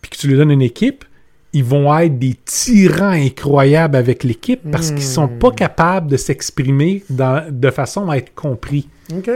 puis 0.00 0.10
que 0.10 0.16
tu 0.16 0.28
lui 0.28 0.36
donnes 0.36 0.50
une 0.50 0.62
équipe, 0.62 1.04
ils 1.52 1.64
vont 1.64 1.96
être 1.98 2.18
des 2.18 2.34
tyrans 2.44 3.12
incroyables 3.12 3.96
avec 3.96 4.24
l'équipe 4.24 4.60
parce 4.70 4.90
qu'ils 4.90 5.02
sont 5.02 5.28
pas 5.28 5.52
capables 5.52 6.10
de 6.10 6.18
s'exprimer 6.18 7.02
de 7.08 7.70
façon 7.70 8.10
à 8.10 8.16
être 8.18 8.34
compris. 8.34 8.88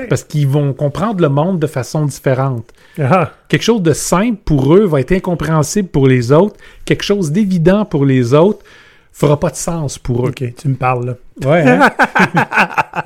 Parce 0.09 0.25
qu'ils 0.25 0.49
vont 0.49 0.75
comprendre 0.75 1.23
le 1.23 1.31
monde 1.31 1.59
de 1.59 1.67
façon 1.67 2.05
différente. 2.05 2.75
Ah, 2.99 3.33
Quelque 3.49 3.63
chose 3.63 3.83
de 3.83 3.93
simple 3.93 4.39
pour 4.45 4.75
eux 4.75 4.85
va 4.87 5.01
être 5.01 5.13
incompréhensible 5.13 5.89
pour 5.89 6.07
les 6.07 6.33
autres. 6.33 6.57
Quelque 6.85 7.05
chose 7.05 7.31
d'évident 7.31 7.85
pour 7.85 8.05
les 8.05 8.35
autres 8.35 8.65
fera 9.13 9.39
pas 9.39 9.51
de 9.51 9.57
sens 9.57 9.99
pour 9.99 10.27
eux. 10.27 10.31
OK, 10.31 10.55
tu 10.57 10.69
me 10.69 10.75
parles, 10.75 11.17
là. 11.41 11.49
Ouais, 11.51 11.63
hein? 11.69 11.91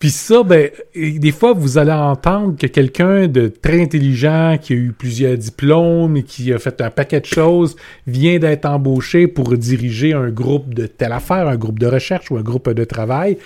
Puis 0.00 0.08
ça, 0.08 0.42
ben, 0.42 0.70
des 0.96 1.30
fois, 1.30 1.52
vous 1.52 1.76
allez 1.76 1.92
entendre 1.92 2.56
que 2.58 2.66
quelqu'un 2.66 3.28
de 3.28 3.48
très 3.48 3.82
intelligent, 3.82 4.56
qui 4.58 4.72
a 4.72 4.76
eu 4.76 4.92
plusieurs 4.98 5.36
diplômes 5.36 6.16
et 6.16 6.22
qui 6.22 6.54
a 6.54 6.58
fait 6.58 6.80
un 6.80 6.88
paquet 6.88 7.20
de 7.20 7.26
choses, 7.26 7.76
vient 8.06 8.38
d'être 8.38 8.64
embauché 8.64 9.26
pour 9.26 9.54
diriger 9.58 10.14
un 10.14 10.30
groupe 10.30 10.72
de 10.72 10.86
telle 10.86 11.12
affaire, 11.12 11.46
un 11.48 11.56
groupe 11.56 11.78
de 11.78 11.86
recherche 11.86 12.30
ou 12.30 12.38
un 12.38 12.42
groupe 12.42 12.70
de 12.70 12.84
travail, 12.84 13.36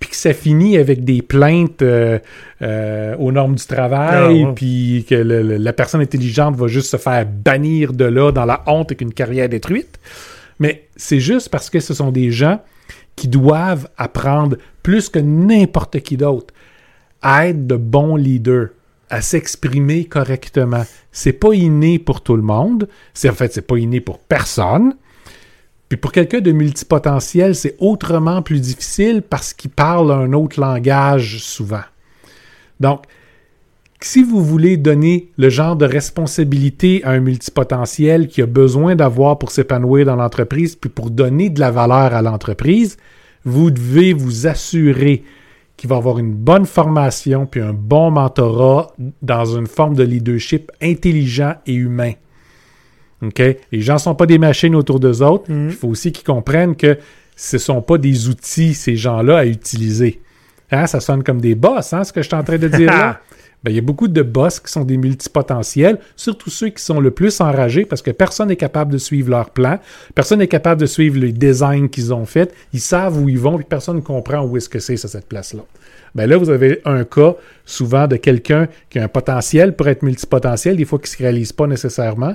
puis 0.00 0.10
que 0.10 0.16
ça 0.16 0.34
finit 0.34 0.76
avec 0.76 1.02
des 1.02 1.22
plaintes 1.22 1.80
euh, 1.80 2.18
euh, 2.60 3.16
aux 3.18 3.32
normes 3.32 3.54
du 3.54 3.64
travail, 3.66 4.44
Ah, 4.46 4.52
puis 4.54 5.06
que 5.08 5.14
le- 5.14 5.42
le- 5.42 5.56
la 5.56 5.72
personne 5.72 6.02
intelligente 6.02 6.56
va 6.56 6.66
juste 6.66 6.90
se 6.90 6.98
faire 6.98 7.24
bannir 7.24 7.94
de 7.94 8.04
là 8.04 8.32
dans 8.32 8.44
la 8.44 8.62
honte 8.66 8.92
et 8.92 8.96
qu'une 8.96 9.14
carrière 9.14 9.48
détruite. 9.48 9.98
Mais 10.58 10.82
c'est 10.94 11.20
juste 11.20 11.48
parce 11.48 11.70
que 11.70 11.80
ce 11.80 11.94
sont 11.94 12.10
des 12.12 12.30
gens 12.32 12.60
qui 13.22 13.28
doivent 13.28 13.88
apprendre 13.98 14.56
plus 14.82 15.08
que 15.08 15.20
n'importe 15.20 16.00
qui 16.00 16.16
d'autre 16.16 16.52
à 17.22 17.46
être 17.46 17.68
de 17.68 17.76
bons 17.76 18.16
leaders, 18.16 18.70
à 19.10 19.22
s'exprimer 19.22 20.06
correctement. 20.06 20.82
C'est 21.12 21.32
pas 21.32 21.54
inné 21.54 22.00
pour 22.00 22.20
tout 22.20 22.34
le 22.34 22.42
monde. 22.42 22.88
En 23.24 23.32
fait, 23.32 23.54
c'est 23.54 23.64
pas 23.64 23.76
inné 23.76 24.00
pour 24.00 24.18
personne. 24.18 24.96
Puis 25.88 25.96
pour 25.96 26.10
quelqu'un 26.10 26.40
de 26.40 26.50
multipotentiel, 26.50 27.54
c'est 27.54 27.76
autrement 27.78 28.42
plus 28.42 28.60
difficile 28.60 29.22
parce 29.22 29.54
qu'il 29.54 29.70
parle 29.70 30.10
un 30.10 30.32
autre 30.32 30.58
langage 30.58 31.38
souvent. 31.38 31.84
Donc, 32.80 33.04
si 34.04 34.22
vous 34.22 34.42
voulez 34.42 34.76
donner 34.76 35.30
le 35.36 35.48
genre 35.48 35.76
de 35.76 35.84
responsabilité 35.84 37.02
à 37.04 37.10
un 37.10 37.20
multipotentiel 37.20 38.28
qui 38.28 38.42
a 38.42 38.46
besoin 38.46 38.96
d'avoir 38.96 39.38
pour 39.38 39.50
s'épanouir 39.50 40.06
dans 40.06 40.16
l'entreprise, 40.16 40.76
puis 40.76 40.90
pour 40.90 41.10
donner 41.10 41.50
de 41.50 41.60
la 41.60 41.70
valeur 41.70 42.14
à 42.14 42.22
l'entreprise, 42.22 42.96
vous 43.44 43.70
devez 43.70 44.12
vous 44.12 44.46
assurer 44.46 45.24
qu'il 45.76 45.90
va 45.90 45.96
avoir 45.96 46.18
une 46.18 46.32
bonne 46.32 46.66
formation 46.66 47.46
puis 47.46 47.60
un 47.60 47.72
bon 47.72 48.10
mentorat 48.10 48.94
dans 49.20 49.44
une 49.56 49.66
forme 49.66 49.94
de 49.94 50.04
leadership 50.04 50.70
intelligent 50.80 51.54
et 51.66 51.74
humain. 51.74 52.12
OK? 53.22 53.42
Les 53.72 53.80
gens 53.80 53.94
ne 53.94 53.98
sont 53.98 54.14
pas 54.14 54.26
des 54.26 54.38
machines 54.38 54.74
autour 54.74 55.00
d'eux 55.00 55.22
autres. 55.22 55.50
Mhm. 55.50 55.70
Il 55.70 55.74
faut 55.74 55.88
aussi 55.88 56.12
qu'ils 56.12 56.24
comprennent 56.24 56.76
que 56.76 56.98
ce 57.36 57.56
ne 57.56 57.60
sont 57.60 57.82
pas 57.82 57.98
des 57.98 58.28
outils, 58.28 58.74
ces 58.74 58.96
gens-là, 58.96 59.38
à 59.38 59.44
utiliser. 59.46 60.20
Hein, 60.70 60.86
Ça 60.86 61.00
sonne 61.00 61.22
comme 61.22 61.40
des 61.40 61.54
boss, 61.54 61.92
hein, 61.92 62.04
ce 62.04 62.12
que 62.12 62.22
je 62.22 62.28
suis 62.28 62.36
en 62.36 62.44
train 62.44 62.58
de 62.58 62.68
dire 62.68 62.90
là? 62.90 63.20
Ben, 63.64 63.70
il 63.70 63.76
y 63.76 63.78
a 63.78 63.82
beaucoup 63.82 64.08
de 64.08 64.22
boss 64.22 64.58
qui 64.58 64.72
sont 64.72 64.84
des 64.84 64.96
multipotentiels, 64.96 65.98
surtout 66.16 66.50
ceux 66.50 66.70
qui 66.70 66.82
sont 66.82 66.98
le 66.98 67.12
plus 67.12 67.40
enragés 67.40 67.84
parce 67.84 68.02
que 68.02 68.10
personne 68.10 68.48
n'est 68.48 68.56
capable 68.56 68.92
de 68.92 68.98
suivre 68.98 69.30
leur 69.30 69.50
plan, 69.50 69.78
personne 70.14 70.40
n'est 70.40 70.48
capable 70.48 70.80
de 70.80 70.86
suivre 70.86 71.20
le 71.20 71.30
design 71.30 71.88
qu'ils 71.88 72.12
ont 72.12 72.26
fait, 72.26 72.52
ils 72.72 72.80
savent 72.80 73.22
où 73.22 73.28
ils 73.28 73.38
vont, 73.38 73.56
puis 73.56 73.66
personne 73.68 73.96
ne 73.96 74.00
comprend 74.00 74.42
où 74.44 74.56
est-ce 74.56 74.68
que 74.68 74.80
c'est 74.80 74.96
cette 74.96 75.28
place-là. 75.28 75.62
Ben 76.14 76.28
là, 76.28 76.36
vous 76.36 76.50
avez 76.50 76.80
un 76.84 77.04
cas 77.04 77.36
souvent 77.64 78.06
de 78.06 78.16
quelqu'un 78.16 78.68
qui 78.90 78.98
a 78.98 79.04
un 79.04 79.08
potentiel 79.08 79.76
pour 79.76 79.88
être 79.88 80.02
multipotentiel, 80.02 80.76
des 80.76 80.84
fois 80.84 80.98
qui 80.98 81.10
ne 81.10 81.16
se 81.16 81.18
réalise 81.18 81.52
pas 81.52 81.66
nécessairement, 81.66 82.34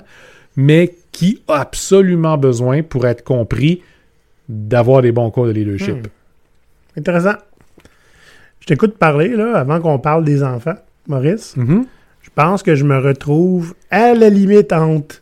mais 0.56 0.96
qui 1.12 1.42
a 1.48 1.60
absolument 1.60 2.38
besoin 2.38 2.84
pour 2.84 3.06
être 3.06 3.24
compris 3.24 3.82
d'avoir 4.48 5.02
des 5.02 5.12
bons 5.12 5.30
cours 5.30 5.46
de 5.46 5.52
leadership. 5.52 6.08
Hmm. 6.08 7.00
Intéressant. 7.00 7.36
Je 8.62 8.66
t'écoute 8.66 8.98
parler, 8.98 9.30
là, 9.30 9.58
avant 9.58 9.80
qu'on 9.80 10.00
parle 10.00 10.24
des 10.24 10.42
enfants, 10.42 10.76
Maurice. 11.08 11.56
Mhm. 11.58 11.86
Je 12.22 12.30
pense 12.36 12.62
que 12.62 12.76
je 12.76 12.84
me 12.84 12.98
retrouve 12.98 13.74
à 13.90 14.14
la 14.14 14.30
limite 14.30 14.74
entre 14.74 15.22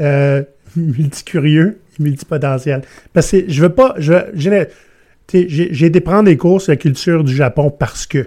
euh, 0.00 0.42
multicurieux 0.76 1.78
et 1.98 2.02
multipotentiel. 2.02 2.82
Parce 3.12 3.30
que 3.30 3.44
je 3.48 3.62
veux 3.62 3.70
pas. 3.70 3.94
Je, 3.98 4.14
j'ai, 4.34 5.86
été 5.86 6.00
prendre 6.00 6.24
des 6.24 6.36
cours 6.36 6.60
sur 6.60 6.72
la 6.72 6.76
culture 6.76 7.24
du 7.24 7.34
Japon 7.34 7.70
parce 7.70 8.06
que. 8.06 8.26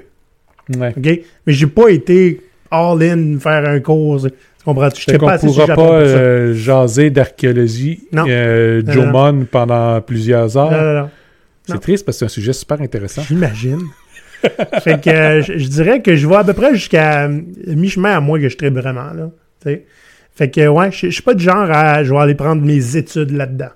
Ouais. 0.77 0.93
OK? 0.95 1.21
Mais 1.47 1.53
j'ai 1.53 1.67
pas 1.67 1.89
été 1.89 2.41
all-in 2.71 3.39
faire 3.39 3.67
un 3.67 3.79
cours. 3.79 4.21
Tu 4.21 4.31
comprends-tu? 4.63 5.17
Pas 5.17 5.33
assez 5.33 5.49
sur 5.49 5.63
pourra 5.63 5.75
pas 5.75 5.93
euh, 6.01 6.53
jaser 6.53 7.09
d'archéologie 7.09 8.03
Non. 8.11 8.25
euh, 8.27 8.83
Jomon 8.85 9.45
pendant 9.49 9.99
plusieurs 10.01 10.55
heures. 10.57 11.09
C'est 11.65 11.79
triste 11.79 12.05
parce 12.05 12.17
que 12.17 12.19
c'est 12.19 12.25
un 12.25 12.29
sujet 12.29 12.53
super 12.53 12.81
intéressant. 12.81 13.21
J'imagine. 13.21 13.81
fait 14.81 15.01
que 15.01 15.09
euh, 15.09 15.41
je, 15.41 15.57
je 15.57 15.67
dirais 15.67 16.01
que 16.01 16.15
je 16.15 16.27
vais 16.27 16.35
à 16.35 16.43
peu 16.43 16.53
près 16.53 16.73
jusqu'à 16.73 17.25
euh, 17.25 17.41
mi-chemin 17.67 18.11
à 18.15 18.19
moi 18.19 18.39
que 18.39 18.49
je 18.49 18.57
traite 18.57 18.73
vraiment, 18.73 19.11
là. 19.13 19.29
Fait 20.35 20.49
que, 20.49 20.67
ouais, 20.67 20.91
je 20.91 21.07
je 21.07 21.11
suis 21.11 21.21
pas 21.21 21.33
du 21.33 21.43
genre 21.43 21.69
à. 21.69 22.03
Je 22.03 22.13
vais 22.13 22.19
aller 22.19 22.35
prendre 22.35 22.61
mes 22.61 22.95
études 22.95 23.31
là-dedans. 23.31 23.71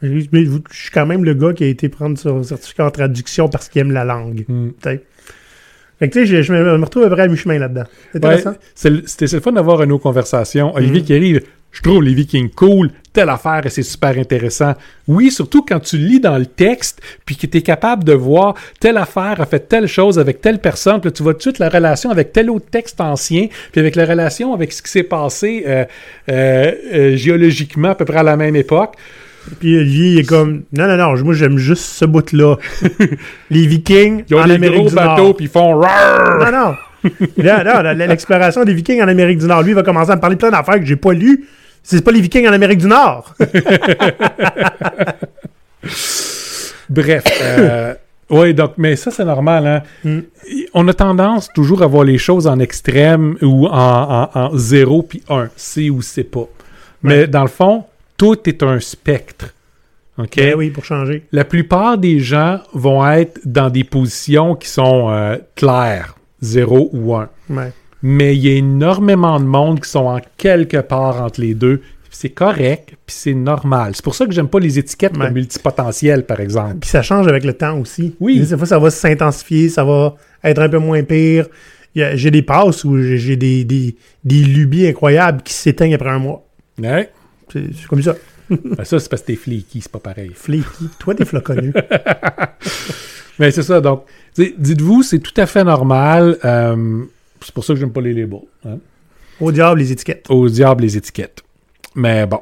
Je 0.00 0.08
je 0.08 0.76
suis 0.76 0.90
quand 0.90 1.06
même 1.06 1.24
le 1.24 1.34
gars 1.34 1.52
qui 1.52 1.64
a 1.64 1.66
été 1.66 1.88
prendre 1.88 2.18
son 2.18 2.42
certificat 2.42 2.86
en 2.86 2.90
traduction 2.90 3.48
parce 3.48 3.68
qu'il 3.68 3.82
aime 3.82 3.92
la 3.92 4.04
langue. 4.04 4.44
Hmm. 4.48 4.70
Fait 4.82 6.08
que, 6.08 6.18
tu 6.18 6.26
sais, 6.26 6.42
je, 6.42 6.52
me 6.52 6.82
retrouve 6.82 7.04
à 7.04 7.08
peu 7.08 7.14
près 7.14 7.24
à 7.24 7.28
mi-chemin 7.28 7.58
là-dedans. 7.58 7.84
C'est 8.12 8.24
Ouais, 8.24 8.42
le- 8.90 9.02
C'était 9.04 9.40
fun 9.40 9.52
d'avoir 9.52 9.82
une 9.82 9.92
autre 9.92 10.02
conversation. 10.02 10.74
Olivier 10.74 11.02
qui 11.02 11.14
arrive, 11.14 11.42
je 11.72 11.80
trouve 11.82 12.02
les 12.02 12.14
Vikings 12.14 12.50
cool, 12.50 12.90
telle 13.12 13.28
affaire 13.30 13.62
et 13.64 13.70
c'est 13.70 13.82
super 13.82 14.16
intéressant. 14.18 14.74
Oui, 15.08 15.30
surtout 15.30 15.62
quand 15.66 15.80
tu 15.80 15.96
lis 15.96 16.20
dans 16.20 16.36
le 16.38 16.46
texte, 16.46 17.00
puis 17.24 17.36
que 17.36 17.46
tu 17.46 17.58
es 17.58 17.62
capable 17.62 18.04
de 18.04 18.12
voir 18.12 18.54
telle 18.80 18.96
affaire 18.98 19.40
a 19.40 19.46
fait 19.46 19.68
telle 19.68 19.86
chose 19.88 20.18
avec 20.18 20.40
telle 20.40 20.58
personne, 20.60 21.00
puis 21.00 21.08
là, 21.08 21.12
tu 21.12 21.22
vois 21.22 21.32
tout 21.32 21.38
de 21.38 21.42
suite 21.42 21.58
la 21.58 21.68
relation 21.68 22.10
avec 22.10 22.32
tel 22.32 22.50
autre 22.50 22.66
texte 22.70 23.00
ancien, 23.00 23.46
puis 23.72 23.80
avec 23.80 23.96
la 23.96 24.04
relation 24.06 24.52
avec 24.54 24.72
ce 24.72 24.82
qui 24.82 24.90
s'est 24.90 25.02
passé 25.02 25.64
euh, 25.66 25.84
euh, 26.30 26.72
euh, 26.94 27.16
géologiquement 27.16 27.90
à 27.90 27.94
peu 27.94 28.04
près 28.04 28.18
à 28.18 28.22
la 28.22 28.36
même 28.36 28.56
époque. 28.56 28.94
Puis 29.58 29.76
Olivier, 29.76 30.12
il 30.12 30.18
est 30.20 30.24
comme. 30.28 30.62
Non, 30.72 30.86
non, 30.86 30.96
non, 30.96 31.24
moi, 31.24 31.34
j'aime 31.34 31.58
juste 31.58 31.82
ce 31.82 32.04
bout-là. 32.04 32.56
Les 33.50 33.66
Vikings 33.66 34.22
Ils 34.30 34.36
ont 34.36 34.40
en 34.40 34.46
des 34.46 34.52
Amérique 34.52 34.78
gros 34.80 34.88
du 34.90 34.94
bateaux, 34.94 35.22
Nord. 35.24 35.36
puis 35.36 35.46
ils 35.46 35.50
font! 35.50 35.80
Non, 35.80 36.52
non. 36.52 36.74
Non, 37.36 37.82
la- 37.82 37.94
l'exploration 37.94 38.62
des 38.64 38.72
Vikings 38.74 39.02
en 39.02 39.08
Amérique 39.08 39.38
du 39.38 39.46
Nord. 39.46 39.62
Lui, 39.62 39.72
il 39.72 39.74
va 39.74 39.82
commencer 39.82 40.12
à 40.12 40.14
me 40.16 40.20
parler 40.20 40.36
de 40.36 40.40
plein 40.40 40.50
d'affaires 40.52 40.78
que 40.78 40.84
j'ai 40.86 40.94
pas 40.94 41.12
lues. 41.12 41.44
C'est 41.82 42.04
pas 42.04 42.12
les 42.12 42.20
Vikings 42.20 42.46
en 42.48 42.52
Amérique 42.52 42.78
du 42.78 42.86
Nord. 42.86 43.34
Bref, 46.88 47.24
euh, 47.40 47.94
oui, 48.30 48.54
donc, 48.54 48.72
mais 48.76 48.96
ça, 48.96 49.10
c'est 49.10 49.24
normal. 49.24 49.66
Hein? 49.66 49.82
Mm. 50.04 50.20
On 50.74 50.86
a 50.88 50.94
tendance 50.94 51.48
toujours 51.54 51.82
à 51.82 51.86
voir 51.86 52.04
les 52.04 52.18
choses 52.18 52.46
en 52.46 52.58
extrême 52.58 53.36
ou 53.42 53.66
en, 53.66 54.28
en, 54.34 54.38
en 54.38 54.50
0 54.56 55.02
puis 55.02 55.22
1. 55.28 55.48
C'est 55.56 55.90
ou 55.90 56.02
c'est 56.02 56.24
pas. 56.24 56.48
Mais 57.02 57.26
dans 57.26 57.42
le 57.42 57.48
fond, 57.48 57.84
tout 58.16 58.48
est 58.48 58.62
un 58.62 58.78
spectre. 58.78 59.52
OK? 60.18 60.36
Ben 60.36 60.54
oui, 60.54 60.70
pour 60.70 60.84
changer. 60.84 61.24
La 61.32 61.44
plupart 61.44 61.98
des 61.98 62.20
gens 62.20 62.60
vont 62.72 63.06
être 63.06 63.40
dans 63.44 63.70
des 63.70 63.84
positions 63.84 64.54
qui 64.54 64.68
sont 64.68 65.10
euh, 65.10 65.36
claires, 65.56 66.14
0 66.42 66.90
ou 66.92 67.14
1. 67.14 67.28
Ouais. 67.50 67.72
Mais 68.02 68.36
il 68.36 68.42
y 68.44 68.48
a 68.48 68.54
énormément 68.54 69.38
de 69.38 69.44
monde 69.44 69.80
qui 69.80 69.88
sont 69.88 70.06
en 70.06 70.20
quelque 70.36 70.78
part 70.78 71.22
entre 71.22 71.40
les 71.40 71.54
deux. 71.54 71.80
C'est 72.10 72.28
correct, 72.30 72.90
puis 73.06 73.16
c'est 73.16 73.32
normal. 73.34 73.92
C'est 73.94 74.04
pour 74.04 74.14
ça 74.14 74.26
que 74.26 74.32
j'aime 74.32 74.48
pas 74.48 74.60
les 74.60 74.78
étiquettes 74.78 75.16
Ouais. 75.16 75.30
multipotentiel, 75.30 76.26
par 76.26 76.40
exemple. 76.40 76.76
Puis 76.80 76.90
ça 76.90 77.00
change 77.02 77.26
avec 77.26 77.42
le 77.44 77.54
temps 77.54 77.78
aussi. 77.78 78.14
Oui. 78.20 78.38
Des 78.40 78.56
fois, 78.56 78.66
ça 78.66 78.78
va 78.78 78.90
s'intensifier, 78.90 79.68
ça 79.70 79.82
va 79.84 80.14
être 80.44 80.60
un 80.60 80.68
peu 80.68 80.78
moins 80.78 81.02
pire. 81.04 81.46
J'ai 81.94 82.30
des 82.30 82.42
passes 82.42 82.84
où 82.84 83.00
j'ai 83.00 83.36
des, 83.36 83.64
des, 83.64 83.96
des 84.24 84.42
lubies 84.42 84.86
incroyables 84.88 85.42
qui 85.42 85.52
s'éteignent 85.54 85.94
après 85.94 86.10
un 86.10 86.18
mois. 86.18 86.44
Ouais. 86.78 87.10
C'est 87.52 87.86
comme 87.88 88.02
ça. 88.02 88.14
Ben 88.50 88.84
ça, 88.84 88.98
c'est 89.00 89.08
parce 89.08 89.22
que 89.22 89.28
t'es 89.28 89.36
fleeky, 89.36 89.80
c'est 89.80 89.90
pas 89.92 89.98
pareil. 90.00 90.32
Flaky. 90.34 90.88
Toi, 90.98 91.14
t'es 91.14 91.24
floconnu. 91.24 91.72
Mais 93.38 93.50
c'est 93.50 93.62
ça, 93.62 93.80
donc, 93.80 94.04
dites-vous, 94.36 95.02
c'est 95.02 95.20
tout 95.20 95.32
à 95.40 95.46
fait 95.46 95.64
normal. 95.64 96.36
euh, 96.44 97.04
c'est 97.44 97.54
pour 97.54 97.64
ça 97.64 97.74
que 97.74 97.80
j'aime 97.80 97.92
pas 97.92 98.00
les 98.00 98.12
labels. 98.14 98.40
hein. 98.64 98.78
Au 99.40 99.50
diable, 99.50 99.80
les 99.80 99.90
étiquettes. 99.92 100.26
Au 100.28 100.48
diable, 100.48 100.82
les 100.82 100.96
étiquettes. 100.96 101.42
Mais 101.94 102.26
bon, 102.26 102.40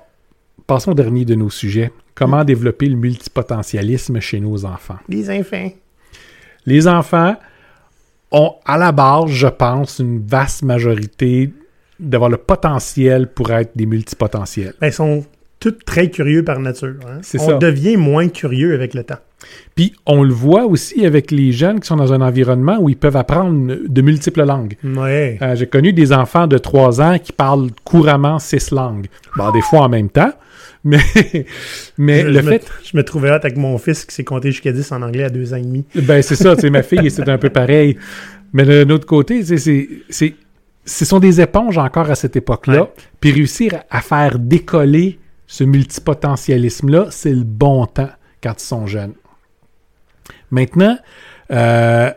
passons 0.67 0.91
au 0.91 0.95
dernier 0.95 1.25
de 1.25 1.35
nos 1.35 1.51
sujets. 1.51 1.91
Comment 2.15 2.45
développer 2.45 2.87
le 2.87 2.97
multipotentialisme 2.97 4.21
chez 4.21 4.41
nos 4.41 4.65
enfants? 4.65 4.99
Les 5.09 5.31
enfants. 5.31 5.71
Les 6.67 6.87
enfants 6.87 7.37
ont 8.33 8.55
à 8.67 8.77
la 8.77 8.93
base, 8.93 9.31
je 9.31 9.47
pense, 9.47 9.99
une 9.99 10.25
vaste 10.27 10.63
majorité 10.63 11.53
d'avoir 11.99 12.29
le 12.31 12.37
potentiel 12.37 13.27
pour 13.29 13.51
être 13.51 13.73
des 13.77 13.87
multipotentiels. 13.87 14.75
Ben, 14.81 14.89
ils 14.89 14.93
sont 14.93 15.25
tous 15.59 15.73
très 15.85 16.11
curieux 16.11 16.45
par 16.45 16.59
nature. 16.61 16.97
hein. 17.07 17.21
On 17.39 17.47
ça. 17.49 17.59
devient 17.59 17.97
moins 17.97 18.29
curieux 18.29 18.75
avec 18.75 18.95
le 18.95 19.05
temps. 19.05 19.19
Puis 19.75 19.95
on 20.07 20.23
le 20.23 20.33
voit 20.33 20.65
aussi 20.65 21.07
avec 21.07 21.31
les 21.31 21.53
jeunes 21.53 21.81
qui 21.81 21.87
sont 21.87 21.97
dans 21.97 22.13
un 22.13 22.21
environnement 22.21 22.79
où 22.81 22.89
ils 22.89 22.97
peuvent 22.97 23.17
apprendre 23.17 23.77
de 23.87 24.03
multiples 24.03 24.45
langues. 24.45 24.77
Ouais. 24.85 25.39
Euh, 25.43 25.55
J'ai 25.55 25.67
connu 25.67 25.93
des 25.93 26.13
enfants 26.13 26.47
de 26.47 26.59
3 26.59 27.01
ans 27.01 27.19
qui 27.19 27.33
parlent 27.33 27.71
couramment 27.85 28.39
six 28.39 28.71
langues. 28.71 29.07
Bon, 29.37 29.51
des 29.53 29.63
fois 29.63 29.81
en 29.81 29.89
même 29.89 30.11
temps, 30.11 30.33
mais, 30.85 31.01
mais 31.99 32.23
je, 32.23 32.27
le 32.29 32.41
je 32.41 32.41
me, 32.41 32.51
fait... 32.51 32.67
je 32.91 32.97
me 32.97 33.05
trouvais 33.05 33.29
hâte 33.31 33.45
avec 33.45 33.59
mon 33.59 33.77
fils 33.79 34.05
qui 34.05 34.15
s'est 34.15 34.25
compté 34.25 34.51
jusqu'à 34.51 34.73
10 34.73 34.93
en 34.93 35.03
anglais 35.03 35.25
à 35.25 35.31
deux 35.31 35.53
ans 35.53 35.59
et 35.59 35.63
demi. 35.63 35.85
Ben, 35.95 36.23
c'est 36.23 36.37
ça, 36.37 36.57
sais, 36.57 36.71
ma 36.71 36.83
fille, 36.83 37.11
c'est 37.11 37.29
un 37.29 37.39
peu 37.39 37.51
pareil. 37.51 37.99
Mais 38.53 38.65
d'un 38.65 38.89
autre 38.93 39.07
côté, 39.07 39.45
c'est, 39.45 39.89
c'est, 40.09 40.35
ce 40.85 41.05
sont 41.05 41.21
des 41.21 41.41
éponges 41.41 41.79
encore 41.79 42.11
à 42.11 42.15
cette 42.15 42.37
époque-là. 42.37 42.83
Ouais. 42.83 42.91
Puis 43.21 43.33
réussir 43.33 43.83
à 43.91 44.01
faire 44.01 44.39
décoller 44.39 45.19
ce 45.47 45.65
multipotentialisme-là, 45.65 47.09
c'est 47.11 47.33
le 47.33 47.45
bon 47.45 47.87
temps 47.87 48.11
quand 48.43 48.55
ils 48.59 48.65
sont 48.65 48.87
jeunes. 48.87 49.13
Maintenant, 50.51 50.99
euh, 51.51 52.11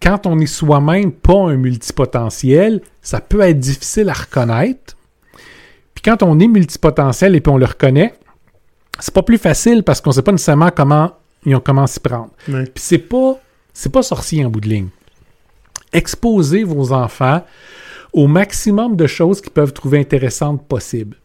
quand 0.00 0.26
on 0.26 0.38
est 0.38 0.46
soi-même 0.46 1.12
pas 1.12 1.34
un 1.50 1.56
multipotentiel, 1.56 2.80
ça 3.00 3.20
peut 3.20 3.40
être 3.40 3.58
difficile 3.58 4.08
à 4.08 4.12
reconnaître. 4.14 4.96
Puis 5.94 6.02
quand 6.04 6.22
on 6.22 6.38
est 6.40 6.48
multipotentiel 6.48 7.36
et 7.36 7.40
puis 7.40 7.52
on 7.52 7.58
le 7.58 7.66
reconnaît, 7.66 8.14
c'est 8.98 9.14
pas 9.14 9.22
plus 9.22 9.38
facile 9.38 9.82
parce 9.82 10.00
qu'on 10.00 10.12
sait 10.12 10.22
pas 10.22 10.32
nécessairement 10.32 10.70
comment, 10.70 11.12
ils 11.46 11.54
ont- 11.54 11.60
comment 11.60 11.86
s'y 11.86 12.00
prendre. 12.00 12.30
Ouais. 12.48 12.64
Puis 12.64 12.82
c'est 12.84 12.98
pas 12.98 13.38
c'est 13.74 13.90
pas 13.92 14.02
sorcier 14.02 14.44
en 14.44 14.50
bout 14.50 14.60
de 14.60 14.68
ligne. 14.68 14.88
Exposez 15.92 16.64
vos 16.64 16.92
enfants 16.92 17.42
au 18.12 18.26
maximum 18.26 18.96
de 18.96 19.06
choses 19.06 19.40
qu'ils 19.40 19.52
peuvent 19.52 19.72
trouver 19.72 19.98
intéressantes 19.98 20.66
possibles. 20.66 21.16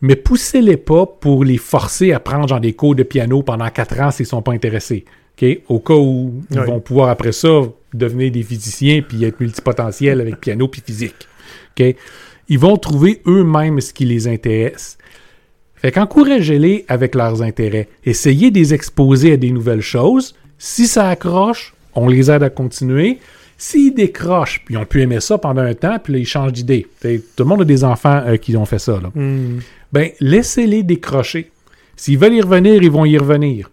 Mais 0.00 0.16
poussez-les 0.16 0.78
pas 0.78 1.04
pour 1.06 1.44
les 1.44 1.58
forcer 1.58 2.12
à 2.12 2.20
prendre 2.20 2.48
genre 2.48 2.60
des 2.60 2.72
cours 2.72 2.94
de 2.94 3.02
piano 3.02 3.42
pendant 3.42 3.68
quatre 3.68 4.00
ans 4.00 4.10
s'ils 4.10 4.24
sont 4.26 4.40
pas 4.40 4.52
intéressés. 4.52 5.04
Au 5.68 5.78
cas 5.78 5.94
où 5.94 6.42
ils 6.50 6.60
vont 6.60 6.80
pouvoir 6.80 7.08
après 7.08 7.32
ça 7.32 7.48
devenir 7.92 8.30
des 8.30 8.42
physiciens 8.42 9.02
puis 9.02 9.24
être 9.24 9.40
multipotentiels 9.40 10.20
avec 10.20 10.40
piano 10.40 10.68
puis 10.68 10.82
physique. 10.84 11.28
OK? 11.78 11.94
Ils 12.48 12.58
vont 12.58 12.76
trouver 12.76 13.22
eux-mêmes 13.26 13.80
ce 13.80 13.92
qui 13.92 14.04
les 14.04 14.28
intéresse. 14.28 14.98
Fait 15.76 15.92
qu'encouragez-les 15.92 16.84
avec 16.88 17.14
leurs 17.14 17.42
intérêts. 17.42 17.88
Essayez 18.04 18.50
de 18.50 18.58
les 18.58 18.74
exposer 18.74 19.32
à 19.32 19.36
des 19.36 19.50
nouvelles 19.50 19.80
choses. 19.80 20.34
Si 20.58 20.86
ça 20.86 21.08
accroche, 21.08 21.74
on 21.94 22.08
les 22.08 22.30
aide 22.30 22.42
à 22.42 22.50
continuer. 22.50 23.18
S'ils 23.56 23.94
décrochent, 23.94 24.62
puis 24.64 24.74
ils 24.74 24.78
ont 24.78 24.84
pu 24.84 25.02
aimer 25.02 25.20
ça 25.20 25.38
pendant 25.38 25.62
un 25.62 25.74
temps, 25.74 25.98
puis 25.98 26.14
là, 26.14 26.18
ils 26.18 26.26
changent 26.26 26.52
d'idée. 26.52 26.86
Tout 27.02 27.08
le 27.38 27.44
monde 27.44 27.62
a 27.62 27.64
des 27.64 27.84
enfants 27.84 28.22
euh, 28.26 28.36
qui 28.36 28.56
ont 28.56 28.64
fait 28.64 28.78
ça. 28.78 29.00
Là. 29.00 29.10
Hmm. 29.14 29.60
Ben, 29.92 30.10
laissez-les 30.20 30.82
décrocher. 30.82 31.50
S'ils 31.96 32.18
veulent 32.18 32.34
y 32.34 32.40
revenir, 32.40 32.82
ils 32.82 32.90
vont 32.90 33.04
y 33.04 33.18
revenir. 33.18 33.70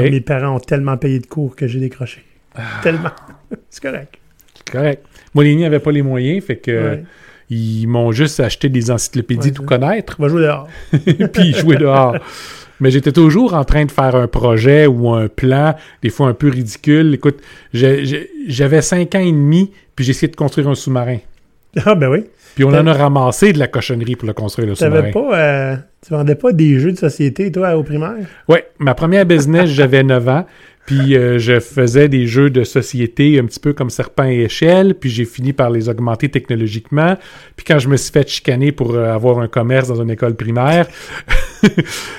Mes 0.00 0.20
parents 0.20 0.56
ont 0.56 0.60
tellement 0.60 0.96
payé 0.96 1.18
de 1.18 1.26
cours 1.26 1.54
que 1.56 1.66
j'ai 1.66 1.80
décroché. 1.80 2.22
Ah. 2.54 2.62
Tellement. 2.82 3.10
C'est 3.70 3.82
correct. 3.82 4.14
Correct. 4.70 5.04
Moi, 5.34 5.44
les 5.44 5.54
miens 5.54 5.62
n'avaient 5.64 5.78
pas 5.80 5.92
les 5.92 6.02
moyens, 6.02 6.44
fait 6.44 6.56
que 6.56 6.70
Ouais. 6.70 7.04
ils 7.50 7.86
m'ont 7.86 8.12
juste 8.12 8.40
acheté 8.40 8.68
des 8.68 8.90
encyclopédies 8.90 9.48
Ouais, 9.48 9.54
tout 9.54 9.64
connaître. 9.64 10.16
On 10.18 10.22
va 10.22 10.28
jouer 10.28 10.42
dehors. 10.42 10.68
puis 11.32 11.52
jouer 11.54 11.76
dehors. 11.76 12.16
Mais 12.80 12.90
j'étais 12.90 13.12
toujours 13.12 13.54
en 13.54 13.64
train 13.64 13.84
de 13.84 13.92
faire 13.92 14.16
un 14.16 14.26
projet 14.26 14.86
ou 14.86 15.10
un 15.10 15.28
plan, 15.28 15.74
des 16.02 16.10
fois 16.10 16.28
un 16.28 16.34
peu 16.34 16.48
ridicule. 16.48 17.14
Écoute, 17.14 17.38
j'avais 17.72 18.82
cinq 18.82 19.14
ans 19.14 19.20
et 19.20 19.30
demi, 19.32 19.70
puis 19.94 20.04
j'ai 20.04 20.10
essayé 20.10 20.28
de 20.28 20.36
construire 20.36 20.68
un 20.68 20.74
sous-marin. 20.74 21.18
Ah, 21.84 21.94
ben 21.94 22.08
oui. 22.08 22.24
Puis 22.54 22.64
on 22.64 22.68
en 22.68 22.86
a 22.86 22.92
ramassé 22.92 23.52
de 23.52 23.58
la 23.58 23.66
cochonnerie 23.68 24.16
pour 24.16 24.26
le 24.28 24.34
construire, 24.34 24.68
le 24.68 24.74
sous-marin. 24.74 25.10
Pas. 25.12 25.38
euh, 25.38 25.76
tu 26.06 26.12
vendais 26.12 26.34
pas 26.34 26.52
des 26.52 26.78
jeux 26.78 26.92
de 26.92 26.98
société, 26.98 27.50
toi, 27.52 27.76
au 27.76 27.82
primaire? 27.82 28.16
Ouais, 28.48 28.66
ma 28.78 28.94
première 28.94 29.24
business, 29.26 29.70
j'avais 29.70 30.02
9 30.02 30.28
ans. 30.28 30.46
Puis 30.84 31.16
euh, 31.16 31.38
je 31.38 31.60
faisais 31.60 32.08
des 32.08 32.26
jeux 32.26 32.50
de 32.50 32.64
société 32.64 33.38
un 33.38 33.44
petit 33.44 33.60
peu 33.60 33.72
comme 33.72 33.88
serpent 33.88 34.24
et 34.28 34.40
échelle. 34.42 34.96
Puis 34.96 35.10
j'ai 35.10 35.24
fini 35.24 35.52
par 35.52 35.70
les 35.70 35.88
augmenter 35.88 36.28
technologiquement. 36.28 37.16
Puis 37.54 37.64
quand 37.64 37.78
je 37.78 37.88
me 37.88 37.96
suis 37.96 38.10
fait 38.12 38.28
chicaner 38.28 38.72
pour 38.72 38.94
euh, 38.94 39.14
avoir 39.14 39.38
un 39.38 39.46
commerce 39.46 39.86
dans 39.86 40.02
une 40.02 40.10
école 40.10 40.34
primaire, 40.34 40.88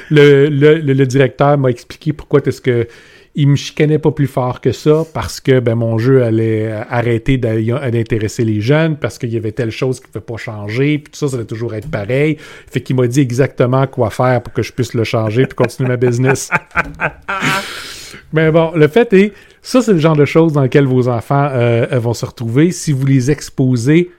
le, 0.10 0.48
le- 0.50 0.76
le- 0.80 0.94
le 0.94 1.06
directeur 1.06 1.58
m'a 1.58 1.70
expliqué 1.70 2.14
pourquoi 2.14 2.40
est-ce 2.46 2.62
que 2.62 2.88
il 3.36 3.48
me 3.48 3.56
chicanait 3.56 4.00
pas 4.00 4.12
plus 4.12 4.28
fort 4.28 4.62
que 4.62 4.72
ça 4.72 5.04
parce 5.14 5.40
que 5.40 5.60
ben, 5.60 5.76
mon 5.76 5.98
jeu 5.98 6.24
allait 6.24 6.68
euh, 6.68 6.84
arrêter 6.90 7.38
d'intéresser 7.38 8.46
les 8.46 8.62
jeunes 8.62 8.98
parce 8.98 9.18
qu'il 9.18 9.34
y 9.34 9.38
avait 9.38 9.52
telle 9.52 9.72
chose 9.72 10.00
qui 10.00 10.08
ne 10.08 10.12
pouvait 10.12 10.26
pas 10.26 10.38
changer 10.38 11.00
puis 11.00 11.12
tout 11.12 11.18
ça 11.18 11.28
ça 11.28 11.38
allait 11.38 11.46
toujours 11.46 11.74
être 11.74 11.90
pareil. 11.90 12.38
Fait 12.70 12.82
qu'il 12.82 12.96
m'a 12.96 13.08
dit 13.08 13.22
exactement 13.22 13.88
quoi 13.88 14.12
faire 14.12 14.42
pour 14.44 14.54
que 14.54 14.62
je 14.62 14.72
puisse 14.72 14.94
le 14.94 15.04
changer 15.04 15.46
puis 15.48 15.56
continuer 15.56 15.90
ma 15.90 15.98
business. 15.98 16.50
Mais 18.34 18.52
bon, 18.52 18.72
le 18.76 18.88
fait 18.88 19.12
est, 19.14 19.34
ça, 19.62 19.82
c'est 19.82 19.94
le 19.94 20.00
genre 20.00 20.16
de 20.16 20.26
choses 20.26 20.54
dans 20.54 20.62
lesquelles 20.62 20.86
vos 20.86 21.08
enfants 21.08 21.50
euh, 21.52 21.88
vont 21.94 22.14
se 22.14 22.26
retrouver. 22.26 22.72
Si 22.72 22.92
vous 22.92 23.06
les 23.06 23.32
exposez 23.32 24.12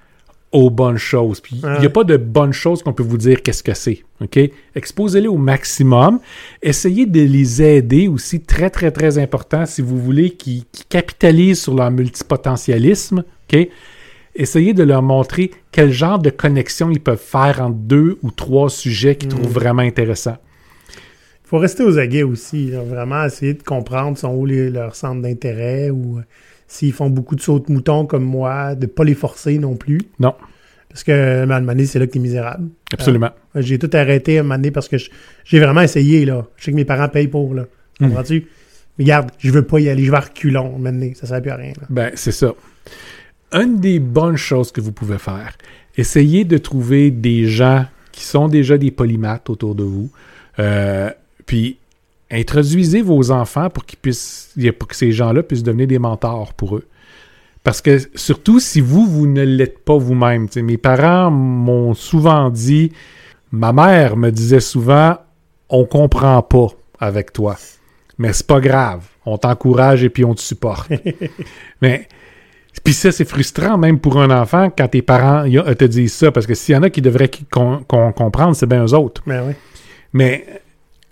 aux 0.55 0.71
bonnes 0.71 0.97
choses. 0.97 1.41
Puis 1.41 1.61
il 1.63 1.81
n'y 1.81 1.87
a 1.87 1.91
pas 1.91 2.05
de 2.05 2.17
bonnes 2.17 2.53
choses 2.53 2.83
qu'on 2.83 2.93
peut 2.95 3.03
vous 3.03 3.19
dire 3.19 3.43
qu'est-ce 3.43 3.63
que 3.63 3.75
c'est. 3.75 4.05
OK? 4.23 4.39
Exposez-les 4.75 5.27
au 5.29 5.37
maximum. 5.37 6.21
Essayez 6.63 7.05
de 7.07 7.21
les 7.21 7.61
aider 7.61 8.09
aussi, 8.09 8.41
très, 8.41 8.71
très, 8.71 8.91
très 8.93 9.19
important, 9.19 9.67
si 9.67 9.83
vous 9.83 9.99
voulez 10.01 10.31
qu'ils 10.31 10.65
qu'ils 10.67 10.87
capitalisent 10.89 11.61
sur 11.61 11.75
leur 11.75 11.91
multipotentialisme. 11.91 13.25
OK? 13.53 13.69
Essayez 14.37 14.73
de 14.75 14.83
leur 14.83 15.03
montrer 15.03 15.51
quel 15.71 15.93
genre 15.93 16.19
de 16.19 16.31
connexion 16.31 16.91
ils 16.91 17.01
peuvent 17.01 17.19
faire 17.21 17.61
entre 17.61 17.77
deux 17.77 18.19
ou 18.23 18.31
trois 18.31 18.71
sujets 18.71 19.17
qu'ils 19.17 19.29
trouvent 19.29 19.53
vraiment 19.53 19.83
intéressants. 19.83 20.39
Il 21.45 21.49
faut 21.49 21.59
rester 21.59 21.85
aux 21.85 21.99
aguets 21.99 22.23
aussi. 22.23 22.71
là, 22.71 22.81
vraiment 22.83 23.25
essayer 23.25 23.55
de 23.55 23.63
comprendre 23.63 24.17
sont 24.19 24.35
où 24.35 24.47
les- 24.47 24.71
leurs 24.71 24.95
centres 24.97 25.21
d'intérêt 25.23 25.91
ou 25.91 26.21
s'ils 26.67 26.93
font 26.93 27.11
beaucoup 27.11 27.37
de 27.37 27.41
sauts 27.41 27.61
de 27.61 27.73
mouton 27.73 28.07
comme 28.07 28.25
moi, 28.25 28.75
de 28.75 28.83
ne 28.83 28.87
pas 28.87 29.05
les 29.05 29.15
forcer 29.15 29.59
non 29.59 29.77
plus. 29.77 30.01
Non, 30.19 30.35
Parce 30.89 31.05
que 31.05 31.13
à 31.13 31.43
un 31.43 31.47
moment 31.47 31.63
donné, 31.73 31.87
c'est 31.87 31.99
là 31.99 32.07
que 32.07 32.13
tu 32.13 32.19
es 32.19 32.21
misérable. 32.21 32.69
absolument. 32.93 33.31
Euh, 33.57 33.63
J'ai 33.63 33.79
tout 33.79 33.91
arrêté 33.93 34.39
à 34.39 34.41
un 34.41 34.43
moment 34.45 34.57
donné 34.57 34.71
parce 34.71 34.89
que 34.89 34.97
j'ai 35.45 35.61
vraiment 35.61 35.81
essayé. 35.83 36.25
là. 36.25 36.47
Je 36.57 36.65
sais 36.65 36.71
que 36.71 36.77
mes 36.77 36.85
parents 36.85 37.09
payent 37.09 37.29
pour. 37.29 37.55
là. 37.55 37.65
Mm. 38.01 38.07
Comprends-tu? 38.09 38.47
Mais 38.99 39.05
regarde, 39.05 39.31
je 39.39 39.51
veux 39.51 39.63
pas 39.63 39.81
y 39.81 39.89
aller. 39.89 40.05
Je 40.05 40.11
vais 40.11 40.17
à 40.17 40.21
reculons. 40.21 40.65
à 40.65 40.69
un 40.69 40.71
moment 40.79 40.93
donné. 40.93 41.15
Ça 41.15 41.27
ne 41.27 41.29
sert 41.29 41.43
plus 41.43 41.51
à 41.51 41.57
rien. 41.57 41.73
là. 41.81 41.87
Ben, 41.91 42.11
c'est 42.15 42.33
ça. 42.33 42.53
Une 43.53 43.79
des 43.81 43.99
bonnes 44.01 44.37
choses 44.37 44.73
que 44.73 44.81
vous 44.81 44.93
pouvez 44.93 45.19
faire, 45.19 45.57
essayez 45.97 46.45
de 46.45 46.59
trouver 46.59 47.11
des 47.13 47.47
gens 47.47 47.87
qui 48.13 48.25
sont 48.25 48.49
déjà 48.49 48.79
des 48.79 48.91
polymathes 48.91 49.49
autour 49.51 49.75
de 49.75 49.83
vous. 49.85 50.11
Euh, 50.59 51.11
puis, 51.47 51.79
introduisez 52.31 53.03
vos 53.03 53.31
enfants 53.31 53.71
pour 53.71 53.85
qu'ils 53.85 53.99
puissent, 53.99 54.55
pour 54.79 54.89
que 54.89 54.97
ces 54.97 55.13
gens-là 55.13 55.43
puissent 55.43 55.63
devenir 55.63 55.87
des 55.87 55.99
mentors 55.99 56.55
pour 56.55 56.77
eux. 56.77 56.87
Parce 57.63 57.81
que 57.81 57.99
surtout 58.15 58.61
si 58.61 58.81
vous, 58.81 59.07
vous 59.07 59.27
ne 59.27 59.43
l'êtes 59.43 59.79
pas 59.79 59.97
vous-même. 59.97 60.49
Mes 60.57 60.77
parents 60.77 61.31
m'ont 61.31 61.95
souvent 61.95 62.51
dit, 62.51 62.93
ma 63.53 63.73
mère 63.73 64.17
me 64.17 64.31
disait 64.31 64.61
souvent, 64.61 65.17
on 65.71 65.87
comprend 65.87 66.43
pas 66.43 66.69
avec 67.01 67.33
toi. 67.33 67.57
Mais 68.19 68.33
c'est 68.33 68.47
pas 68.47 68.61
grave. 68.61 69.03
On 69.25 69.39
t'encourage 69.39 70.05
et 70.05 70.11
puis 70.11 70.25
on 70.25 70.35
te 70.35 70.43
supporte. 70.43 70.91
Mais 71.81 72.07
puis 72.83 72.93
ça, 72.93 73.13
c'est 73.13 73.25
frustrant 73.25 73.79
même 73.79 73.99
pour 73.99 74.21
un 74.21 74.31
enfant 74.31 74.69
quand 74.77 74.89
tes 74.89 75.03
parents 75.03 75.45
te 75.45 75.85
disent 75.85 76.13
ça, 76.13 76.33
parce 76.33 76.47
que 76.47 76.55
s'il 76.55 76.75
y 76.75 76.79
en 76.79 76.83
a 76.83 76.91
qui 76.91 77.01
devraient 77.01 77.31
comprendre, 77.51 78.55
c'est 78.55 78.67
bien 78.67 78.85
eux 78.85 78.95
autres. 78.95 79.23
Mais 79.27 79.41
oui. 79.41 79.53
Mais 80.13 80.47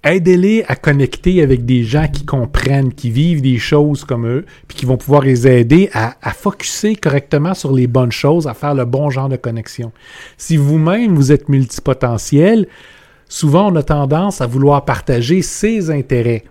aidez-les 0.04 0.64
à 0.66 0.76
connecter 0.76 1.42
avec 1.42 1.64
des 1.64 1.84
gens 1.84 2.08
qui 2.08 2.24
comprennent, 2.24 2.92
qui 2.92 3.10
vivent 3.10 3.42
des 3.42 3.58
choses 3.58 4.04
comme 4.04 4.26
eux, 4.26 4.44
puis 4.68 4.76
qui 4.76 4.86
vont 4.86 4.96
pouvoir 4.96 5.22
les 5.22 5.46
aider 5.46 5.90
à, 5.92 6.16
à 6.22 6.32
focuser 6.32 6.96
correctement 6.96 7.54
sur 7.54 7.72
les 7.72 7.86
bonnes 7.86 8.12
choses, 8.12 8.46
à 8.46 8.54
faire 8.54 8.74
le 8.74 8.84
bon 8.84 9.10
genre 9.10 9.28
de 9.28 9.36
connexion. 9.36 9.92
Si 10.36 10.56
vous-même, 10.56 11.14
vous 11.14 11.32
êtes 11.32 11.48
multipotentiel, 11.48 12.66
souvent 13.28 13.72
on 13.72 13.76
a 13.76 13.82
tendance 13.82 14.40
à 14.40 14.46
vouloir 14.46 14.84
partager 14.84 15.42
ses 15.42 15.90
intérêts. 15.90 16.44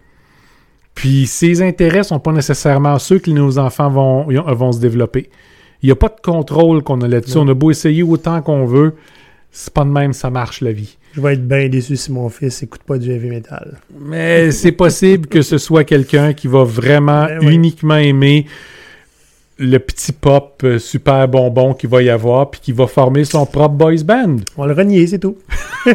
Puis 0.95 1.25
ces 1.27 1.61
intérêts 1.61 2.03
sont 2.03 2.19
pas 2.19 2.31
nécessairement 2.31 2.99
ceux 2.99 3.19
que 3.19 3.31
nos 3.31 3.57
enfants 3.57 3.89
vont, 3.89 4.27
vont 4.53 4.71
se 4.71 4.79
développer. 4.79 5.29
Il 5.81 5.87
n'y 5.87 5.91
a 5.91 5.95
pas 5.95 6.09
de 6.09 6.21
contrôle 6.21 6.83
qu'on 6.83 7.01
a 7.01 7.07
là-dessus. 7.07 7.37
On 7.37 7.47
a 7.47 7.53
beau 7.53 7.71
essayer 7.71 8.03
autant 8.03 8.41
qu'on 8.41 8.65
veut, 8.65 8.95
c'est 9.51 9.73
pas 9.73 9.83
de 9.83 9.89
même 9.89 10.13
ça 10.13 10.29
marche 10.29 10.61
la 10.61 10.71
vie. 10.71 10.97
Je 11.13 11.21
vais 11.21 11.33
être 11.33 11.47
bien 11.47 11.67
déçu 11.67 11.97
si 11.97 12.11
mon 12.11 12.29
fils 12.29 12.63
écoute 12.63 12.83
pas 12.83 12.97
du 12.97 13.11
heavy 13.11 13.29
metal. 13.29 13.79
Mais 13.99 14.51
c'est 14.51 14.71
possible 14.71 15.27
que 15.27 15.41
ce 15.41 15.57
soit 15.57 15.83
quelqu'un 15.83 16.33
qui 16.33 16.47
va 16.47 16.63
vraiment 16.63 17.25
Ben 17.25 17.39
oui. 17.41 17.55
uniquement 17.55 17.97
aimer 17.97 18.45
le 19.57 19.77
petit 19.77 20.11
pop 20.11 20.61
euh, 20.63 20.79
super 20.79 21.27
bonbon 21.27 21.73
qu'il 21.75 21.89
va 21.89 22.01
y 22.01 22.09
avoir, 22.09 22.49
puis 22.49 22.59
qui 22.61 22.71
va 22.71 22.87
former 22.87 23.25
son 23.25 23.45
propre 23.45 23.75
boys 23.75 24.03
band. 24.03 24.37
On 24.57 24.61
va 24.63 24.67
le 24.69 24.73
renier, 24.73 25.05
c'est 25.05 25.19
tout. 25.19 25.37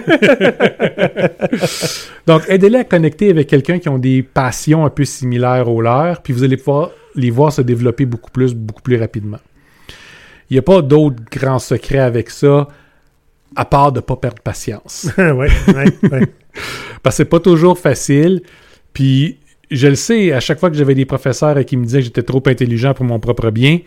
Donc, 2.26 2.42
aidez-les 2.48 2.78
à 2.78 2.84
connecter 2.84 3.30
avec 3.30 3.48
quelqu'un 3.48 3.78
qui 3.78 3.88
ont 3.88 3.98
des 3.98 4.22
passions 4.22 4.84
un 4.84 4.90
peu 4.90 5.04
similaires 5.04 5.68
aux 5.68 5.80
leurs, 5.80 6.22
puis 6.22 6.32
vous 6.32 6.44
allez 6.44 6.56
pouvoir 6.56 6.90
les 7.16 7.30
voir 7.30 7.52
se 7.52 7.62
développer 7.62 8.04
beaucoup 8.06 8.30
plus, 8.30 8.54
beaucoup 8.54 8.82
plus 8.82 9.00
rapidement. 9.00 9.38
Il 10.50 10.54
n'y 10.54 10.58
a 10.58 10.62
pas 10.62 10.80
d'autres 10.82 11.22
grands 11.30 11.58
secrets 11.58 11.98
avec 11.98 12.30
ça. 12.30 12.68
À 13.54 13.64
part 13.64 13.92
de 13.92 14.00
pas 14.00 14.16
perdre 14.16 14.42
patience. 14.42 15.08
ouais, 15.18 15.32
ouais. 15.32 15.50
Parce 17.02 17.14
que 17.14 17.22
c'est 17.22 17.24
pas 17.26 17.40
toujours 17.40 17.78
facile. 17.78 18.42
Puis 18.92 19.38
je 19.70 19.86
le 19.88 19.94
sais, 19.94 20.32
à 20.32 20.40
chaque 20.40 20.58
fois 20.58 20.70
que 20.70 20.76
j'avais 20.76 20.94
des 20.94 21.04
professeurs 21.04 21.62
qui 21.64 21.76
me 21.76 21.84
disaient 21.84 21.98
que 21.98 22.04
j'étais 22.06 22.22
trop 22.22 22.42
intelligent 22.46 22.94
pour 22.94 23.04
mon 23.04 23.18
propre 23.20 23.50
bien, 23.50 23.80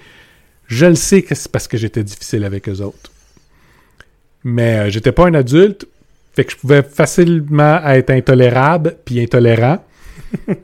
je 0.67 0.85
le 0.85 0.95
sais 0.95 1.21
que 1.23 1.33
c'est 1.35 1.51
parce 1.51 1.67
que 1.67 1.77
j'étais 1.77 2.03
difficile 2.03 2.43
avec 2.45 2.69
eux 2.69 2.81
autres. 2.81 3.11
Mais 4.43 4.77
euh, 4.79 4.89
j'étais 4.89 5.11
pas 5.11 5.25
un 5.27 5.33
adulte, 5.33 5.87
fait 6.33 6.45
que 6.45 6.51
je 6.51 6.57
pouvais 6.57 6.83
facilement 6.83 7.83
être 7.87 8.09
intolérable 8.11 8.95
puis 9.03 9.19
intolérant. 9.21 9.83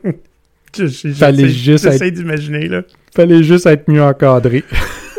Je- 0.78 0.86
je- 0.88 1.08
Fallait 1.08 1.48
juste 1.48 1.84
J'essaie 1.90 2.10
d'imaginer, 2.10 2.68
là. 2.68 2.82
Fallait 3.14 3.42
juste 3.42 3.64
être 3.64 3.88
mieux 3.90 4.02
encadré. 4.02 4.62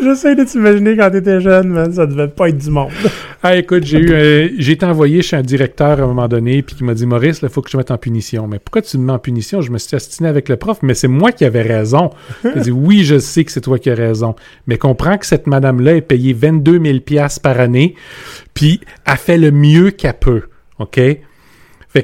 J'essaie 0.02 0.36
de 0.36 0.44
t'imaginer 0.44 0.96
quand 0.96 1.10
t'étais 1.12 1.42
jeune, 1.42 1.70
man. 1.70 1.92
Ça 1.92 2.06
devait 2.06 2.28
pas 2.28 2.50
être 2.50 2.58
du 2.58 2.70
monde. 2.70 2.92
Ah, 3.44 3.56
écoute, 3.56 3.84
j'ai 3.86 4.00
eu, 4.00 4.14
un- 4.14 4.50
j'ai 4.58 4.72
été 4.74 4.86
envoyé 4.86 5.22
chez 5.22 5.36
un 5.38 5.44
directeur 5.44 6.00
à 6.00 6.04
un 6.04 6.08
moment 6.08 6.28
donné, 6.28 6.64
puis 6.64 6.76
qui 6.76 6.84
m'a 6.84 6.96
dit 6.96 7.06
Maurice, 7.06 7.40
il 7.44 7.50
faut 7.50 7.62
que 7.62 7.70
je 7.70 7.74
te 7.74 7.78
mette 7.78 7.92
en 7.92 7.98
punition. 7.98 8.48
Mais 8.48 8.58
pourquoi 8.58 8.82
tu 8.82 8.98
me 8.98 9.06
mets 9.06 9.14
en 9.14 9.20
punition? 9.20 9.62
Je 9.62 9.72
me 9.72 9.78
suis 9.78 9.96
astiné 9.96 10.28
avec 10.28 10.50
le 10.50 10.58
prof, 10.58 10.80
mais 10.82 10.96
c'est 10.96 11.08
moi 11.08 11.32
qui 11.32 11.46
avais 11.46 11.62
raison. 11.62 12.10
Il 12.44 12.50
a 12.50 12.60
dit 12.62 12.72
Oui, 12.72 13.04
je 13.04 13.20
sais 13.20 13.44
que 13.46 13.52
c'est 13.52 13.62
toi 13.62 13.78
qui 13.78 13.92
as 13.92 13.96
raison, 13.96 14.36
mais 14.66 14.78
comprends 14.80 15.18
que 15.20 15.26
cette 15.28 15.46
madame-là 15.46 15.96
est 15.98 16.02
payée 16.02 16.34
22 16.34 16.82
000 16.84 17.00
piastres 17.02 17.42
par 17.42 17.60
année, 17.60 17.94
puis 18.56 18.82
elle 19.06 19.18
fait 19.18 19.38
le 19.38 19.52
mieux 19.52 19.92
qu'elle 19.92 20.16
peut. 20.16 20.42
OK? 20.80 20.96
Fait 20.96 21.20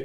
que 0.00 0.04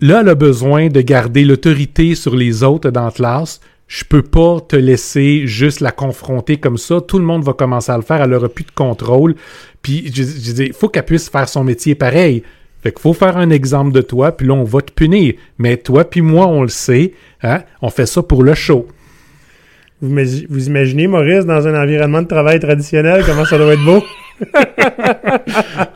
là, 0.00 0.22
elle 0.22 0.28
a 0.30 0.34
besoin 0.34 0.88
de 0.88 1.02
garder 1.02 1.44
l'autorité 1.44 2.14
sur 2.14 2.34
les 2.34 2.62
autres 2.62 2.90
dans 2.90 3.04
la 3.04 3.10
classe. 3.12 3.60
Je 3.86 4.04
peux 4.04 4.22
pas 4.22 4.58
te 4.66 4.76
laisser 4.76 5.46
juste 5.46 5.80
la 5.80 5.90
confronter 5.92 6.56
comme 6.56 6.78
ça. 6.78 7.00
Tout 7.00 7.18
le 7.18 7.24
monde 7.24 7.44
va 7.44 7.52
commencer 7.52 7.92
à 7.92 7.96
le 7.96 8.02
faire. 8.02 8.22
Elle 8.22 8.32
aura 8.34 8.48
plus 8.48 8.64
de 8.64 8.70
contrôle. 8.70 9.34
Puis, 9.82 10.10
je, 10.14 10.22
je 10.22 10.52
dis, 10.52 10.64
il 10.66 10.72
faut 10.72 10.88
qu'elle 10.88 11.04
puisse 11.04 11.28
faire 11.28 11.48
son 11.48 11.64
métier 11.64 11.94
pareil. 11.94 12.42
Fait 12.82 12.90
qu'il 12.92 13.00
faut 13.00 13.12
faire 13.14 13.36
un 13.36 13.50
exemple 13.50 13.92
de 13.92 14.00
toi, 14.02 14.32
puis 14.36 14.46
là, 14.46 14.54
on 14.54 14.64
va 14.64 14.80
te 14.82 14.92
punir. 14.92 15.34
Mais 15.58 15.76
toi 15.78 16.04
puis 16.04 16.20
moi, 16.22 16.46
on 16.46 16.62
le 16.62 16.68
sait. 16.68 17.12
Hein? 17.42 17.62
On 17.82 17.88
fait 17.90 18.06
ça 18.06 18.22
pour 18.22 18.42
le 18.42 18.54
show. 18.54 18.86
Vous, 20.02 20.10
imagi- 20.14 20.46
vous 20.50 20.66
imaginez 20.66 21.06
Maurice 21.06 21.46
dans 21.46 21.66
un 21.66 21.82
environnement 21.82 22.20
de 22.20 22.26
travail 22.26 22.60
traditionnel, 22.60 23.22
comment 23.24 23.44
ça 23.46 23.56
doit 23.58 23.72
être 23.74 23.84
beau? 23.84 24.02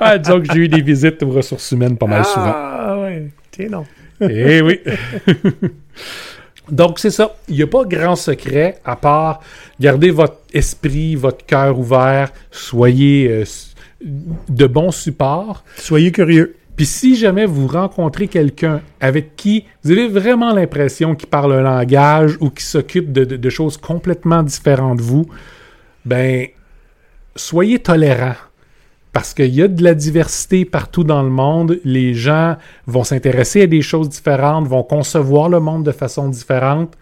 Ah, 0.01 0.16
disons 0.16 0.41
que 0.41 0.47
j'ai 0.53 0.61
eu 0.61 0.68
des 0.68 0.80
visites 0.80 1.22
aux 1.22 1.30
ressources 1.30 1.70
humaines 1.72 1.97
pas 1.99 2.07
mal 2.07 2.24
souvent. 2.24 2.53
Ah, 2.55 2.99
ouais. 3.03 3.28
Tiens, 3.51 3.68
non. 3.70 3.84
Eh 4.20 4.61
oui. 4.62 4.80
Donc, 6.71 6.99
c'est 6.99 7.11
ça. 7.11 7.35
Il 7.49 7.57
n'y 7.57 7.62
a 7.62 7.66
pas 7.66 7.85
grand 7.85 8.16
secret 8.16 8.79
à 8.85 8.97
part 8.97 9.41
garder 9.81 10.11
votre 10.11 10.39
esprit, 10.53 11.14
votre 11.14 11.45
cœur 11.47 11.79
ouvert, 11.79 12.31
soyez 12.51 13.29
euh, 13.31 13.45
de 14.49 14.66
bons 14.66 14.91
supports. 14.93 15.64
Soyez 15.77 16.12
curieux. 16.12 16.55
Puis 16.77 16.87
si 16.87 17.16
jamais 17.16 17.45
vous 17.45 17.66
rencontrez 17.66 18.29
quelqu'un 18.29 18.83
avec 19.01 19.35
qui 19.35 19.64
vous 19.83 19.91
avez 19.91 20.07
vraiment 20.09 20.53
l'impression 20.53 21.16
qu'il 21.16 21.29
parle 21.29 21.53
un 21.55 21.62
langage 21.62 22.37
ou 22.41 22.51
qui 22.51 22.62
s'occupe 22.62 23.11
de, 23.12 23.25
de- 23.25 23.37
de 23.37 23.51
choses 23.51 23.77
complètement 23.77 24.45
différentes 24.45 24.99
de 24.99 25.03
vous, 25.03 25.27
ben, 26.05 26.47
soyez 27.35 27.81
tolérants. 27.81 28.37
Parce 29.13 29.35
qu'il 29.35 29.55
y 29.55 29.63
a 29.63 29.69
de 29.69 29.83
la 29.83 29.95
diversité 29.95 30.65
partout 30.65 31.03
dans 31.05 31.23
le 31.23 31.31
monde. 31.31 31.81
Les 31.85 32.15
gens 32.15 32.57
vont 32.87 33.05
s'intéresser 33.05 33.63
à 33.63 33.67
des 33.67 33.83
choses 33.83 34.09
différentes, 34.09 34.67
vont 34.69 34.83
concevoir 34.83 35.49
le 35.49 35.61
monde 35.61 35.85
de 35.85 35.93
façon 35.93 36.29
différente. 36.29 36.97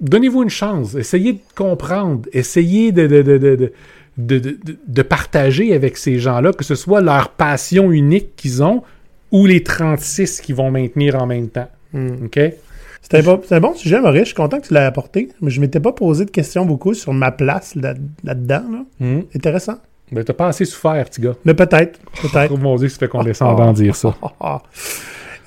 Donnez-vous 0.00 0.42
une 0.42 0.50
chance. 0.50 0.94
Essayez 0.94 1.34
de 1.34 1.40
comprendre. 1.54 2.22
Essayez 2.32 2.92
de, 2.92 3.06
de, 3.06 3.22
de, 3.22 3.38
de, 3.38 3.56
de, 3.56 3.72
de- 4.18 4.38
de- 4.38 4.78
de 4.86 5.02
partager 5.02 5.74
avec 5.74 5.96
ces 5.96 6.18
gens-là, 6.18 6.52
que 6.52 6.64
ce 6.64 6.74
soit 6.74 7.00
leur 7.00 7.30
passion 7.30 7.90
unique 7.92 8.36
qu'ils 8.36 8.62
ont 8.62 8.82
ou 9.32 9.46
les 9.46 9.62
36 9.62 10.40
qu'ils 10.40 10.54
vont 10.54 10.70
maintenir 10.70 11.20
en 11.20 11.26
même 11.26 11.48
temps. 11.48 11.68
Hmm. 11.92 12.26
OK? 12.26 12.38
C'était 13.02 13.18
un 13.54 13.60
bon 13.60 13.74
sujet, 13.74 14.00
Maurice. 14.00 14.20
Je 14.22 14.26
suis 14.26 14.34
content 14.34 14.60
que 14.60 14.66
tu 14.66 14.74
l'aies 14.74 14.80
apporté. 14.80 15.28
Mais 15.40 15.50
je 15.50 15.60
m'étais 15.60 15.80
pas 15.80 15.92
posé 15.92 16.24
de 16.24 16.30
questions 16.30 16.64
beaucoup 16.66 16.92
sur 16.94 17.12
ma 17.12 17.30
place 17.30 17.74
là- 17.74 17.94
là-dedans. 18.24 18.64
Là 18.70 18.84
Intéressant. 19.34 19.76
Ben, 20.12 20.22
t'as 20.24 20.32
pas 20.34 20.48
assez 20.48 20.64
souffert, 20.64 21.04
petit 21.06 21.20
gars. 21.20 21.34
Mais 21.44 21.54
peut-être. 21.54 21.98
Peut-être. 22.22 22.52
Oh 22.52 22.56
mon 22.56 22.76
Dieu, 22.76 22.88
condescendant 23.10 23.72
de 23.72 23.76
dire 23.82 23.96
ça. 23.96 24.14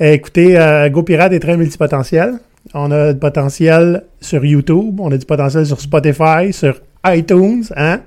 Eh, 0.02 0.14
Écoutez, 0.14 0.58
euh, 0.58 0.90
GoPirate 0.90 1.34
est 1.34 1.40
très 1.40 1.58
multipotentiel. 1.58 2.36
On 2.74 2.90
a 2.92 3.12
du 3.14 3.20
potentiel 3.20 4.04
sur 4.22 4.46
YouTube, 4.46 5.00
on 5.00 5.12
a 5.12 5.18
du 5.18 5.26
potentiel 5.26 5.66
sur 5.66 5.80
Spotify, 5.82 6.52
sur 6.54 6.80
iTunes, 7.06 7.64
hein? 7.76 8.00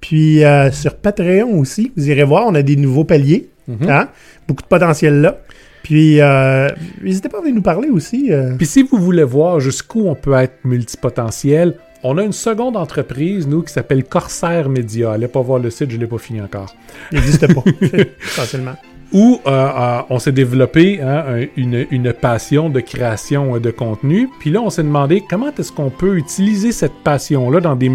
Puis 0.00 0.44
euh, 0.44 0.70
sur 0.70 0.94
Patreon 0.96 1.58
aussi. 1.58 1.90
Vous 1.96 2.08
irez 2.08 2.22
voir, 2.24 2.44
on 2.46 2.54
a 2.54 2.62
des 2.62 2.76
nouveaux 2.76 3.04
paliers, 3.04 3.48
Mhm. 3.66 3.88
hein? 3.88 4.08
Beaucoup 4.46 4.62
de 4.62 4.68
potentiel 4.68 5.20
là. 5.22 5.38
Puis 5.82 6.20
euh, 6.20 6.68
n'hésitez 7.02 7.28
pas 7.28 7.38
à 7.38 7.40
venir 7.40 7.54
nous 7.56 7.62
parler 7.62 7.88
aussi. 7.88 8.30
Puis 8.56 8.66
si 8.66 8.82
vous 8.84 8.98
voulez 8.98 9.24
voir 9.24 9.58
jusqu'où 9.60 10.06
on 10.08 10.14
peut 10.14 10.34
être 10.34 10.54
multipotentiel, 10.64 11.74
on 12.04 12.18
a 12.18 12.22
une 12.22 12.32
seconde 12.32 12.76
entreprise, 12.76 13.48
nous, 13.48 13.62
qui 13.62 13.72
s'appelle 13.72 14.04
Corsair 14.04 14.68
Media. 14.68 15.12
Allez 15.12 15.26
pas 15.28 15.40
voir 15.40 15.58
le 15.58 15.70
site, 15.70 15.90
je 15.90 15.96
l'ai 15.96 16.06
pas 16.06 16.18
fini 16.18 16.40
encore. 16.40 16.74
Il 17.10 17.18
n'existe 17.18 17.52
pas, 17.52 17.62
essentiellement. 18.22 18.74
Où 19.12 19.40
euh, 19.46 19.50
euh, 19.50 20.00
on 20.10 20.18
s'est 20.18 20.32
développé 20.32 21.00
hein, 21.00 21.24
un- 21.28 21.46
une, 21.56 21.86
une 21.90 22.12
passion 22.12 22.68
de 22.68 22.80
création 22.80 23.58
de 23.58 23.70
contenu. 23.70 24.28
Puis 24.40 24.50
là, 24.50 24.60
on 24.60 24.70
s'est 24.70 24.82
demandé 24.82 25.22
comment 25.28 25.50
est-ce 25.56 25.70
qu'on 25.72 25.90
peut 25.90 26.16
utiliser 26.16 26.72
cette 26.72 26.94
passion-là 27.04 27.60
dans 27.60 27.76
des 27.76 27.90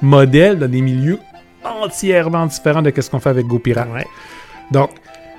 modèles, 0.00 0.58
dans 0.58 0.68
des 0.70 0.80
milieux 0.80 1.18
entièrement 1.64 2.46
différents 2.46 2.82
de 2.82 2.92
ce 2.98 3.10
qu'on 3.10 3.20
fait 3.20 3.30
avec 3.30 3.46
GoPirate. 3.46 3.88
Ouais. 3.92 4.06
Donc, 4.70 4.90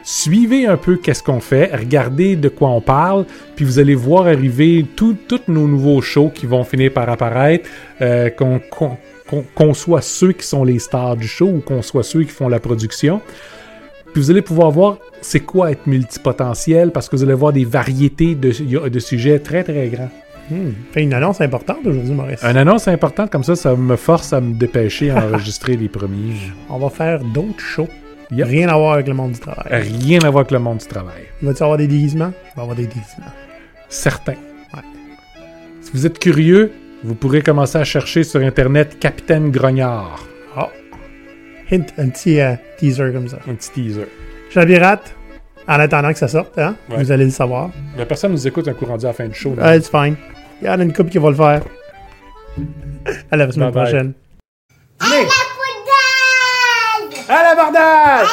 suivez 0.03 0.67
un 0.67 0.77
peu 0.77 0.97
qu'est-ce 0.97 1.23
qu'on 1.23 1.39
fait, 1.39 1.73
regardez 1.73 2.35
de 2.35 2.49
quoi 2.49 2.69
on 2.69 2.81
parle, 2.81 3.25
puis 3.55 3.65
vous 3.65 3.79
allez 3.79 3.95
voir 3.95 4.27
arriver 4.27 4.85
tous 4.95 5.17
nos 5.47 5.67
nouveaux 5.67 6.01
shows 6.01 6.29
qui 6.29 6.45
vont 6.45 6.63
finir 6.63 6.91
par 6.93 7.09
apparaître, 7.09 7.69
euh, 8.01 8.29
qu'on 8.29 9.73
soit 9.73 10.01
ceux 10.01 10.33
qui 10.33 10.45
sont 10.45 10.63
les 10.63 10.79
stars 10.79 11.15
du 11.15 11.27
show 11.27 11.47
ou 11.47 11.59
qu'on 11.59 11.81
soit 11.81 12.03
ceux 12.03 12.23
qui 12.23 12.31
font 12.31 12.49
la 12.49 12.59
production. 12.59 13.21
Puis 14.13 14.21
vous 14.21 14.29
allez 14.29 14.43
pouvoir 14.43 14.69
voir 14.69 14.97
c'est 15.21 15.39
quoi 15.39 15.71
être 15.71 15.87
multipotentiel 15.87 16.91
parce 16.91 17.09
que 17.09 17.15
vous 17.15 17.23
allez 17.23 17.33
voir 17.33 17.51
des 17.51 17.65
variétés 17.65 18.35
de, 18.35 18.51
de 18.87 18.99
sujets 18.99 19.39
très 19.39 19.63
très 19.63 19.87
grands. 19.87 20.11
Hmm. 20.51 20.71
Fait 20.91 21.01
une 21.01 21.13
annonce 21.13 21.41
importante 21.41 21.79
aujourd'hui, 21.85 22.13
Maurice. 22.13 22.43
Une 22.43 22.57
annonce 22.57 22.87
importante 22.87 23.31
comme 23.31 23.43
ça, 23.43 23.55
ça 23.55 23.75
me 23.75 23.95
force 23.95 24.33
à 24.33 24.41
me 24.41 24.53
dépêcher 24.53 25.09
à 25.09 25.25
enregistrer 25.25 25.77
les 25.77 25.87
premiers. 25.87 26.35
On 26.69 26.77
va 26.77 26.89
faire 26.89 27.23
d'autres 27.23 27.59
shows. 27.59 27.87
Yep. 28.35 28.47
Rien 28.47 28.69
à 28.69 28.75
voir 28.77 28.93
avec 28.93 29.07
le 29.07 29.13
monde 29.13 29.31
du 29.33 29.39
travail. 29.39 29.65
Rien 29.69 30.19
à 30.23 30.29
voir 30.29 30.41
avec 30.41 30.51
le 30.51 30.59
monde 30.59 30.77
du 30.79 30.87
travail. 30.87 31.23
Il 31.41 31.47
va-tu 31.47 31.63
avoir 31.63 31.77
des 31.77 31.87
déguisements? 31.87 32.31
Il 32.43 32.55
va 32.55 32.61
y 32.61 32.61
avoir 32.61 32.75
des 32.75 32.87
déguisements. 32.87 33.25
Certain. 33.89 34.33
Ouais. 34.73 34.81
Si 35.81 35.91
vous 35.93 36.05
êtes 36.05 36.19
curieux, 36.19 36.71
vous 37.03 37.15
pourrez 37.15 37.41
commencer 37.41 37.77
à 37.77 37.83
chercher 37.83 38.23
sur 38.23 38.39
Internet 38.41 38.97
Capitaine 38.99 39.51
Grognard. 39.51 40.25
Ah. 40.55 40.69
Hint, 41.71 41.85
un 41.97 42.09
petit 42.09 42.39
euh, 42.39 42.55
teaser 42.77 43.11
comme 43.13 43.27
ça. 43.27 43.39
Un 43.47 43.55
petit 43.55 43.71
teaser. 43.71 44.07
Je 44.49 44.59
la 44.59 44.65
pirate. 44.65 45.15
En 45.67 45.79
attendant 45.79 46.11
que 46.11 46.17
ça 46.19 46.27
sorte, 46.27 46.57
hein? 46.59 46.75
Ouais. 46.89 46.97
Vous 46.97 47.11
allez 47.11 47.23
le 47.25 47.31
savoir. 47.31 47.69
La 47.97 48.05
personne 48.05 48.33
nous 48.33 48.47
écoute 48.47 48.67
un 48.67 48.73
coup 48.73 48.85
rendu 48.85 49.05
à 49.05 49.09
la 49.09 49.13
fin 49.13 49.27
du 49.27 49.33
show. 49.33 49.55
Ah, 49.61 49.77
it's 49.77 49.89
fine. 49.89 50.15
Il 50.61 50.67
y 50.67 50.69
en 50.69 50.79
a 50.79 50.83
une 50.83 50.91
couple 50.91 51.09
qui 51.09 51.17
va 51.19 51.29
le 51.29 51.35
faire. 51.35 51.61
À 53.31 53.37
la 53.37 53.51
semaine 53.51 53.71
Bye 53.71 53.73
bye. 53.73 53.83
prochaine. 53.91 54.13
À 54.99 55.05
la 55.09 55.15
poudre 55.21 55.52
À 57.29 57.43
l'abordage! 57.43 58.27